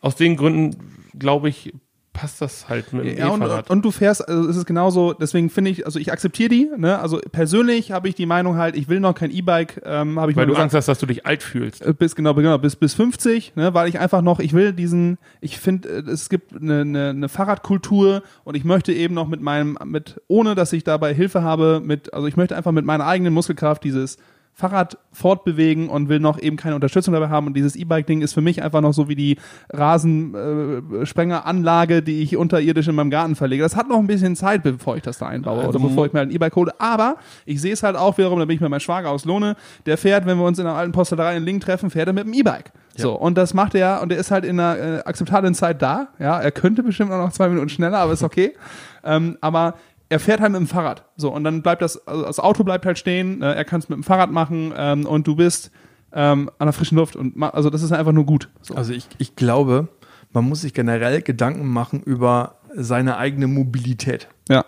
aus 0.01 0.16
den 0.16 0.37
Gründen 0.37 0.77
glaube 1.19 1.49
ich 1.49 1.73
passt 2.15 2.41
das 2.41 2.69
halt 2.69 2.93
mit 2.93 3.05
dem 3.05 3.19
Ja, 3.19 3.29
und, 3.29 3.43
E-Fahrrad. 3.43 3.69
und 3.69 3.85
du 3.85 3.91
fährst, 3.91 4.27
also 4.27 4.49
es 4.49 4.57
ist 4.57 4.67
genauso, 4.67 5.12
deswegen 5.12 5.51
finde 5.51 5.73
ich, 5.73 5.85
also 5.85 5.99
ich 5.99 6.12
akzeptiere 6.12 6.49
die, 6.49 6.71
ne? 6.77 6.99
Also 7.01 7.21
persönlich 7.33 7.91
habe 7.91 8.09
ich 8.09 8.15
die 8.15 8.25
Meinung 8.25 8.57
halt, 8.57 8.77
ich 8.77 8.89
will 8.89 9.01
noch 9.01 9.15
kein 9.15 9.31
E-Bike, 9.33 9.83
ähm, 9.85 10.19
habe 10.19 10.31
ich 10.31 10.37
weil 10.37 10.47
du 10.47 10.55
Angst 10.55 10.75
hast, 10.77 10.87
dass 10.87 11.01
du 11.01 11.07
dich 11.07 11.27
alt 11.27 11.43
fühlst. 11.43 11.85
Äh, 11.85 11.93
bis 11.93 12.15
genau, 12.15 12.33
genau 12.35 12.57
bis 12.57 12.77
bis 12.77 12.95
50, 12.95 13.57
ne, 13.57 13.75
weil 13.75 13.89
ich 13.89 13.99
einfach 13.99 14.23
noch, 14.23 14.39
ich 14.39 14.53
will 14.53 14.73
diesen, 14.73 15.19
ich 15.41 15.59
finde, 15.59 15.89
äh, 15.89 16.11
es 16.11 16.29
gibt 16.29 16.55
eine, 16.55 16.83
eine, 16.83 17.09
eine 17.11 17.29
Fahrradkultur 17.29 18.23
und 18.45 18.55
ich 18.55 18.65
möchte 18.65 18.93
eben 18.93 19.12
noch 19.15 19.27
mit 19.27 19.43
meinem, 19.43 19.77
mit 19.85 20.21
ohne 20.29 20.55
dass 20.55 20.73
ich 20.73 20.85
dabei 20.85 21.12
Hilfe 21.12 21.43
habe, 21.43 21.83
mit, 21.85 22.15
also 22.15 22.29
ich 22.29 22.37
möchte 22.37 22.57
einfach 22.57 22.73
mit 22.73 22.85
meiner 22.85 23.07
eigenen 23.07 23.35
Muskelkraft 23.35 23.83
dieses 23.83 24.19
Fahrrad 24.57 24.98
fortbewegen 25.12 25.88
und 25.88 26.09
will 26.09 26.20
noch 26.20 26.40
eben 26.40 26.57
keine 26.57 26.76
Unterstützung 26.76 27.12
dabei 27.12 27.28
haben. 27.28 27.48
Und 27.48 27.55
dieses 27.55 27.74
E-Bike-Ding 27.74 28.22
ist 28.22 28.34
für 28.34 28.40
mich 28.40 28.62
einfach 28.62 28.80
noch 28.80 28.92
so 28.92 29.09
wie 29.09 29.16
die 29.16 29.36
Rasensprengeranlage, 29.72 32.02
die 32.02 32.22
ich 32.22 32.36
unterirdisch 32.36 32.86
in 32.86 32.94
meinem 32.94 33.11
Garten 33.11 33.34
verlege. 33.34 33.64
Das 33.64 33.74
hat 33.74 33.88
noch 33.88 33.98
ein 33.98 34.07
bisschen 34.07 34.36
Zeit, 34.36 34.62
bevor 34.62 34.96
ich 34.96 35.02
das 35.02 35.18
da 35.18 35.26
einbaue 35.26 35.59
Also 35.59 35.70
oder 35.70 35.80
bevor 35.80 36.07
ich 36.07 36.12
mir 36.12 36.20
halt 36.20 36.30
ein 36.30 36.34
E-Bike 36.34 36.55
hole. 36.55 36.70
Aber 36.78 37.16
ich 37.46 37.61
sehe 37.61 37.72
es 37.72 37.82
halt 37.82 37.96
auch 37.96 38.16
wiederum, 38.16 38.38
da 38.38 38.44
bin 38.44 38.55
ich 38.55 38.61
mit 38.61 38.70
meinem 38.70 38.78
Schwager 38.78 39.11
aus 39.11 39.24
Lohne, 39.24 39.57
der 39.86 39.98
fährt, 39.98 40.24
wenn 40.24 40.38
wir 40.38 40.46
uns 40.46 40.61
in 40.61 40.66
einer 40.66 40.76
alten 40.76 40.92
Posterei 40.92 41.36
in 41.36 41.42
Lingen 41.42 41.61
treffen, 41.61 41.90
fährt 41.90 42.07
er 42.07 42.12
mit 42.12 42.24
dem 42.24 42.32
E-Bike. 42.32 42.70
So, 42.96 43.14
und 43.14 43.36
das 43.36 43.55
macht 43.55 43.74
er, 43.74 44.02
und 44.02 44.12
er 44.12 44.18
ist 44.18 44.30
halt 44.30 44.44
in 44.44 44.61
einer 44.61 44.78
äh, 44.78 45.02
akzeptablen 45.05 45.55
Zeit 45.55 45.82
da. 45.82 46.11
Ja, 46.20 46.40
er 46.40 46.52
könnte 46.52 46.84
bestimmt 46.84 47.11
auch 47.11 47.18
noch 47.18 47.32
zwei 47.32 47.48
Minuten 47.48 47.68
schneller, 47.68 47.98
aber 47.98 48.12
ist 48.12 48.22
okay. 48.22 48.52
ähm, 49.05 49.36
aber 49.40 49.74
er 50.15 50.21
fährt 50.21 50.41
halt 50.41 50.53
mit 50.53 50.61
dem 50.61 50.69
Fahrrad. 50.69 51.07
So, 51.17 51.33
und 51.35 51.43
dann 51.43 51.61
bleibt 51.61 51.83
das, 51.83 52.07
also 52.07 52.23
das 52.23 52.39
Auto 52.39 52.62
bleibt 52.62 52.87
halt 52.87 52.99
stehen, 53.01 53.43
äh, 53.43 53.53
er 53.53 53.65
kann 53.65 53.81
es 53.81 53.89
mit 53.89 53.97
dem 53.97 54.05
Fahrrad 54.05 54.31
machen 54.31 54.73
ähm, 54.77 55.07
und 55.07 55.27
du 55.27 55.35
bist 55.35 55.73
ähm, 56.12 56.49
an 56.59 56.69
der 56.69 56.73
frischen 56.73 56.97
Luft. 56.97 57.17
Und 57.17 57.43
also 57.43 57.69
das 57.69 57.83
ist 57.83 57.91
einfach 57.91 58.12
nur 58.12 58.25
gut. 58.25 58.49
So. 58.62 58.77
Also 58.77 58.93
ich, 58.93 59.09
ich 59.19 59.35
glaube, 59.35 59.89
man 60.33 60.45
muss 60.45 60.61
sich 60.61 60.73
generell 60.73 61.21
Gedanken 61.21 61.67
machen 61.67 62.01
über 62.01 62.61
seine 62.77 63.17
eigene 63.17 63.49
Mobilität. 63.49 64.29
Ja. 64.49 64.65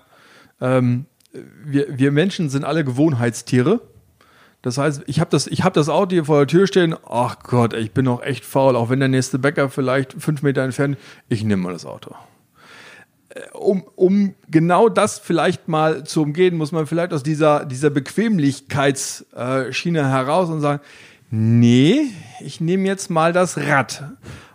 Ähm, 0.60 1.06
wir, 1.64 1.96
wir 1.96 2.10
Menschen 2.10 2.48
sind 2.48 2.64
alle 2.64 2.82
Gewohnheitstiere. 2.82 3.82
Das 4.62 4.78
heißt, 4.78 5.04
ich 5.06 5.20
habe 5.20 5.30
das, 5.30 5.46
ich 5.46 5.62
hab 5.62 5.74
das 5.74 5.88
Auto 5.88 6.10
hier 6.10 6.24
vor 6.24 6.38
der 6.38 6.48
Tür 6.48 6.66
stehen. 6.66 6.96
Ach 7.08 7.38
Gott, 7.44 7.72
ich 7.72 7.92
bin 7.92 8.06
noch 8.06 8.20
echt 8.20 8.44
faul. 8.44 8.74
Auch 8.74 8.90
wenn 8.90 8.98
der 8.98 9.08
nächste 9.08 9.38
Bäcker 9.38 9.70
vielleicht 9.70 10.20
fünf 10.20 10.42
Meter 10.42 10.62
entfernt, 10.62 10.98
ich 11.28 11.44
nehme 11.44 11.62
mal 11.62 11.72
das 11.72 11.86
Auto. 11.86 12.16
Äh, 13.36 13.56
Um, 13.56 13.84
um 13.96 14.34
genau 14.50 14.88
das 14.88 15.18
vielleicht 15.18 15.68
mal 15.68 16.04
zu 16.04 16.22
umgehen, 16.22 16.56
muss 16.56 16.72
man 16.72 16.86
vielleicht 16.86 17.12
aus 17.12 17.22
dieser, 17.22 17.64
dieser 17.64 17.90
Bequemlichkeitsschiene 17.90 20.08
heraus 20.08 20.48
und 20.48 20.60
sagen, 20.60 20.80
nee, 21.30 22.06
ich 22.40 22.60
nehme 22.60 22.86
jetzt 22.86 23.10
mal 23.10 23.32
das 23.32 23.58
Rad. 23.58 24.04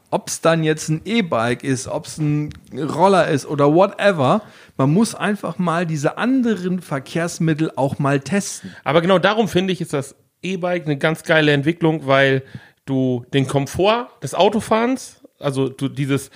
Ob 0.10 0.30
es 0.30 0.42
dann 0.42 0.64
jetzt 0.64 0.90
ein 0.90 1.02
E-Bike 1.06 1.64
ist, 1.64 1.88
ob 1.88 2.06
es 2.06 2.18
ein 2.18 2.50
Roller 2.74 3.28
ist 3.28 3.46
oder 3.46 3.74
whatever, 3.74 4.42
man 4.78 4.92
muss 4.92 5.16
einfach 5.16 5.58
mal 5.58 5.86
diese 5.86 6.18
anderen 6.18 6.82
Verkehrsmittel 6.82 7.72
auch 7.76 8.00
mal 8.00 8.20
testen. 8.20 8.76
Aber 8.84 9.02
genau 9.02 9.20
darum 9.20 9.48
finde 9.48 9.74
ich, 9.74 9.82
ist 9.82 9.94
das 9.94 10.16
E-Bike 10.42 10.86
eine 10.86 10.98
ganz 10.98 11.24
geile 11.24 11.54
Entwicklung, 11.54 12.08
weil 12.08 12.44
du 12.86 13.26
den 13.34 13.48
Komfort 13.48 14.08
des 14.24 14.36
Autofahrens, 14.36 15.22
also 15.40 15.70
du 15.70 15.88
dieses, 15.88 16.30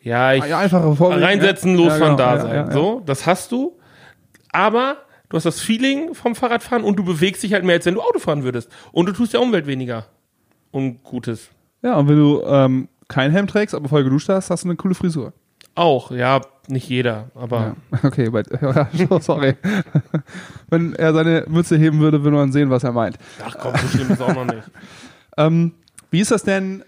ja, 0.00 0.34
ich 0.34 0.54
einfache 0.54 0.94
Vorwege, 0.96 1.22
reinsetzen, 1.22 1.76
ja. 1.76 1.84
losfahren, 1.84 2.18
Ja, 2.18 2.34
genau, 2.36 2.46
da 2.46 2.64
sein. 2.64 2.72
So, 2.72 3.02
das 3.04 3.26
hast 3.26 3.52
du. 3.52 3.78
Aber 4.52 4.98
du 5.28 5.36
hast 5.36 5.44
das 5.44 5.60
Feeling 5.60 6.14
vom 6.14 6.34
Fahrradfahren 6.34 6.84
und 6.84 6.96
du 6.96 7.04
bewegst 7.04 7.42
dich 7.42 7.52
halt 7.52 7.64
mehr, 7.64 7.76
als 7.76 7.86
wenn 7.86 7.94
du 7.94 8.00
Auto 8.00 8.18
fahren 8.18 8.44
würdest. 8.44 8.70
Und 8.92 9.06
du 9.06 9.12
tust 9.12 9.32
der 9.34 9.42
Umwelt 9.42 9.66
weniger 9.66 10.06
Ungutes. 10.72 11.50
Ja, 11.82 11.96
und 11.96 12.08
wenn 12.08 12.16
du 12.16 12.42
ähm, 12.46 12.88
keinen 13.08 13.32
Helm 13.32 13.46
trägst, 13.46 13.74
aber 13.74 13.88
voll 13.88 14.04
geduscht 14.04 14.28
hast, 14.28 14.50
hast 14.50 14.64
du 14.64 14.68
eine 14.68 14.76
coole 14.76 14.94
Frisur. 14.94 15.32
Auch, 15.74 16.10
ja, 16.10 16.40
nicht 16.66 16.88
jeder, 16.88 17.30
aber 17.34 17.76
Ja. 17.92 17.98
Okay, 18.02 18.30
but, 18.30 18.46
ja, 18.60 19.20
sorry. 19.20 19.54
wenn 20.70 20.94
er 20.94 21.14
seine 21.14 21.44
Mütze 21.48 21.76
heben 21.76 22.00
würde, 22.00 22.24
würde 22.24 22.36
man 22.36 22.52
sehen, 22.52 22.70
was 22.70 22.84
er 22.84 22.92
meint. 22.92 23.16
ach 23.44 23.56
komm, 23.60 23.74
so 23.76 23.86
schlimm 23.88 24.10
ist 24.10 24.20
auch 24.20 24.34
noch 24.34 24.44
nicht. 24.44 24.70
Ähm, 25.36 25.74
wie 26.10 26.20
ist 26.20 26.30
das 26.30 26.42
denn, 26.42 26.84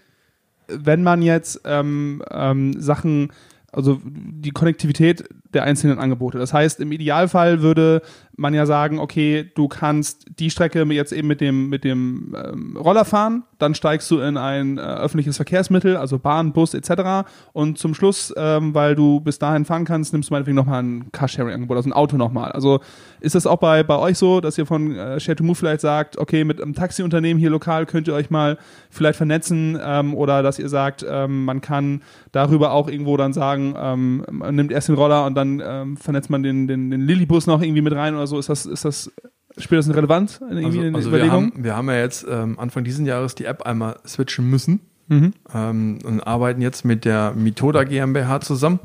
wenn 0.73 1.03
man 1.03 1.21
jetzt 1.21 1.61
ähm, 1.65 2.23
ähm, 2.31 2.79
Sachen, 2.81 3.31
also 3.71 4.01
die 4.03 4.51
Konnektivität 4.51 5.23
der 5.53 5.63
einzelnen 5.63 5.99
Angebote. 5.99 6.37
Das 6.37 6.53
heißt, 6.53 6.79
im 6.79 6.91
Idealfall 6.91 7.61
würde 7.61 8.01
man 8.41 8.53
ja 8.53 8.65
sagen, 8.65 8.99
okay, 8.99 9.49
du 9.55 9.67
kannst 9.67 10.25
die 10.39 10.49
Strecke 10.49 10.83
jetzt 10.91 11.13
eben 11.13 11.27
mit 11.27 11.39
dem, 11.39 11.69
mit 11.69 11.83
dem 11.83 12.35
ähm, 12.35 12.75
Roller 12.75 13.05
fahren, 13.05 13.43
dann 13.59 13.75
steigst 13.75 14.09
du 14.09 14.19
in 14.19 14.35
ein 14.35 14.77
äh, 14.77 14.81
öffentliches 14.81 15.35
Verkehrsmittel, 15.37 15.95
also 15.95 16.17
Bahn, 16.17 16.51
Bus 16.51 16.73
etc. 16.73 17.29
Und 17.53 17.77
zum 17.77 17.93
Schluss, 17.93 18.33
ähm, 18.35 18.73
weil 18.73 18.95
du 18.95 19.19
bis 19.19 19.37
dahin 19.37 19.63
fahren 19.63 19.85
kannst, 19.85 20.11
nimmst 20.11 20.29
du 20.29 20.33
meinetwegen 20.33 20.55
nochmal 20.55 20.81
ein 20.81 21.11
Carsharing-Angebot, 21.11 21.77
also 21.77 21.89
ein 21.89 21.93
Auto 21.93 22.17
nochmal. 22.17 22.51
Also 22.51 22.79
ist 23.19 23.35
das 23.35 23.45
auch 23.45 23.57
bei, 23.57 23.83
bei 23.83 23.97
euch 23.97 24.17
so, 24.17 24.41
dass 24.41 24.57
ihr 24.57 24.65
von 24.65 24.95
äh, 24.95 25.19
Share 25.19 25.35
to 25.35 25.43
Move 25.43 25.55
vielleicht 25.55 25.81
sagt, 25.81 26.17
okay, 26.17 26.43
mit 26.43 26.59
einem 26.59 26.73
Taxiunternehmen 26.73 27.39
hier 27.39 27.51
lokal 27.51 27.85
könnt 27.85 28.07
ihr 28.07 28.15
euch 28.15 28.31
mal 28.31 28.57
vielleicht 28.89 29.17
vernetzen 29.17 29.79
ähm, 29.81 30.15
oder 30.15 30.41
dass 30.41 30.57
ihr 30.57 30.67
sagt, 30.67 31.05
ähm, 31.07 31.45
man 31.45 31.61
kann 31.61 32.01
darüber 32.31 32.71
auch 32.71 32.89
irgendwo 32.89 33.17
dann 33.17 33.33
sagen, 33.33 33.75
ähm, 33.77 34.25
man 34.31 34.55
nimmt 34.55 34.71
erst 34.71 34.87
den 34.87 34.95
Roller 34.95 35.25
und 35.25 35.35
dann 35.35 35.61
ähm, 35.63 35.97
vernetzt 35.97 36.31
man 36.31 36.41
den, 36.41 36.67
den, 36.67 36.89
den 36.89 37.01
Lillibus 37.01 37.45
noch 37.45 37.61
irgendwie 37.61 37.81
mit 37.81 37.93
rein 37.93 38.15
oder 38.15 38.25
so. 38.25 38.30
Ist 38.39 38.49
das, 38.49 38.65
ist 38.65 38.85
das, 38.85 39.11
spielt 39.57 39.79
das 39.79 39.87
eine 39.87 39.97
Relevanz 39.97 40.39
irgendwie 40.41 40.65
Also, 40.65 40.81
in 40.81 40.95
also 40.95 41.11
wir, 41.11 41.17
Überlegungen? 41.19 41.51
haben, 41.53 41.63
wir 41.63 41.75
haben 41.75 41.89
ja 41.89 41.97
jetzt 41.97 42.25
ähm, 42.29 42.59
Anfang 42.59 42.83
diesen 42.83 43.05
Jahres 43.05 43.35
die 43.35 43.45
App 43.45 43.63
einmal 43.63 43.97
switchen 44.07 44.49
müssen 44.49 44.81
Mhm. 45.07 45.33
ähm, 45.53 45.99
und 46.05 46.21
arbeiten 46.21 46.61
jetzt 46.61 46.85
mit 46.85 47.03
der 47.03 47.33
Methoda 47.33 47.83
GmbH 47.83 48.39
zusammen. 48.39 48.79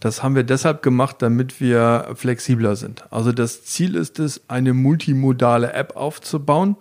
Das 0.00 0.22
haben 0.22 0.34
wir 0.34 0.44
deshalb 0.44 0.82
gemacht, 0.82 1.16
damit 1.18 1.60
wir 1.60 2.06
flexibler 2.14 2.74
sind. 2.76 3.04
Also 3.12 3.32
das 3.32 3.64
Ziel 3.64 3.94
ist 3.94 4.18
es, 4.18 4.40
eine 4.48 4.72
multimodale 4.72 5.72
App 5.74 5.94
aufzubauen, 5.96 6.76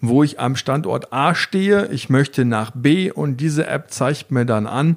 wo 0.00 0.24
ich 0.24 0.40
am 0.40 0.56
Standort 0.56 1.12
A 1.12 1.36
stehe, 1.36 1.86
ich 1.92 2.08
möchte 2.08 2.44
nach 2.44 2.72
B 2.74 3.12
und 3.12 3.36
diese 3.36 3.68
App 3.68 3.92
zeigt 3.92 4.32
mir 4.32 4.44
dann 4.46 4.66
an, 4.66 4.96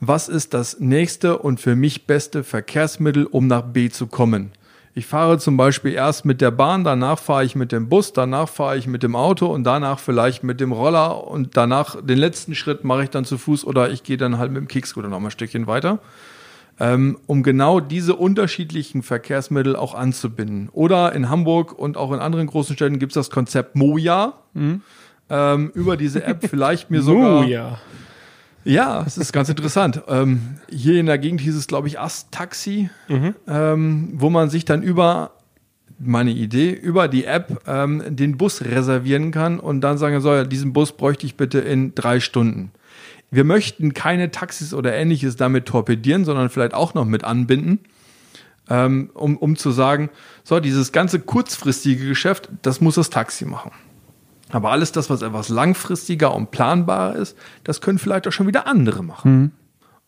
was 0.00 0.28
ist 0.28 0.54
das 0.54 0.80
nächste 0.80 1.38
und 1.38 1.60
für 1.60 1.76
mich 1.76 2.06
beste 2.08 2.42
Verkehrsmittel, 2.42 3.26
um 3.26 3.46
nach 3.46 3.62
B 3.62 3.90
zu 3.90 4.08
kommen. 4.08 4.50
Ich 4.94 5.06
fahre 5.06 5.38
zum 5.38 5.56
Beispiel 5.56 5.92
erst 5.92 6.24
mit 6.24 6.40
der 6.40 6.50
Bahn, 6.50 6.82
danach 6.82 7.18
fahre 7.18 7.44
ich 7.44 7.54
mit 7.54 7.70
dem 7.70 7.88
Bus, 7.88 8.12
danach 8.12 8.48
fahre 8.48 8.76
ich 8.76 8.88
mit 8.88 9.04
dem 9.04 9.14
Auto 9.14 9.46
und 9.46 9.62
danach 9.62 10.00
vielleicht 10.00 10.42
mit 10.42 10.60
dem 10.60 10.72
Roller 10.72 11.28
und 11.28 11.56
danach 11.56 12.04
den 12.04 12.18
letzten 12.18 12.56
Schritt 12.56 12.82
mache 12.82 13.04
ich 13.04 13.10
dann 13.10 13.24
zu 13.24 13.38
Fuß 13.38 13.64
oder 13.64 13.90
ich 13.90 14.02
gehe 14.02 14.16
dann 14.16 14.38
halt 14.38 14.50
mit 14.50 14.60
dem 14.60 14.68
Kickscooter 14.68 15.08
noch 15.08 15.20
mal 15.20 15.28
ein 15.28 15.30
Stückchen 15.30 15.68
weiter, 15.68 16.00
ähm, 16.80 17.18
um 17.26 17.44
genau 17.44 17.78
diese 17.78 18.16
unterschiedlichen 18.16 19.04
Verkehrsmittel 19.04 19.76
auch 19.76 19.94
anzubinden. 19.94 20.70
Oder 20.72 21.12
in 21.12 21.28
Hamburg 21.28 21.72
und 21.78 21.96
auch 21.96 22.10
in 22.10 22.18
anderen 22.18 22.48
großen 22.48 22.74
Städten 22.74 22.98
gibt 22.98 23.12
es 23.12 23.14
das 23.14 23.30
Konzept 23.30 23.76
Moja. 23.76 24.34
Ähm, 25.28 25.70
über 25.74 25.96
diese 25.96 26.24
App 26.24 26.44
vielleicht 26.50 26.90
mir 26.90 27.02
sogar. 27.02 27.42
Oh 27.42 27.44
ja. 28.64 29.02
Es 29.06 29.18
ist 29.18 29.32
ganz 29.32 29.48
interessant. 29.48 30.02
Ähm, 30.08 30.56
hier 30.68 30.98
in 31.00 31.06
der 31.06 31.18
Gegend 31.18 31.40
hieß 31.40 31.56
es, 31.56 31.66
glaube 31.66 31.88
ich, 31.88 31.98
Ast-Taxi, 31.98 32.90
ähm, 33.48 34.10
wo 34.14 34.30
man 34.30 34.50
sich 34.50 34.64
dann 34.64 34.82
über, 34.82 35.32
meine 35.98 36.30
Idee, 36.30 36.70
über 36.70 37.08
die 37.08 37.24
App 37.24 37.62
ähm, 37.66 38.02
den 38.08 38.36
Bus 38.36 38.62
reservieren 38.62 39.30
kann 39.30 39.60
und 39.60 39.80
dann 39.80 39.98
sagen 39.98 40.20
soll, 40.20 40.46
diesen 40.46 40.72
Bus 40.72 40.92
bräuchte 40.92 41.26
ich 41.26 41.36
bitte 41.36 41.60
in 41.60 41.94
drei 41.94 42.20
Stunden. 42.20 42.72
Wir 43.30 43.44
möchten 43.44 43.94
keine 43.94 44.30
Taxis 44.30 44.74
oder 44.74 44.94
ähnliches 44.94 45.36
damit 45.36 45.66
torpedieren, 45.66 46.24
sondern 46.24 46.50
vielleicht 46.50 46.74
auch 46.74 46.94
noch 46.94 47.04
mit 47.04 47.22
anbinden, 47.22 47.78
ähm, 48.68 49.10
um, 49.14 49.36
um 49.36 49.56
zu 49.56 49.70
sagen, 49.70 50.10
so, 50.42 50.58
dieses 50.58 50.90
ganze 50.90 51.20
kurzfristige 51.20 52.08
Geschäft, 52.08 52.48
das 52.62 52.80
muss 52.80 52.96
das 52.96 53.10
Taxi 53.10 53.44
machen. 53.44 53.70
Aber 54.50 54.70
alles 54.70 54.92
das, 54.92 55.10
was 55.10 55.22
etwas 55.22 55.48
langfristiger 55.48 56.34
und 56.34 56.50
planbarer 56.50 57.16
ist, 57.16 57.36
das 57.64 57.80
können 57.80 57.98
vielleicht 57.98 58.26
auch 58.28 58.32
schon 58.32 58.46
wieder 58.46 58.66
andere 58.66 59.02
machen. 59.02 59.52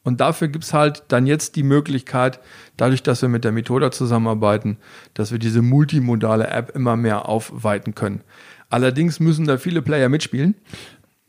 Und 0.04 0.20
dafür 0.20 0.48
gibt's 0.48 0.72
halt 0.74 1.04
dann 1.08 1.26
jetzt 1.26 1.54
die 1.54 1.62
Möglichkeit, 1.62 2.40
dadurch, 2.76 3.04
dass 3.04 3.22
wir 3.22 3.28
mit 3.28 3.44
der 3.44 3.52
Methode 3.52 3.90
zusammenarbeiten, 3.92 4.78
dass 5.14 5.30
wir 5.30 5.38
diese 5.38 5.62
multimodale 5.62 6.48
App 6.48 6.74
immer 6.74 6.96
mehr 6.96 7.28
aufweiten 7.28 7.94
können. 7.94 8.22
Allerdings 8.68 9.20
müssen 9.20 9.46
da 9.46 9.58
viele 9.58 9.80
Player 9.82 10.08
mitspielen, 10.08 10.54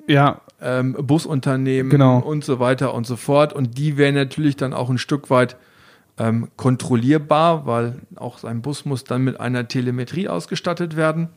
Ja, 0.07 0.41
ähm, 0.61 0.93
Busunternehmen 0.99 1.89
Genau. 1.91 2.17
und 2.19 2.43
so 2.43 2.59
weiter 2.59 2.93
und 2.93 3.05
so 3.05 3.15
fort. 3.15 3.53
Und 3.53 3.77
die 3.77 3.95
wären 3.97 4.15
natürlich 4.15 4.55
dann 4.57 4.73
auch 4.73 4.89
ein 4.89 4.97
Stück 4.97 5.29
weit 5.29 5.55
ähm, 6.17 6.47
kontrollierbar, 6.57 7.65
weil 7.65 8.01
auch 8.15 8.37
sein 8.39 8.61
Bus 8.61 8.85
muss 8.85 9.03
dann 9.03 9.23
mit 9.23 9.39
einer 9.39 9.67
Telemetrie 9.67 10.27
ausgestattet 10.27 10.95
werden. 10.95 11.29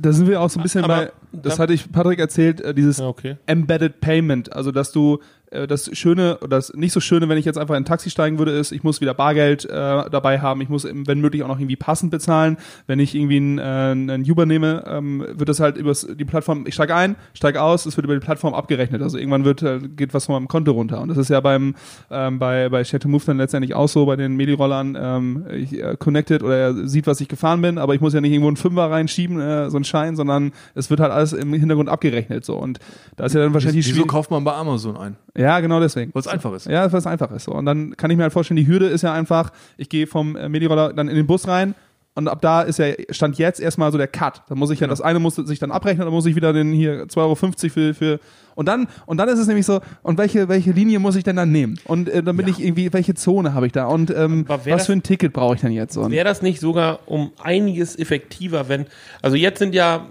Da 0.00 0.12
sind 0.12 0.28
wir 0.28 0.40
auch 0.40 0.50
so 0.50 0.58
ein 0.58 0.62
bisschen 0.62 0.84
Aber 0.84 0.96
bei, 1.06 1.12
das 1.32 1.56
da- 1.56 1.62
hatte 1.64 1.72
ich 1.74 1.90
Patrick 1.92 2.18
erzählt, 2.18 2.60
äh, 2.60 2.74
dieses 2.74 2.98
Ja, 2.98 3.06
okay. 3.08 3.36
Embedded 3.46 4.00
Payment, 4.00 4.52
also 4.52 4.72
dass 4.72 4.92
du 4.92 5.18
das 5.50 5.96
Schöne 5.96 6.38
oder 6.38 6.48
das 6.48 6.72
nicht 6.74 6.92
so 6.92 7.00
Schöne, 7.00 7.28
wenn 7.28 7.38
ich 7.38 7.44
jetzt 7.44 7.58
einfach 7.58 7.74
in 7.74 7.82
ein 7.82 7.84
Taxi 7.84 8.10
steigen 8.10 8.38
würde, 8.38 8.52
ist, 8.52 8.72
ich 8.72 8.82
muss 8.82 9.00
wieder 9.00 9.14
Bargeld 9.14 9.64
äh, 9.64 9.68
dabei 9.70 10.40
haben, 10.40 10.60
ich 10.60 10.68
muss, 10.68 10.84
wenn 10.84 11.20
möglich, 11.20 11.42
auch 11.42 11.48
noch 11.48 11.58
irgendwie 11.58 11.76
passend 11.76 12.10
bezahlen. 12.10 12.56
Wenn 12.86 13.00
ich 13.00 13.14
irgendwie 13.14 13.36
einen, 13.36 13.58
äh, 13.58 13.62
einen 13.62 14.30
Uber 14.30 14.46
nehme, 14.46 14.84
ähm, 14.86 15.24
wird 15.32 15.48
das 15.48 15.60
halt 15.60 15.76
über 15.76 15.92
die 15.92 16.24
Plattform, 16.24 16.66
ich 16.66 16.74
steige 16.74 16.94
ein, 16.94 17.16
steige 17.34 17.62
aus, 17.62 17.86
es 17.86 17.96
wird 17.96 18.04
über 18.04 18.14
die 18.14 18.24
Plattform 18.24 18.54
abgerechnet. 18.54 19.02
Also 19.02 19.18
irgendwann 19.18 19.44
wird, 19.44 19.62
äh, 19.62 19.80
geht 19.80 20.14
was 20.14 20.26
von 20.26 20.34
meinem 20.34 20.48
Konto 20.48 20.72
runter. 20.72 21.00
Und 21.00 21.08
das 21.08 21.18
ist 21.18 21.30
ja 21.30 21.40
beim 21.40 21.74
ähm, 22.10 22.38
bei, 22.38 22.68
bei 22.68 22.82
to 22.82 23.08
Move 23.08 23.22
dann 23.26 23.38
letztendlich 23.38 23.74
auch 23.74 23.88
so, 23.88 24.06
bei 24.06 24.16
den 24.16 24.36
Medi-Rollern, 24.36 24.96
ähm, 25.00 25.46
ich, 25.52 25.78
äh, 25.78 25.96
connected 25.98 26.42
oder 26.42 26.56
er 26.56 26.88
sieht, 26.88 27.06
was 27.06 27.20
ich 27.20 27.28
gefahren 27.28 27.60
bin, 27.62 27.78
aber 27.78 27.94
ich 27.94 28.00
muss 28.00 28.14
ja 28.14 28.20
nicht 28.20 28.32
irgendwo 28.32 28.48
einen 28.48 28.56
Fünfer 28.56 28.90
reinschieben, 28.90 29.40
äh, 29.40 29.70
so 29.70 29.76
einen 29.76 29.84
Schein, 29.84 30.16
sondern 30.16 30.52
es 30.74 30.90
wird 30.90 31.00
halt 31.00 31.12
alles 31.12 31.32
im 31.32 31.52
Hintergrund 31.52 31.88
abgerechnet. 31.88 32.44
So. 32.44 32.56
Und 32.56 32.78
da 33.16 33.24
ist 33.24 33.34
ja 33.34 33.40
dann 33.40 33.54
wahrscheinlich 33.54 33.86
die 33.86 33.94
Wieso 33.94 34.06
kauft 34.06 34.30
man 34.30 34.44
bei 34.44 34.52
Amazon 34.52 34.96
ein? 34.96 35.16
Ja, 35.40 35.60
genau 35.60 35.80
deswegen. 35.80 36.12
Weil 36.14 36.20
es 36.20 36.26
einfach 36.28 36.52
ist. 36.52 36.66
Ja, 36.66 36.92
weil 36.92 36.98
es 36.98 37.06
einfach 37.06 37.30
ist. 37.32 37.44
So. 37.44 37.52
Und 37.52 37.64
dann 37.66 37.96
kann 37.96 38.10
ich 38.10 38.16
mir 38.16 38.24
halt 38.24 38.32
vorstellen, 38.32 38.56
die 38.56 38.66
Hürde 38.66 38.86
ist 38.86 39.02
ja 39.02 39.12
einfach, 39.12 39.50
ich 39.78 39.88
gehe 39.88 40.06
vom 40.06 40.36
äh, 40.36 40.48
Medi-Roller 40.48 40.92
dann 40.92 41.08
in 41.08 41.16
den 41.16 41.26
Bus 41.26 41.48
rein 41.48 41.74
und 42.14 42.28
ab 42.28 42.40
da 42.42 42.62
ist 42.62 42.78
ja, 42.78 42.88
stand 43.10 43.38
jetzt 43.38 43.60
erstmal 43.60 43.90
so 43.92 43.96
der 43.98 44.08
Cut. 44.08 44.42
Da 44.48 44.54
muss 44.54 44.70
ich 44.70 44.80
ja, 44.80 44.86
das 44.86 45.00
eine 45.00 45.18
muss 45.20 45.36
sich 45.36 45.58
dann 45.58 45.70
abrechnen, 45.70 46.04
dann 46.04 46.12
muss 46.12 46.26
ich 46.26 46.36
wieder 46.36 46.52
den 46.52 46.72
hier 46.72 47.04
2,50 47.06 47.16
Euro 47.18 47.34
für, 47.36 47.94
für 47.94 48.20
und 48.56 48.66
dann, 48.66 48.88
und 49.06 49.16
dann 49.16 49.28
ist 49.28 49.38
es 49.38 49.46
nämlich 49.46 49.64
so, 49.64 49.80
und 50.02 50.18
welche, 50.18 50.48
welche 50.48 50.72
Linie 50.72 50.98
muss 50.98 51.16
ich 51.16 51.24
denn 51.24 51.36
dann 51.36 51.52
nehmen? 51.52 51.78
Und 51.84 52.08
äh, 52.10 52.22
dann 52.22 52.36
bin 52.36 52.48
ich 52.48 52.62
irgendwie, 52.62 52.92
welche 52.92 53.14
Zone 53.14 53.54
habe 53.54 53.66
ich 53.66 53.72
da? 53.72 53.86
Und 53.86 54.10
ähm, 54.10 54.44
was 54.48 54.64
das- 54.64 54.86
für 54.86 54.92
ein 54.92 55.02
Ticket 55.02 55.32
brauche 55.32 55.54
ich 55.54 55.60
denn 55.62 55.72
jetzt? 55.72 55.96
Wäre 55.96 56.24
das 56.24 56.42
nicht 56.42 56.60
sogar 56.60 56.98
um 57.06 57.30
einiges 57.42 57.96
effektiver, 57.98 58.68
wenn, 58.68 58.86
also 59.22 59.36
jetzt 59.36 59.60
sind 59.60 59.74
ja, 59.74 60.06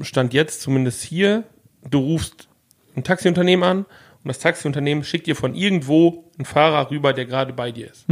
Stand 0.00 0.32
jetzt 0.34 0.62
zumindest 0.62 1.02
hier, 1.02 1.44
du 1.88 1.98
rufst 1.98 2.48
ein 2.96 3.04
Taxiunternehmen 3.04 3.62
an 3.68 3.86
und 4.26 4.30
das 4.30 4.40
Taxiunternehmen 4.40 5.04
schickt 5.04 5.28
dir 5.28 5.36
von 5.36 5.54
irgendwo 5.54 6.24
einen 6.36 6.44
Fahrer 6.44 6.90
rüber, 6.90 7.12
der 7.12 7.26
gerade 7.26 7.52
bei 7.52 7.70
dir 7.70 7.88
ist. 7.88 8.06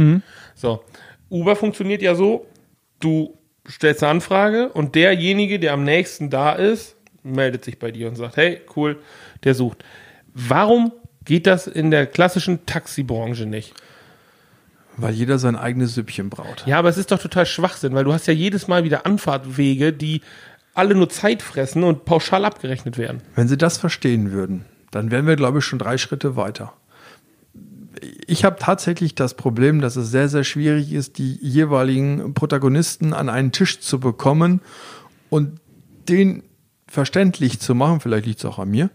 So. 0.55 0.81
Uber 1.29 1.57
funktioniert 1.57 2.01
ja 2.01 2.15
so, 2.15 2.45
du 3.01 3.37
stellst 3.69 4.01
eine 4.01 4.11
Anfrage 4.11 4.69
und 4.69 4.95
derjenige, 4.95 5.59
der 5.59 5.73
am 5.73 5.83
nächsten 5.83 6.29
da 6.29 6.53
ist, 6.53 6.95
meldet 7.21 7.65
sich 7.65 7.79
bei 7.79 7.91
dir 7.91 8.07
und 8.07 8.15
sagt, 8.15 8.37
hey, 8.37 8.61
cool, 8.77 9.01
der 9.43 9.55
sucht. 9.55 9.83
Warum 10.33 10.93
geht 11.25 11.47
das 11.47 11.67
in 11.67 11.91
der 11.91 12.05
klassischen 12.05 12.65
Taxibranche 12.65 13.45
nicht? 13.45 13.73
Weil 14.95 15.13
jeder 15.13 15.37
sein 15.37 15.57
eigenes 15.57 15.95
Süppchen 15.95 16.29
braut. 16.29 16.63
Ja, 16.65 16.79
aber 16.79 16.87
es 16.87 16.97
ist 16.97 17.11
doch 17.11 17.19
total 17.19 17.45
Schwachsinn, 17.45 17.93
weil 17.93 18.05
du 18.05 18.13
hast 18.13 18.27
ja 18.27 18.33
jedes 18.33 18.69
Mal 18.69 18.85
wieder 18.85 19.05
Anfahrtwege, 19.05 19.91
die 19.91 20.21
alle 20.73 20.95
nur 20.95 21.09
Zeit 21.09 21.41
fressen 21.41 21.83
und 21.83 22.05
pauschal 22.05 22.45
abgerechnet 22.45 22.97
werden. 22.97 23.21
Wenn 23.35 23.49
Sie 23.49 23.57
das 23.57 23.77
verstehen 23.77 24.31
würden, 24.31 24.63
dann 24.95 25.11
wären 25.11 25.27
wir, 25.27 25.35
glaube 25.35 25.59
ich, 25.59 25.65
schon 25.65 25.77
drei 25.77 25.97
Schritte 25.97 26.37
weiter. 26.37 26.71
Ich 28.27 28.45
habe 28.45 28.55
tatsächlich 28.59 29.13
das 29.13 29.33
Problem, 29.33 29.81
dass 29.81 29.97
es 29.97 30.09
sehr, 30.09 30.29
sehr 30.29 30.45
schwierig 30.45 30.93
ist, 30.93 31.17
die 31.17 31.37
jeweiligen 31.41 32.33
Protagonisten 32.33 33.13
an 33.13 33.27
einen 33.27 33.51
Tisch 33.51 33.81
zu 33.81 33.99
bekommen 33.99 34.61
und 35.29 35.59
den 36.07 36.43
verständlich 36.87 37.59
zu 37.59 37.75
machen, 37.75 37.99
vielleicht 37.99 38.25
liegt 38.25 38.39
es 38.39 38.45
auch 38.45 38.57
an 38.57 38.69
mir, 38.69 38.89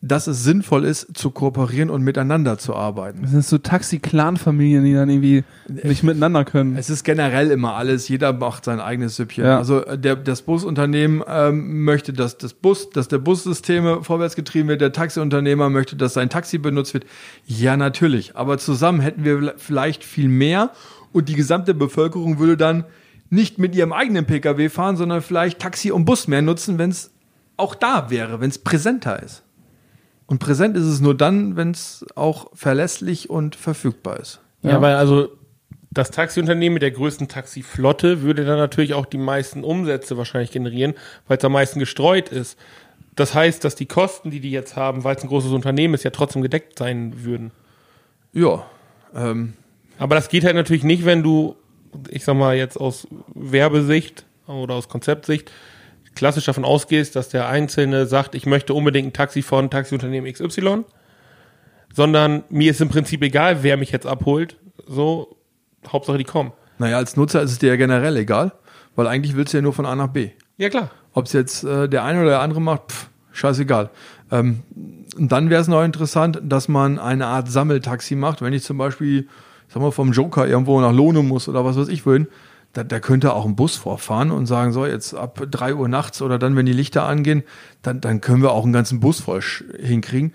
dass 0.00 0.28
es 0.28 0.44
sinnvoll 0.44 0.84
ist, 0.84 1.18
zu 1.18 1.30
kooperieren 1.30 1.90
und 1.90 2.02
miteinander 2.02 2.56
zu 2.56 2.76
arbeiten. 2.76 3.22
das 3.22 3.32
sind 3.32 3.44
so 3.44 3.58
Taxi-Clan-Familien, 3.58 4.84
die 4.84 4.94
dann 4.94 5.10
irgendwie 5.10 5.42
nicht 5.66 6.04
miteinander 6.04 6.44
können. 6.44 6.76
Es 6.76 6.88
ist 6.88 7.02
generell 7.02 7.50
immer 7.50 7.74
alles, 7.74 8.08
jeder 8.08 8.32
macht 8.32 8.64
sein 8.64 8.78
eigenes 8.78 9.16
Süppchen. 9.16 9.44
Ja. 9.44 9.58
Also 9.58 9.84
äh, 9.84 9.98
der, 9.98 10.14
das 10.14 10.42
Busunternehmen 10.42 11.24
ähm, 11.26 11.82
möchte, 11.82 12.12
dass 12.12 12.38
das 12.38 12.54
Bus, 12.54 12.90
dass 12.90 13.08
der 13.08 13.18
Bussysteme 13.18 14.04
vorwärts 14.04 14.36
getrieben 14.36 14.68
wird, 14.68 14.80
der 14.80 14.92
Taxiunternehmer 14.92 15.68
möchte, 15.68 15.96
dass 15.96 16.14
sein 16.14 16.30
Taxi 16.30 16.58
benutzt 16.58 16.94
wird. 16.94 17.04
Ja, 17.46 17.76
natürlich. 17.76 18.36
Aber 18.36 18.58
zusammen 18.58 19.00
hätten 19.00 19.24
wir 19.24 19.54
vielleicht 19.56 20.04
viel 20.04 20.28
mehr 20.28 20.70
und 21.12 21.28
die 21.28 21.34
gesamte 21.34 21.74
Bevölkerung 21.74 22.38
würde 22.38 22.56
dann 22.56 22.84
nicht 23.30 23.58
mit 23.58 23.74
ihrem 23.74 23.92
eigenen 23.92 24.26
Pkw 24.26 24.68
fahren, 24.68 24.96
sondern 24.96 25.22
vielleicht 25.22 25.58
Taxi 25.58 25.90
und 25.90 26.04
Bus 26.04 26.28
mehr 26.28 26.40
nutzen, 26.40 26.78
wenn 26.78 26.90
es 26.90 27.10
auch 27.56 27.74
da 27.74 28.10
wäre, 28.10 28.40
wenn 28.40 28.48
es 28.48 28.58
präsenter 28.58 29.20
ist. 29.20 29.42
Und 30.28 30.40
präsent 30.40 30.76
ist 30.76 30.84
es 30.84 31.00
nur 31.00 31.16
dann, 31.16 31.56
wenn 31.56 31.70
es 31.70 32.04
auch 32.14 32.50
verlässlich 32.54 33.30
und 33.30 33.56
verfügbar 33.56 34.20
ist. 34.20 34.40
Ja, 34.62 34.80
weil 34.82 34.94
also 34.96 35.30
das 35.90 36.10
Taxiunternehmen 36.10 36.74
mit 36.74 36.82
der 36.82 36.90
größten 36.90 37.28
Taxiflotte 37.28 38.20
würde 38.20 38.44
dann 38.44 38.58
natürlich 38.58 38.92
auch 38.92 39.06
die 39.06 39.16
meisten 39.18 39.64
Umsätze 39.64 40.18
wahrscheinlich 40.18 40.50
generieren, 40.50 40.94
weil 41.26 41.38
es 41.38 41.44
am 41.44 41.52
meisten 41.52 41.80
gestreut 41.80 42.28
ist. 42.28 42.58
Das 43.16 43.34
heißt, 43.34 43.64
dass 43.64 43.74
die 43.74 43.86
Kosten, 43.86 44.30
die 44.30 44.40
die 44.40 44.50
jetzt 44.50 44.76
haben, 44.76 45.02
weil 45.02 45.16
es 45.16 45.22
ein 45.22 45.28
großes 45.28 45.50
Unternehmen 45.50 45.94
ist, 45.94 46.04
ja 46.04 46.10
trotzdem 46.10 46.42
gedeckt 46.42 46.78
sein 46.78 47.24
würden. 47.24 47.50
Ja, 48.34 48.66
ähm, 49.14 49.54
Aber 49.98 50.14
das 50.14 50.28
geht 50.28 50.44
halt 50.44 50.56
natürlich 50.56 50.84
nicht, 50.84 51.06
wenn 51.06 51.22
du, 51.22 51.56
ich 52.10 52.22
sag 52.24 52.36
mal 52.36 52.54
jetzt 52.54 52.76
aus 52.76 53.08
Werbesicht 53.34 54.26
oder 54.46 54.74
aus 54.74 54.90
Konzeptsicht, 54.90 55.50
klassisch 56.18 56.44
davon 56.44 56.64
ausgehst, 56.64 57.16
dass 57.16 57.28
der 57.28 57.48
Einzelne 57.48 58.06
sagt, 58.06 58.34
ich 58.34 58.44
möchte 58.44 58.74
unbedingt 58.74 59.08
ein 59.08 59.12
Taxi 59.12 59.40
von 59.40 59.70
Taxiunternehmen 59.70 60.30
XY, 60.32 60.84
sondern 61.94 62.42
mir 62.50 62.70
ist 62.70 62.80
im 62.80 62.88
Prinzip 62.88 63.22
egal, 63.22 63.62
wer 63.62 63.76
mich 63.76 63.92
jetzt 63.92 64.06
abholt. 64.06 64.56
So, 64.86 65.36
Hauptsache 65.86 66.18
die 66.18 66.24
kommen. 66.24 66.52
Naja, 66.78 66.96
als 66.96 67.16
Nutzer 67.16 67.40
ist 67.42 67.52
es 67.52 67.58
dir 67.58 67.68
ja 67.68 67.76
generell 67.76 68.16
egal, 68.16 68.52
weil 68.96 69.06
eigentlich 69.06 69.36
willst 69.36 69.52
du 69.52 69.58
ja 69.58 69.62
nur 69.62 69.72
von 69.72 69.86
A 69.86 69.94
nach 69.94 70.08
B. 70.08 70.30
Ja, 70.56 70.68
klar. 70.68 70.90
Ob 71.12 71.26
es 71.26 71.32
jetzt 71.32 71.64
äh, 71.64 71.88
der 71.88 72.04
eine 72.04 72.20
oder 72.20 72.30
der 72.30 72.40
andere 72.40 72.60
macht, 72.60 72.92
pff, 72.92 73.08
scheißegal. 73.32 73.90
Ähm, 74.30 74.62
und 75.16 75.32
dann 75.32 75.50
wäre 75.50 75.62
es 75.62 75.68
noch 75.68 75.84
interessant, 75.84 76.40
dass 76.42 76.68
man 76.68 76.98
eine 76.98 77.26
Art 77.26 77.50
Sammeltaxi 77.50 78.16
macht. 78.16 78.42
Wenn 78.42 78.52
ich 78.52 78.64
zum 78.64 78.76
Beispiel, 78.76 79.28
ich 79.68 79.74
sag 79.74 79.82
mal, 79.82 79.92
vom 79.92 80.12
Joker 80.12 80.46
irgendwo 80.46 80.80
nach 80.80 80.92
Lohne 80.92 81.22
muss 81.22 81.48
oder 81.48 81.64
was 81.64 81.76
weiß 81.76 81.88
ich 81.88 82.04
wohin, 82.06 82.26
da, 82.72 82.84
da 82.84 83.00
könnte 83.00 83.32
auch 83.32 83.44
ein 83.44 83.56
Bus 83.56 83.76
vorfahren 83.76 84.30
und 84.30 84.46
sagen, 84.46 84.72
so, 84.72 84.86
jetzt 84.86 85.14
ab 85.14 85.40
drei 85.50 85.74
Uhr 85.74 85.88
nachts 85.88 86.22
oder 86.22 86.38
dann, 86.38 86.56
wenn 86.56 86.66
die 86.66 86.72
Lichter 86.72 87.04
angehen, 87.04 87.42
dann, 87.82 88.00
dann 88.00 88.20
können 88.20 88.42
wir 88.42 88.52
auch 88.52 88.64
einen 88.64 88.72
ganzen 88.72 89.00
Bus 89.00 89.20
voll 89.20 89.42
hinkriegen. 89.78 90.32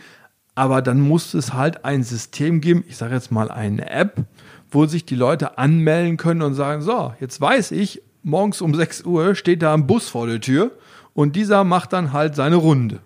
Aber 0.56 0.82
dann 0.82 1.00
muss 1.00 1.34
es 1.34 1.54
halt 1.54 1.86
ein 1.86 2.04
System 2.04 2.62
geben, 2.62 2.84
ich 2.88 2.98
sage 2.98 3.16
jetzt 3.16 3.32
mal 3.32 3.50
eine 3.50 3.90
App, 3.90 4.26
wo 4.72 4.86
sich 4.86 5.06
die 5.06 5.16
Leute 5.16 5.58
anmelden 5.58 6.18
können 6.18 6.42
und 6.42 6.54
sagen, 6.54 6.82
so, 6.82 7.14
jetzt 7.20 7.40
weiß 7.40 7.72
ich, 7.72 8.02
morgens 8.24 8.62
um 8.62 8.74
6 8.74 9.04
Uhr 9.04 9.36
steht 9.36 9.62
da 9.62 9.74
ein 9.74 9.88
Bus 9.88 10.10
vor 10.10 10.28
der 10.28 10.42
Tür 10.42 10.72
und 11.14 11.36
dieser 11.36 11.64
macht 11.64 11.94
dann 11.94 12.14
halt 12.14 12.36
seine 12.36 12.56
Runde. 12.56 13.00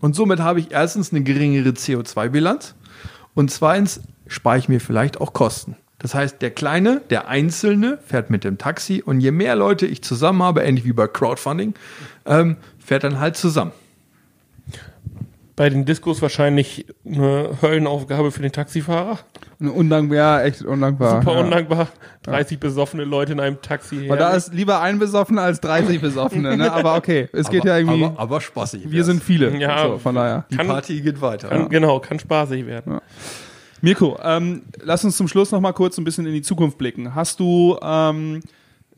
Und 0.00 0.14
somit 0.16 0.40
habe 0.40 0.60
ich 0.60 0.70
erstens 0.70 1.12
eine 1.12 1.22
geringere 1.22 1.70
CO2-Bilanz 1.70 2.74
und 3.34 3.50
zweitens 3.50 4.00
spare 4.26 4.58
ich 4.58 4.68
mir 4.68 4.80
vielleicht 4.80 5.20
auch 5.20 5.32
Kosten. 5.32 5.76
Das 6.00 6.14
heißt, 6.14 6.40
der 6.42 6.50
Kleine, 6.50 7.02
der 7.10 7.28
Einzelne 7.28 7.98
fährt 8.04 8.30
mit 8.30 8.42
dem 8.42 8.56
Taxi 8.58 9.02
und 9.04 9.20
je 9.20 9.30
mehr 9.30 9.54
Leute 9.54 9.86
ich 9.86 10.02
zusammen 10.02 10.42
habe, 10.42 10.62
ähnlich 10.62 10.84
wie 10.84 10.92
bei 10.94 11.06
Crowdfunding, 11.06 11.74
ähm, 12.26 12.56
fährt 12.78 13.04
dann 13.04 13.20
halt 13.20 13.36
zusammen. 13.36 13.72
Bei 15.56 15.68
den 15.68 15.84
Diskos 15.84 16.22
wahrscheinlich 16.22 16.86
eine 17.04 17.50
Höllenaufgabe 17.60 18.30
für 18.30 18.40
den 18.40 18.50
Taxifahrer. 18.50 19.18
Undankbar, 19.60 20.16
ja, 20.16 20.42
echt 20.42 20.62
undankbar. 20.62 21.20
Super 21.20 21.34
ja. 21.34 21.40
undankbar. 21.40 21.88
30 22.22 22.58
besoffene 22.58 23.04
Leute 23.04 23.32
in 23.32 23.40
einem 23.40 23.60
Taxi. 23.60 24.08
Weil 24.08 24.16
da 24.16 24.30
ist 24.30 24.54
lieber 24.54 24.80
ein 24.80 24.98
Besoffener 24.98 25.42
als 25.42 25.60
30 25.60 26.00
Besoffene, 26.00 26.56
ne? 26.56 26.72
Aber 26.72 26.96
okay, 26.96 27.28
es 27.34 27.50
geht 27.50 27.66
ja 27.66 27.76
irgendwie, 27.76 28.04
Aber, 28.06 28.18
aber 28.18 28.40
spaßig. 28.40 28.90
wir 28.90 29.04
sind 29.04 29.22
viele. 29.22 29.54
Ja. 29.58 29.86
so, 29.86 29.98
von 29.98 30.14
daher. 30.14 30.46
Die 30.50 30.56
kann- 30.56 30.66
Party 30.66 31.02
geht 31.02 31.20
weiter. 31.20 31.48
kann, 31.50 31.68
Genau, 31.68 32.00
kann 32.00 32.18
spaßig 32.18 32.64
werden. 32.64 32.98
Mirko, 33.82 34.18
ähm, 34.22 34.62
lass 34.82 35.04
uns 35.04 35.16
zum 35.16 35.28
Schluss 35.28 35.50
noch 35.50 35.60
mal 35.60 35.72
kurz 35.72 35.96
ein 35.98 36.04
bisschen 36.04 36.26
in 36.26 36.32
die 36.32 36.42
Zukunft 36.42 36.78
blicken. 36.78 37.14
Hast 37.14 37.40
du 37.40 37.78
ähm, 37.82 38.42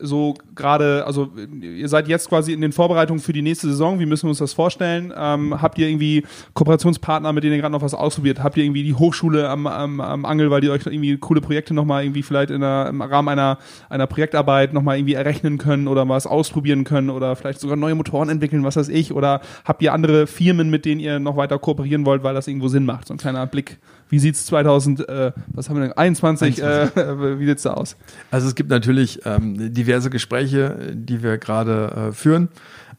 so 0.03 0.35
gerade, 0.55 1.05
also 1.05 1.31
ihr 1.61 1.87
seid 1.87 2.07
jetzt 2.07 2.29
quasi 2.29 2.51
in 2.53 2.61
den 2.61 2.73
Vorbereitungen 2.73 3.21
für 3.21 3.33
die 3.33 3.41
nächste 3.41 3.67
Saison. 3.67 3.99
Wie 3.99 4.05
müssen 4.05 4.23
wir 4.23 4.29
uns 4.29 4.39
das 4.39 4.53
vorstellen? 4.53 5.13
Ähm, 5.15 5.61
habt 5.61 5.77
ihr 5.77 5.87
irgendwie 5.87 6.23
Kooperationspartner, 6.53 7.31
mit 7.31 7.43
denen 7.43 7.53
ihr 7.53 7.61
gerade 7.61 7.71
noch 7.71 7.81
was 7.81 7.93
ausprobiert? 7.93 8.43
Habt 8.43 8.57
ihr 8.57 8.63
irgendwie 8.63 8.83
die 8.83 8.93
Hochschule 8.93 9.49
am, 9.49 9.65
am, 9.65 10.01
am 10.01 10.25
Angel, 10.25 10.51
weil 10.51 10.63
ihr 10.63 10.71
euch 10.71 10.85
irgendwie 10.85 11.17
coole 11.17 11.41
Projekte 11.41 11.73
noch 11.73 11.85
mal 11.85 12.03
irgendwie 12.03 12.23
vielleicht 12.23 12.51
in 12.51 12.61
der, 12.61 12.87
im 12.89 13.01
Rahmen 13.01 13.29
einer, 13.29 13.57
einer 13.89 14.07
Projektarbeit 14.07 14.73
noch 14.73 14.81
mal 14.81 14.97
irgendwie 14.97 15.13
errechnen 15.13 15.57
können 15.57 15.87
oder 15.87 16.07
was 16.09 16.27
ausprobieren 16.27 16.83
können 16.83 17.09
oder 17.09 17.35
vielleicht 17.35 17.59
sogar 17.59 17.77
neue 17.77 17.95
Motoren 17.95 18.29
entwickeln, 18.29 18.63
was 18.63 18.75
weiß 18.75 18.89
ich? 18.89 19.13
Oder 19.13 19.41
habt 19.63 19.81
ihr 19.81 19.93
andere 19.93 20.27
Firmen, 20.27 20.69
mit 20.69 20.85
denen 20.85 20.99
ihr 20.99 21.19
noch 21.19 21.37
weiter 21.37 21.57
kooperieren 21.59 22.05
wollt, 22.05 22.23
weil 22.23 22.33
das 22.33 22.47
irgendwo 22.47 22.67
Sinn 22.67 22.85
macht? 22.85 23.07
So 23.07 23.13
ein 23.13 23.17
kleiner 23.17 23.47
Blick. 23.47 23.77
Wie 24.09 24.19
sieht's 24.19 24.45
2000, 24.45 25.07
äh, 25.07 25.31
was 25.47 25.69
haben 25.69 25.77
wir 25.77 25.83
denn, 25.83 25.93
21, 25.93 26.61
Äh, 26.61 26.89
wie 27.39 27.45
sieht's 27.45 27.63
da 27.63 27.73
aus? 27.73 27.95
Also 28.31 28.47
es 28.47 28.55
gibt 28.55 28.69
natürlich 28.69 29.19
ähm, 29.25 29.73
diverse 29.73 29.92
Gespräche, 29.99 30.77
äh, 30.79 30.91
die 30.95 31.23
wir 31.23 31.37
gerade 31.37 32.09
äh, 32.09 32.11
führen. 32.11 32.49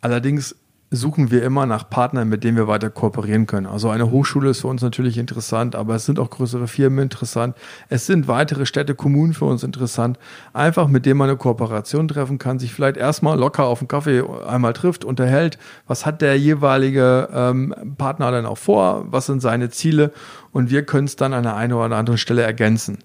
Allerdings 0.01 0.57
suchen 0.95 1.31
wir 1.31 1.43
immer 1.43 1.67
nach 1.67 1.89
Partnern, 1.89 2.29
mit 2.29 2.45
denen 2.45 2.57
wir 2.57 2.69
weiter 2.69 2.91
kooperieren 2.91 3.47
können. 3.47 3.67
Also 3.67 3.91
eine 3.91 4.11
Hochschule 4.11 4.51
ist 4.51 4.61
für 4.61 4.69
uns 4.69 4.83
natürlich 4.83 5.19
interessant, 5.19 5.75
aber 5.75 5.95
es 5.97 6.07
sind 6.07 6.19
auch 6.19 6.31
größere 6.31 6.69
Firmen 6.69 7.01
interessant. 7.01 7.57
Es 7.89 8.07
sind 8.07 8.29
weitere 8.29 8.67
Städte, 8.67 8.95
Kommunen 8.95 9.35
für 9.35 9.45
uns 9.45 9.63
interessant. 9.63 10.19
Einfach 10.53 10.89
mit 10.89 11.07
denen 11.07 11.19
man 11.19 11.29
eine 11.29 11.39
Kooperation 11.39 12.09
treffen 12.09 12.39
kann, 12.39 12.59
sich 12.59 12.73
vielleicht 12.73 12.97
erstmal 12.97 13.39
locker 13.39 13.65
auf 13.65 13.81
einen 13.81 13.89
Kaffee 13.89 14.23
einmal 14.47 14.73
trifft, 14.73 15.05
unterhält. 15.05 15.59
Was 15.87 16.07
hat 16.07 16.23
der 16.23 16.39
jeweilige 16.39 17.29
ähm, 17.33 17.75
Partner 17.99 18.31
dann 18.31 18.47
auch 18.47 18.59
vor? 18.59 19.07
Was 19.11 19.27
sind 19.27 19.41
seine 19.41 19.71
Ziele? 19.71 20.13
Und 20.53 20.71
wir 20.71 20.85
können 20.85 21.07
es 21.07 21.17
dann 21.17 21.33
an 21.33 21.43
der 21.43 21.57
einen 21.57 21.73
oder 21.73 21.97
anderen 21.97 22.19
Stelle 22.19 22.43
ergänzen. 22.43 22.99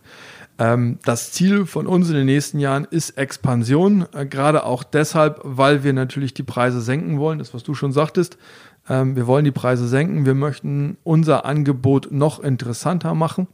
Ähm, 0.59 0.99
das 1.05 1.31
Ziel 1.31 1.65
von 1.65 1.87
uns 1.87 2.09
in 2.09 2.15
den 2.15 2.25
nächsten 2.25 2.59
Jahren 2.59 2.85
ist 2.91 3.11
Expansion, 3.11 4.05
äh, 4.13 4.25
gerade 4.25 4.65
auch 4.65 4.83
deshalb, 4.83 5.39
weil 5.43 5.83
wir 5.85 5.93
natürlich 5.93 6.33
die 6.33 6.43
Preise 6.43 6.81
senken 6.81 7.17
wollen, 7.17 7.39
das 7.39 7.53
was 7.53 7.63
du 7.63 7.73
schon 7.73 7.93
sagtest. 7.93 8.37
Ähm, 8.89 9.15
wir 9.15 9.25
wollen 9.25 9.45
die 9.45 9.51
Preise 9.51 9.87
senken, 9.87 10.25
wir 10.25 10.35
möchten 10.35 10.97
unser 11.03 11.45
Angebot 11.45 12.11
noch 12.11 12.41
interessanter 12.41 13.15
machen 13.15 13.47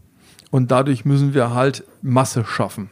und 0.49 0.71
dadurch 0.71 1.05
müssen 1.05 1.35
wir 1.35 1.53
halt 1.53 1.83
Masse 2.01 2.43
schaffen. 2.43 2.89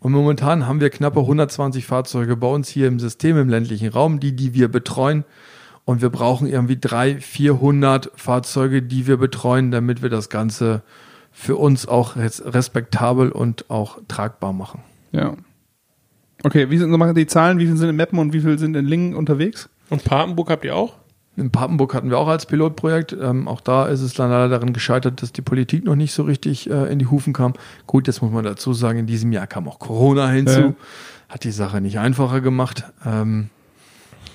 Und 0.00 0.12
momentan 0.12 0.66
haben 0.66 0.80
wir 0.80 0.90
knappe 0.90 1.20
120 1.20 1.86
Fahrzeuge 1.86 2.36
bei 2.36 2.48
uns 2.48 2.68
hier 2.68 2.88
im 2.88 2.98
System 2.98 3.36
im 3.36 3.48
ländlichen 3.48 3.88
Raum, 3.88 4.18
die, 4.18 4.34
die 4.34 4.54
wir 4.54 4.68
betreuen. 4.68 5.24
Und 5.84 6.00
wir 6.00 6.08
brauchen 6.08 6.46
irgendwie 6.46 6.78
300, 6.78 7.22
400 7.22 8.10
Fahrzeuge, 8.14 8.82
die 8.82 9.06
wir 9.06 9.18
betreuen, 9.18 9.70
damit 9.70 10.02
wir 10.02 10.08
das 10.08 10.30
Ganze 10.30 10.82
für 11.32 11.56
uns 11.56 11.86
auch 11.86 12.16
res- 12.16 12.42
respektabel 12.44 13.30
und 13.32 13.70
auch 13.70 13.98
tragbar 14.08 14.52
machen. 14.52 14.80
Ja. 15.12 15.34
Okay, 16.42 16.70
wie 16.70 16.78
sind 16.78 16.90
nochmal 16.90 17.12
die 17.14 17.26
Zahlen? 17.26 17.58
Wie 17.58 17.66
viel 17.66 17.76
sind 17.76 17.88
in 17.90 17.96
Meppen 17.96 18.18
und 18.18 18.32
wie 18.32 18.40
viel 18.40 18.58
sind 18.58 18.74
in 18.76 18.86
Lingen 18.86 19.14
unterwegs? 19.14 19.68
Und 19.90 20.04
Papenburg 20.04 20.50
habt 20.50 20.64
ihr 20.64 20.74
auch? 20.74 20.94
In 21.36 21.50
Papenburg 21.50 21.94
hatten 21.94 22.10
wir 22.10 22.18
auch 22.18 22.28
als 22.28 22.46
Pilotprojekt. 22.46 23.16
Ähm, 23.18 23.46
auch 23.48 23.60
da 23.60 23.86
ist 23.86 24.00
es 24.00 24.14
dann 24.14 24.30
leider 24.30 24.48
daran 24.48 24.72
gescheitert, 24.72 25.22
dass 25.22 25.32
die 25.32 25.42
Politik 25.42 25.84
noch 25.84 25.96
nicht 25.96 26.12
so 26.12 26.22
richtig 26.24 26.68
äh, 26.70 26.90
in 26.92 26.98
die 26.98 27.06
Hufen 27.06 27.32
kam. 27.32 27.54
Gut, 27.86 28.06
jetzt 28.06 28.20
muss 28.22 28.32
man 28.32 28.44
dazu 28.44 28.72
sagen, 28.72 28.98
in 29.00 29.06
diesem 29.06 29.32
Jahr 29.32 29.46
kam 29.46 29.68
auch 29.68 29.78
Corona 29.78 30.28
hinzu. 30.28 30.60
Ja. 30.60 30.74
Hat 31.28 31.44
die 31.44 31.52
Sache 31.52 31.80
nicht 31.80 31.98
einfacher 31.98 32.40
gemacht. 32.40 32.84
Ähm, 33.06 33.48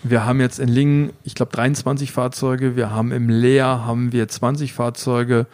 wir 0.03 0.25
haben 0.25 0.39
jetzt 0.39 0.59
in 0.59 0.69
Lingen, 0.69 1.11
ich 1.23 1.35
glaube, 1.35 1.51
23 1.51 2.11
Fahrzeuge. 2.11 2.75
Wir 2.75 2.91
haben 2.91 3.11
im 3.11 3.29
Leer 3.29 3.85
haben 3.85 4.11
wir 4.11 4.27
20 4.27 4.73
Fahrzeuge. 4.73 5.47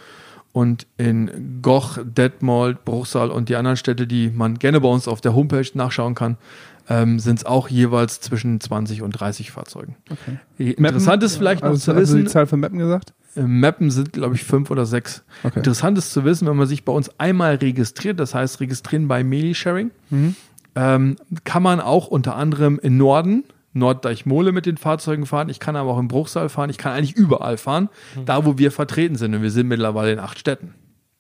Und 0.54 0.86
in 0.98 1.60
Goch, 1.62 1.98
Detmold, 2.04 2.84
Bruchsal 2.84 3.30
und 3.32 3.48
die 3.50 3.56
anderen 3.56 3.78
Städte, 3.78 4.06
die 4.06 4.30
man 4.30 4.60
gerne 4.60 4.82
bei 4.82 4.90
uns 4.90 5.08
auf 5.08 5.22
der 5.22 5.34
Homepage 5.34 5.66
nachschauen 5.76 6.14
kann, 6.16 6.38
ähm, 6.90 7.20
sind 7.20 7.38
es 7.40 7.46
auch 7.46 7.70
jeweils 7.70 8.20
zwischen 8.20 8.60
20 8.60 9.02
und 9.02 9.12
30 9.12 9.52
Fahrzeugen. 9.52 9.96
Okay. 10.10 10.74
Interessant 10.74 11.24
ist 11.24 11.38
vielleicht 11.38 11.62
noch 11.64 11.70
also, 11.70 11.80
zu 11.80 11.92
hast 11.92 11.98
du 11.98 12.02
wissen, 12.02 12.18
die 12.26 12.26
Zahl 12.26 12.48
von 12.48 12.60
Mappen 12.60 12.80
gesagt? 12.80 13.14
im 13.36 13.62
Mappen 13.62 13.92
sind, 13.92 14.12
glaube 14.12 14.36
ich, 14.36 14.44
fünf 14.44 14.70
oder 14.72 14.86
sechs. 14.86 15.24
Okay. 15.44 15.60
Interessant 15.60 15.98
ist 15.98 16.12
zu 16.12 16.26
wissen, 16.26 16.48
wenn 16.50 16.58
man 16.58 16.68
sich 16.68 16.84
bei 16.84 16.92
uns 16.92 17.10
einmal 17.18 17.56
registriert, 17.56 18.20
das 18.20 18.36
heißt 18.36 18.60
registrieren 18.60 19.08
bei 19.08 19.24
Meli-Sharing, 19.24 19.92
Mhm. 20.10 20.36
ähm, 20.76 21.16
kann 21.46 21.64
man 21.64 21.80
auch 21.80 22.08
unter 22.08 22.36
anderem 22.36 22.78
in 22.84 22.98
Norden, 22.98 23.46
Norddeichmole 23.74 24.52
mit 24.52 24.66
den 24.66 24.78
Fahrzeugen 24.78 25.26
fahren. 25.26 25.50
Ich 25.50 25.60
kann 25.60 25.76
aber 25.76 25.92
auch 25.92 26.00
im 26.00 26.08
Bruchsal 26.08 26.50
fahren. 26.50 26.70
Ich 26.70 26.78
kann 26.78 26.94
eigentlich 26.94 27.16
überall 27.16 27.58
fahren, 27.58 27.90
Mhm. 28.16 28.26
da 28.26 28.46
wo 28.46 28.58
wir 28.58 28.72
vertreten 28.72 29.16
sind. 29.16 29.34
Und 29.36 29.42
wir 29.42 29.52
sind 29.52 29.68
mittlerweile 29.68 30.12
in 30.14 30.20
acht 30.20 30.38
Städten. 30.40 30.74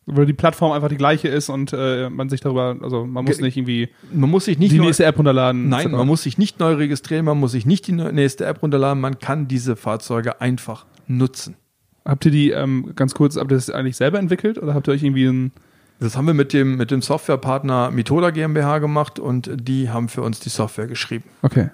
Wo 0.07 0.25
die 0.25 0.33
Plattform 0.33 0.71
einfach 0.71 0.89
die 0.89 0.97
gleiche 0.97 1.27
ist 1.27 1.47
und 1.49 1.71
äh, 1.73 2.09
man 2.09 2.27
sich 2.27 2.41
darüber, 2.41 2.75
also 2.81 3.05
man 3.05 3.23
muss 3.23 3.39
nicht 3.39 3.55
irgendwie 3.55 3.89
Man 4.11 4.29
muss 4.31 4.45
sich 4.45 4.57
nicht 4.57 4.71
die 4.73 4.79
neu, 4.79 4.85
nächste 4.85 5.05
App 5.05 5.17
runterladen. 5.17 5.69
nein, 5.69 5.85
etc. 5.87 5.91
man 5.95 6.07
muss 6.07 6.23
sich 6.23 6.37
nicht 6.39 6.59
neu 6.59 6.73
registrieren, 6.73 7.23
man 7.25 7.39
muss 7.39 7.51
sich 7.51 7.65
nicht 7.67 7.87
die 7.87 7.91
nächste 7.93 8.45
App 8.45 8.61
runterladen. 8.63 8.99
Man 8.99 9.19
kann 9.19 9.47
diese 9.47 9.75
Fahrzeuge 9.75 10.41
einfach 10.41 10.85
nutzen. 11.07 11.55
Habt 12.03 12.25
ihr 12.25 12.31
die, 12.31 12.49
ähm, 12.49 12.93
ganz 12.95 13.13
kurz, 13.13 13.37
habt 13.37 13.51
ihr 13.51 13.55
das 13.55 13.69
eigentlich 13.69 13.95
selber 13.95 14.17
entwickelt 14.17 14.57
oder 14.57 14.73
habt 14.73 14.87
ihr 14.87 14.93
euch 14.93 15.03
irgendwie 15.03 15.27
ein, 15.27 15.51
Das 15.99 16.17
haben 16.17 16.25
wir 16.25 16.33
mit 16.33 16.51
dem, 16.51 16.77
mit 16.77 16.89
dem 16.89 17.03
Softwarepartner 17.03 17.91
Methoda 17.91 18.31
GmbH 18.31 18.79
gemacht 18.79 19.19
und 19.19 19.51
die 19.53 19.91
haben 19.91 20.09
für 20.09 20.23
uns 20.23 20.39
die 20.39 20.49
Software 20.49 20.87
geschrieben. 20.87 21.25
okay. 21.43 21.69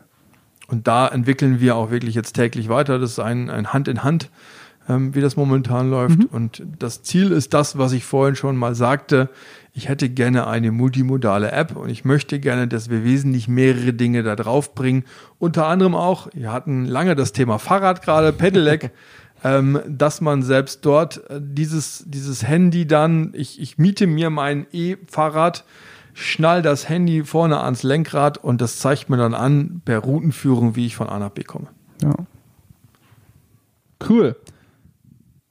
Und 0.68 0.88
da 0.88 1.07
entwickeln 1.07 1.59
wir 1.59 1.76
auch 1.76 1.91
wirklich 1.91 2.15
jetzt 2.15 2.34
täglich 2.34 2.70
weiter. 2.70 2.99
Das 2.99 3.11
ist 3.11 3.20
ein, 3.20 3.49
ein 3.49 3.72
Hand 3.72 3.88
in 3.88 4.03
Hand, 4.03 4.30
ähm, 4.89 5.15
wie 5.15 5.22
das 5.22 5.38
momentan 5.38 5.89
läuft. 5.89 6.26
Und 6.32 6.61
das 6.78 7.03
Ziel 7.03 7.32
ist 7.32 7.53
das, 7.53 7.78
was 7.78 7.93
ich 7.93 8.03
vorhin 8.03 8.36
schon 8.36 8.57
mal 8.57 8.76
sagte. 8.76 9.30
Ich 9.74 9.88
hätte 9.88 10.09
gerne 10.09 10.47
eine 10.47 10.72
multimodale 10.72 11.51
App 11.51 11.76
und 11.76 11.89
ich 11.89 12.03
möchte 12.03 12.39
gerne, 12.39 12.68
dass 12.68 12.89
wir 12.89 13.03
wesentlich 13.03 13.47
mehrere 13.47 13.93
Dinge 13.93 14.24
da 14.24 14.36
drauf 14.36 14.76
bringen. 14.76 15.05
Unter 15.39 15.68
anderem 15.68 15.95
auch, 15.95 16.28
wir 16.34 16.51
hatten 16.51 16.86
lange 16.86 17.15
das 17.15 17.32
Thema 17.32 17.59
Fahrrad 17.59 18.01
gerade, 18.01 18.34
Pedelec. 18.34 18.91
Ähm, 19.43 19.80
dass 19.88 20.20
man 20.20 20.41
selbst 20.41 20.84
dort 20.84 21.30
äh, 21.30 21.39
dieses, 21.39 22.03
dieses 22.07 22.47
Handy 22.47 22.88
dann, 22.88 23.34
ich, 23.36 23.61
ich 23.61 23.78
miete 23.78 24.07
mir 24.07 24.32
mein 24.32 24.65
E-Fahrrad, 24.72 25.63
schnall 26.18 26.63
das 26.63 26.89
Handy 26.89 27.24
vorne 27.24 27.61
ans 27.61 27.84
Lenkrad 27.84 28.39
und 28.39 28.59
das 28.59 28.80
zeigt 28.80 29.07
mir 29.07 29.18
dann 29.18 29.36
an 29.36 29.82
per 29.86 29.99
Routenführung, 29.99 30.76
wie 30.76 30.88
ich 30.88 30.95
von 30.95 31.07
A 31.09 31.20
nach 31.20 31.30
B 31.30 31.43
komme. 31.43 31.68
Ja. 32.01 32.15
Cool. 34.09 34.36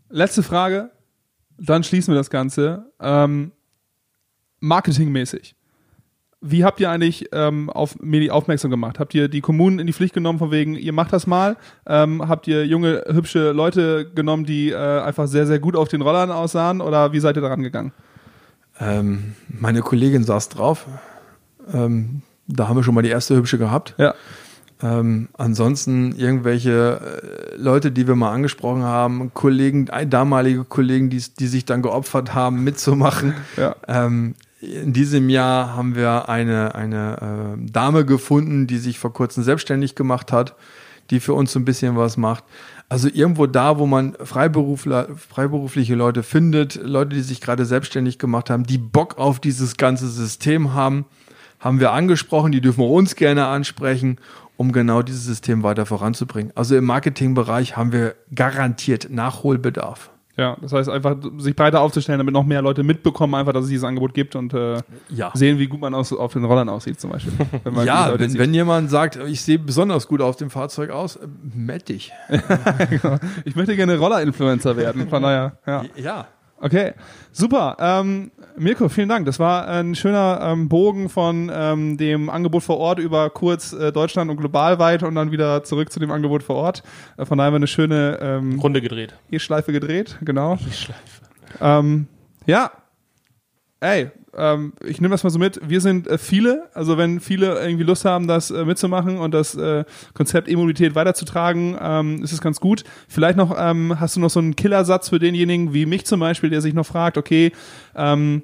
Letzte 0.08 0.42
Frage, 0.42 0.90
dann 1.56 1.84
schließen 1.84 2.12
wir 2.12 2.18
das 2.18 2.30
Ganze. 2.30 2.90
Ähm, 3.00 3.52
marketingmäßig. 4.58 5.54
Wie 6.40 6.64
habt 6.64 6.80
ihr 6.80 6.90
eigentlich 6.90 7.28
ähm, 7.32 7.70
auf 7.70 8.00
Medi 8.00 8.30
aufmerksam 8.30 8.70
gemacht? 8.70 8.98
Habt 8.98 9.14
ihr 9.14 9.28
die 9.28 9.40
Kommunen 9.40 9.78
in 9.78 9.86
die 9.86 9.92
Pflicht 9.92 10.14
genommen, 10.14 10.40
von 10.40 10.50
wegen, 10.50 10.74
ihr 10.74 10.92
macht 10.92 11.12
das 11.12 11.28
mal? 11.28 11.56
Ähm, 11.86 12.28
habt 12.28 12.48
ihr 12.48 12.66
junge, 12.66 13.04
hübsche 13.08 13.52
Leute 13.52 14.10
genommen, 14.10 14.44
die 14.44 14.70
äh, 14.70 14.76
einfach 14.76 15.28
sehr, 15.28 15.46
sehr 15.46 15.60
gut 15.60 15.76
auf 15.76 15.88
den 15.88 16.02
Rollern 16.02 16.32
aussahen? 16.32 16.80
Oder 16.80 17.12
wie 17.12 17.20
seid 17.20 17.36
ihr 17.36 17.42
daran 17.42 17.62
gegangen? 17.62 17.92
Ähm, 18.80 19.34
meine 19.48 19.80
Kollegin 19.82 20.24
saß 20.24 20.48
drauf. 20.50 20.86
Ähm, 21.72 22.22
da 22.46 22.68
haben 22.68 22.76
wir 22.76 22.82
schon 22.84 22.94
mal 22.94 23.02
die 23.02 23.08
erste 23.10 23.36
hübsche 23.36 23.58
gehabt. 23.58 23.94
Ja. 23.98 24.14
Ähm, 24.82 25.28
ansonsten 25.38 26.12
irgendwelche 26.12 27.00
äh, 27.00 27.56
Leute, 27.56 27.90
die 27.90 28.06
wir 28.06 28.14
mal 28.14 28.32
angesprochen 28.32 28.82
haben, 28.82 29.32
Kollegen, 29.32 29.88
ein- 29.88 30.10
damalige 30.10 30.64
Kollegen, 30.64 31.08
die, 31.08 31.22
die 31.38 31.46
sich 31.46 31.64
dann 31.64 31.80
geopfert 31.82 32.34
haben, 32.34 32.62
mitzumachen. 32.62 33.34
Ja. 33.56 33.74
Ähm, 33.88 34.34
in 34.60 34.92
diesem 34.92 35.28
Jahr 35.28 35.74
haben 35.76 35.94
wir 35.96 36.28
eine, 36.28 36.74
eine 36.74 37.56
äh, 37.56 37.70
Dame 37.70 38.04
gefunden, 38.04 38.66
die 38.66 38.78
sich 38.78 38.98
vor 38.98 39.12
kurzem 39.12 39.42
selbstständig 39.44 39.94
gemacht 39.94 40.32
hat, 40.32 40.54
die 41.10 41.20
für 41.20 41.34
uns 41.34 41.52
so 41.52 41.58
ein 41.58 41.64
bisschen 41.64 41.96
was 41.96 42.16
macht. 42.16 42.44
Also 42.88 43.08
irgendwo 43.12 43.46
da, 43.46 43.78
wo 43.78 43.86
man 43.86 44.16
Freiberufler, 44.22 45.08
freiberufliche 45.16 45.94
Leute 45.94 46.22
findet, 46.22 46.76
Leute, 46.76 47.16
die 47.16 47.22
sich 47.22 47.40
gerade 47.40 47.64
selbstständig 47.64 48.18
gemacht 48.18 48.48
haben, 48.48 48.64
die 48.64 48.78
Bock 48.78 49.18
auf 49.18 49.40
dieses 49.40 49.76
ganze 49.76 50.08
System 50.08 50.74
haben, 50.74 51.04
haben 51.58 51.80
wir 51.80 51.92
angesprochen, 51.92 52.52
die 52.52 52.60
dürfen 52.60 52.80
wir 52.80 52.90
uns 52.90 53.16
gerne 53.16 53.46
ansprechen, 53.46 54.18
um 54.56 54.72
genau 54.72 55.02
dieses 55.02 55.24
System 55.24 55.62
weiter 55.62 55.84
voranzubringen. 55.84 56.52
Also 56.54 56.76
im 56.76 56.84
Marketingbereich 56.84 57.76
haben 57.76 57.92
wir 57.92 58.14
garantiert 58.34 59.10
Nachholbedarf. 59.10 60.10
Ja, 60.38 60.56
das 60.60 60.72
heißt 60.72 60.90
einfach, 60.90 61.16
sich 61.38 61.56
breiter 61.56 61.80
aufzustellen, 61.80 62.18
damit 62.18 62.34
noch 62.34 62.44
mehr 62.44 62.60
Leute 62.60 62.82
mitbekommen, 62.82 63.34
einfach, 63.34 63.54
dass 63.54 63.64
es 63.64 63.70
dieses 63.70 63.84
Angebot 63.84 64.12
gibt 64.12 64.36
und 64.36 64.52
äh, 64.52 64.82
Ja. 65.08 65.30
sehen, 65.32 65.58
wie 65.58 65.66
gut 65.66 65.80
man 65.80 65.94
aus, 65.94 66.12
auf 66.12 66.34
den 66.34 66.44
Rollern 66.44 66.68
aussieht, 66.68 67.00
zum 67.00 67.10
Beispiel. 67.10 67.32
Wenn 67.64 67.86
Ja, 67.86 68.12
wenn, 68.18 68.36
wenn 68.38 68.52
jemand 68.52 68.90
sagt, 68.90 69.16
ich 69.16 69.40
sehe 69.40 69.58
besonders 69.58 70.06
gut 70.08 70.20
auf 70.20 70.36
dem 70.36 70.50
Fahrzeug 70.50 70.90
aus, 70.90 71.16
äh, 71.16 71.26
meld 71.54 71.88
dich. 71.88 72.12
Ich 73.44 73.56
möchte 73.56 73.76
gerne 73.76 73.96
Roller-Influencer 73.98 74.76
werden, 74.76 75.08
von 75.08 75.22
daher, 75.22 75.58
ja. 75.66 75.84
Ja. 75.96 76.26
Okay, 76.58 76.94
super. 77.32 77.76
Ähm, 77.78 78.30
Mirko, 78.56 78.88
vielen 78.88 79.10
Dank. 79.10 79.26
Das 79.26 79.38
war 79.38 79.68
ein 79.68 79.94
schöner 79.94 80.40
ähm, 80.42 80.68
Bogen 80.68 81.08
von 81.10 81.50
ähm, 81.52 81.98
dem 81.98 82.30
Angebot 82.30 82.62
vor 82.62 82.78
Ort 82.78 82.98
über 82.98 83.28
kurz 83.28 83.74
äh, 83.74 83.92
Deutschland 83.92 84.30
und 84.30 84.38
global 84.38 84.78
weit 84.78 85.02
und 85.02 85.14
dann 85.14 85.30
wieder 85.30 85.64
zurück 85.64 85.92
zu 85.92 86.00
dem 86.00 86.10
Angebot 86.10 86.42
vor 86.42 86.56
Ort. 86.56 86.82
Äh, 87.18 87.26
von 87.26 87.36
daher 87.36 87.48
haben 87.48 87.54
wir 87.54 87.56
eine 87.56 87.66
schöne 87.66 88.18
ähm, 88.22 88.58
Runde 88.58 88.80
gedreht. 88.80 89.14
E-Schleife 89.30 89.72
gedreht, 89.72 90.16
genau. 90.22 90.56
Schleife. 90.56 91.00
Ähm, 91.60 92.06
ja. 92.46 92.70
Ey, 93.80 94.10
ähm, 94.34 94.72
ich 94.84 95.00
nehme 95.00 95.12
das 95.12 95.22
mal 95.22 95.30
so 95.30 95.38
mit. 95.38 95.60
Wir 95.66 95.80
sind 95.80 96.06
äh, 96.06 96.18
viele. 96.18 96.68
Also 96.72 96.96
wenn 96.96 97.20
viele 97.20 97.60
irgendwie 97.60 97.84
Lust 97.84 98.04
haben, 98.04 98.26
das 98.26 98.50
äh, 98.50 98.64
mitzumachen 98.64 99.18
und 99.18 99.32
das 99.32 99.54
äh, 99.54 99.84
Konzept 100.14 100.48
E-Mobilität 100.48 100.94
weiterzutragen, 100.94 101.76
ähm, 101.80 102.22
ist 102.22 102.32
es 102.32 102.40
ganz 102.40 102.58
gut. 102.60 102.84
Vielleicht 103.08 103.36
noch, 103.36 103.54
ähm, 103.58 104.00
hast 104.00 104.16
du 104.16 104.20
noch 104.20 104.30
so 104.30 104.40
einen 104.40 104.56
Killersatz 104.56 105.10
für 105.10 105.18
denjenigen 105.18 105.74
wie 105.74 105.84
mich 105.86 106.06
zum 106.06 106.20
Beispiel, 106.20 106.50
der 106.50 106.62
sich 106.62 106.74
noch 106.74 106.86
fragt, 106.86 107.18
okay, 107.18 107.52
ähm, 107.94 108.42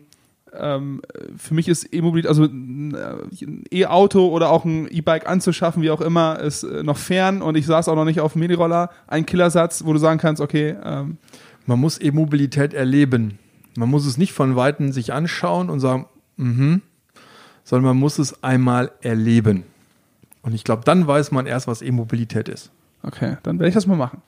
ähm, 0.55 1.01
für 1.39 1.55
mich 1.55 1.67
ist 1.67 1.95
E-Mobilität, 1.95 2.29
also 2.29 2.45
ein 2.45 2.95
äh, 2.95 3.81
E-Auto 3.81 4.29
oder 4.29 4.51
auch 4.51 4.67
ein 4.67 4.87
E-Bike 4.91 5.27
anzuschaffen, 5.27 5.83
wie 5.83 5.91
auch 5.91 6.03
immer, 6.03 6.41
ist 6.41 6.63
äh, 6.63 6.83
noch 6.83 6.99
fern 6.99 7.41
und 7.41 7.57
ich 7.57 7.65
saß 7.65 7.89
auch 7.89 7.97
noch 7.97 8.05
nicht 8.05 8.21
auf 8.21 8.35
dem 8.35 8.41
Miniroller. 8.41 8.91
Ein 9.07 9.25
Killersatz, 9.25 9.85
wo 9.87 9.95
du 9.95 9.99
sagen 9.99 10.21
kannst, 10.21 10.43
okay, 10.43 10.77
ähm, 10.85 11.17
Man 11.65 11.79
muss 11.79 12.01
E-Mobilität 12.01 12.75
erleben. 12.75 13.39
Man 13.77 13.89
muss 13.89 14.07
es 14.07 14.19
nicht 14.19 14.33
von 14.33 14.57
Weitem 14.57 14.93
sich 14.93 15.13
anschauen 15.13 15.71
und 15.71 15.81
sagen, 15.81 16.07
mhm, 16.37 16.83
sondern 17.65 17.85
man 17.87 17.97
muss 17.97 18.19
es 18.19 18.43
einmal 18.43 18.93
erleben. 19.01 19.65
Und 20.43 20.55
ich 20.55 20.65
glaube, 20.65 20.83
dann 20.85 21.07
weiß 21.07 21.31
man 21.31 21.47
erst, 21.47 21.67
was 21.69 21.83
E-Mobilität 21.83 22.49
ist. 22.49 22.71
Okay, 23.03 23.37
dann 23.43 23.59
werde 23.59 23.69
ich 23.69 23.75
das 23.75 23.87
mal 23.87 23.97
machen. 23.97 24.23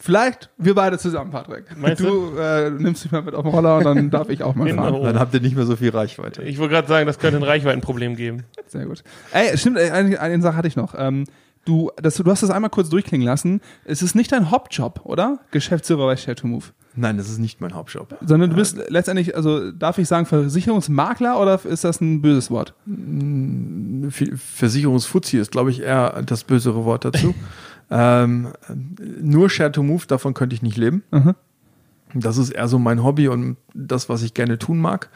Vielleicht 0.00 0.50
wir 0.58 0.74
beide 0.74 0.98
zusammen, 0.98 1.30
Patrick. 1.30 1.64
Meinst 1.76 2.02
du 2.02 2.36
äh, 2.36 2.70
nimmst 2.70 3.04
mich 3.04 3.12
mal 3.12 3.22
mit 3.22 3.34
auf 3.36 3.44
den 3.44 3.52
Roller 3.52 3.76
und 3.78 3.84
dann 3.84 4.10
darf 4.10 4.28
ich 4.30 4.42
auch 4.42 4.56
mal 4.56 4.66
Genau. 4.66 4.82
fahren. 4.82 5.02
Dann 5.04 5.18
habt 5.20 5.32
ihr 5.34 5.40
nicht 5.40 5.54
mehr 5.54 5.64
so 5.64 5.76
viel 5.76 5.90
Reichweite. 5.90 6.42
Ich 6.42 6.58
wollte 6.58 6.74
gerade 6.74 6.88
sagen, 6.88 7.06
das 7.06 7.20
könnte 7.20 7.36
ein 7.36 7.44
Reichweitenproblem 7.44 8.16
geben. 8.16 8.42
Sehr 8.66 8.86
gut. 8.86 9.04
Ey, 9.32 9.56
stimmt, 9.56 9.78
eine, 9.78 10.18
eine 10.20 10.42
Sache 10.42 10.56
hatte 10.56 10.66
ich 10.66 10.74
noch. 10.74 10.94
Ähm, 10.98 11.24
du, 11.64 11.90
das, 11.96 12.16
du 12.16 12.30
hast 12.30 12.42
das 12.42 12.50
einmal 12.50 12.70
kurz 12.70 12.88
durchklingen 12.88 13.26
lassen. 13.26 13.60
Es 13.84 14.02
ist 14.02 14.14
nicht 14.14 14.32
dein 14.32 14.50
Hauptjob, 14.50 15.00
oder? 15.04 15.40
Geschäftsführer 15.50 16.06
bei 16.06 16.16
Share 16.16 16.34
to 16.34 16.46
Move. 16.46 16.64
Nein, 16.94 17.16
das 17.16 17.30
ist 17.30 17.38
nicht 17.38 17.60
mein 17.62 17.74
Hauptjob. 17.74 18.18
Sondern 18.24 18.50
du 18.50 18.56
bist 18.56 18.76
letztendlich, 18.88 19.34
also 19.34 19.70
darf 19.72 19.96
ich 19.96 20.06
sagen, 20.08 20.26
Versicherungsmakler 20.26 21.40
oder 21.40 21.58
ist 21.64 21.84
das 21.84 22.00
ein 22.02 22.20
böses 22.20 22.50
Wort? 22.50 22.74
F- 24.08 24.38
Versicherungsfuzzi 24.56 25.38
ist, 25.38 25.52
glaube 25.52 25.70
ich, 25.70 25.80
eher 25.80 26.22
das 26.26 26.44
bösere 26.44 26.84
Wort 26.84 27.04
dazu. 27.06 27.34
ähm, 27.90 28.48
nur 29.20 29.48
Share 29.48 29.72
to 29.72 29.82
Move, 29.82 30.06
davon 30.06 30.34
könnte 30.34 30.54
ich 30.54 30.62
nicht 30.62 30.76
leben. 30.76 31.02
Mhm. 31.10 31.34
Das 32.14 32.36
ist 32.36 32.50
eher 32.50 32.68
so 32.68 32.78
mein 32.78 33.02
Hobby 33.02 33.28
und 33.28 33.56
das, 33.72 34.10
was 34.10 34.22
ich 34.22 34.34
gerne 34.34 34.58
tun 34.58 34.78
mag. 34.78 35.08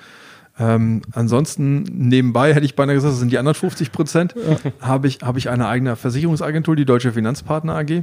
Ähm, 0.58 1.02
ansonsten 1.12 1.82
nebenbei 1.82 2.54
hätte 2.54 2.64
ich 2.64 2.76
beinahe 2.76 2.94
gesagt, 2.94 3.12
das 3.12 3.20
sind 3.20 3.30
die 3.30 3.38
anderen 3.38 3.54
50 3.54 3.92
Prozent, 3.92 4.34
habe 4.80 5.06
ich, 5.06 5.18
habe 5.22 5.38
ich 5.38 5.50
eine 5.50 5.68
eigene 5.68 5.96
Versicherungsagentur, 5.96 6.76
die 6.76 6.86
Deutsche 6.86 7.12
Finanzpartner 7.12 7.76
AG 7.76 8.02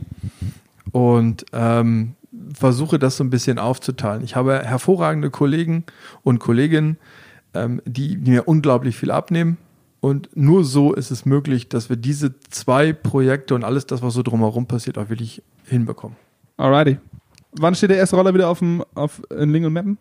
und 0.92 1.46
ähm, 1.52 2.14
versuche 2.54 3.00
das 3.00 3.18
so 3.18 3.24
ein 3.24 3.32
bisschen 3.32 3.58
aufzuteilen. 3.58 4.24
Ich 4.24 4.36
habe 4.36 4.64
hervorragende 4.64 5.32
Kollegen 5.32 5.84
und 6.22 6.40
Kolleginnen, 6.40 6.98
ähm, 7.54 7.82
die, 7.86 8.18
die 8.18 8.32
mir 8.32 8.48
unglaublich 8.48 8.98
viel 8.98 9.12
abnehmen 9.12 9.58
Und 10.00 10.36
nur 10.36 10.64
so 10.64 10.94
ist 10.94 11.12
es 11.12 11.26
möglich, 11.26 11.70
dass 11.70 11.90
wir 11.90 11.96
diese 11.96 12.40
zwei 12.50 12.94
Projekte 12.94 13.56
und 13.56 13.64
alles 13.64 13.88
das, 13.88 14.02
was 14.02 14.14
so 14.14 14.22
drumherum 14.22 14.68
passiert, 14.68 14.98
auch 14.98 15.10
wirklich 15.10 15.42
hinbekommen. 15.66 16.18
Alrighty. 16.58 16.98
Wann 17.54 17.76
steht 17.76 17.92
der 17.92 17.98
erste 17.98 18.16
Roller 18.16 18.34
wieder 18.34 18.50
auf 18.50 18.60
dem, 18.60 18.84
auf, 18.96 19.22
in 19.30 19.52
Ling 19.52 19.66
und 19.66 19.74
Mappen? 19.74 19.98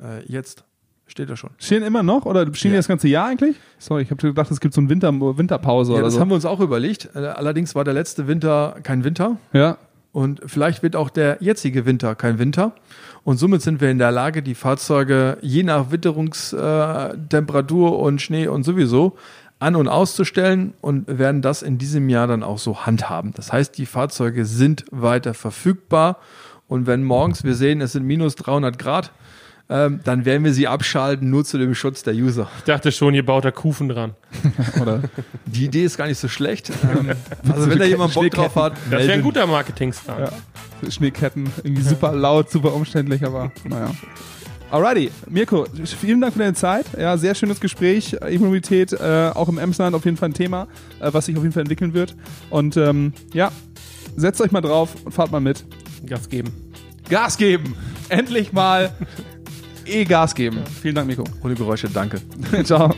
Äh, 0.00 0.24
jetzt 0.26 0.64
steht 1.08 1.28
er 1.28 1.36
schon. 1.36 1.50
Stehen 1.58 1.82
immer 1.82 2.02
noch 2.04 2.24
oder 2.26 2.42
stehen 2.54 2.70
die 2.70 2.74
Ja. 2.76 2.78
das 2.78 2.88
ganze 2.88 3.08
Jahr 3.08 3.26
eigentlich? 3.26 3.56
Sorry, 3.78 4.02
ich 4.02 4.10
habe 4.10 4.20
gedacht, 4.22 4.50
es 4.50 4.60
gibt 4.60 4.72
so 4.74 4.80
eine 4.80 4.88
Winter, 4.90 5.12
Winterpause 5.12 5.92
Ja, 5.92 5.98
oder 5.98 6.04
das 6.06 6.14
so. 6.14 6.20
haben 6.20 6.28
wir 6.30 6.36
uns 6.36 6.44
auch 6.44 6.60
überlegt. 6.60 7.08
Äh, 7.14 7.18
Allerdings 7.18 7.74
war 7.74 7.82
der 7.84 7.94
letzte 7.94 8.28
Winter 8.28 8.76
kein 8.82 9.02
Winter. 9.04 9.36
ja. 9.52 9.76
Und 10.10 10.40
vielleicht 10.46 10.82
wird 10.82 10.96
auch 10.96 11.10
der 11.10 11.36
jetzige 11.40 11.84
Winter 11.84 12.14
kein 12.14 12.38
Winter. 12.38 12.72
Und 13.24 13.36
somit 13.36 13.60
sind 13.60 13.80
wir 13.82 13.90
in 13.90 13.98
der 13.98 14.10
Lage, 14.10 14.42
die 14.42 14.54
Fahrzeuge 14.54 15.36
je 15.42 15.62
nach 15.62 15.90
Witterungstemperatur 15.92 17.28
Temperatur 17.28 17.98
und 17.98 18.20
Schnee 18.22 18.48
und 18.48 18.64
sowieso 18.64 19.16
an- 19.60 19.76
und 19.76 19.86
auszustellen 19.86 20.72
und 20.80 21.18
werden 21.18 21.42
das 21.42 21.62
in 21.62 21.76
diesem 21.78 22.08
Jahr 22.08 22.26
dann 22.26 22.42
auch 22.42 22.58
so 22.58 22.86
handhaben. 22.86 23.32
Das 23.36 23.52
heißt, 23.52 23.76
die 23.76 23.86
Fahrzeuge 23.86 24.44
sind 24.46 24.86
weiter 24.90 25.34
verfügbar. 25.34 26.16
Und 26.68 26.86
wenn 26.86 27.04
morgens 27.04 27.44
wir 27.44 27.54
sehen, 27.54 27.80
es 27.82 27.92
sind 27.92 28.04
minus 28.06 28.34
300 28.36 28.78
Grad, 28.78 29.12
ähm, 29.70 30.00
dann 30.04 30.24
werden 30.24 30.44
wir 30.44 30.52
sie 30.54 30.66
abschalten, 30.66 31.28
nur 31.30 31.44
zu 31.44 31.58
dem 31.58 31.74
Schutz 31.74 32.02
der 32.02 32.14
User. 32.14 32.48
Ich 32.58 32.64
dachte 32.64 32.90
schon, 32.92 33.14
ihr 33.14 33.24
baut 33.24 33.44
da 33.44 33.50
Kufen 33.50 33.88
dran. 33.88 34.14
Oder 34.80 35.02
Die 35.46 35.66
Idee 35.66 35.84
ist 35.84 35.96
gar 35.98 36.06
nicht 36.06 36.18
so 36.18 36.28
schlecht. 36.28 36.70
Ähm, 36.70 37.10
also 37.52 37.68
wenn 37.70 37.78
da 37.78 37.84
jemand 37.84 38.14
Bock 38.14 38.30
drauf 38.30 38.54
hat, 38.56 38.74
Das 38.90 39.02
wäre 39.02 39.12
ein 39.12 39.22
guter 39.22 39.46
Marketing-Star. 39.46 40.20
ja. 40.20 40.90
Schneeketten, 40.90 41.50
irgendwie 41.64 41.82
super 41.82 42.12
laut, 42.12 42.50
super 42.50 42.72
umständlich, 42.72 43.24
aber 43.24 43.50
naja. 43.64 43.90
Alrighty, 44.70 45.10
Mirko, 45.28 45.66
vielen 46.00 46.20
Dank 46.20 46.34
für 46.34 46.38
deine 46.40 46.54
Zeit. 46.54 46.86
Ja, 46.98 47.16
sehr 47.16 47.34
schönes 47.34 47.58
Gespräch. 47.58 48.14
E-Mobilität, 48.20 48.92
äh, 48.92 49.30
auch 49.34 49.48
im 49.48 49.58
Emsland 49.58 49.96
auf 49.96 50.04
jeden 50.04 50.16
Fall 50.18 50.28
ein 50.28 50.34
Thema, 50.34 50.68
äh, 51.00 51.10
was 51.12 51.26
sich 51.26 51.36
auf 51.36 51.42
jeden 51.42 51.52
Fall 51.54 51.62
entwickeln 51.62 51.94
wird. 51.94 52.14
Und 52.50 52.76
ähm, 52.76 53.12
ja, 53.32 53.50
setzt 54.16 54.40
euch 54.40 54.52
mal 54.52 54.60
drauf 54.60 54.94
und 55.04 55.12
fahrt 55.12 55.32
mal 55.32 55.40
mit. 55.40 55.64
Gas 56.06 56.28
geben. 56.28 56.52
Gas 57.08 57.38
geben! 57.38 57.74
Endlich 58.10 58.52
mal 58.52 58.90
E-Gas 59.88 60.34
geben. 60.34 60.58
Vielen 60.82 60.94
Dank, 60.94 61.06
Mirko. 61.06 61.24
Ohne 61.42 61.54
Geräusche, 61.54 61.88
danke. 61.88 62.18
Ciao. 62.64 62.94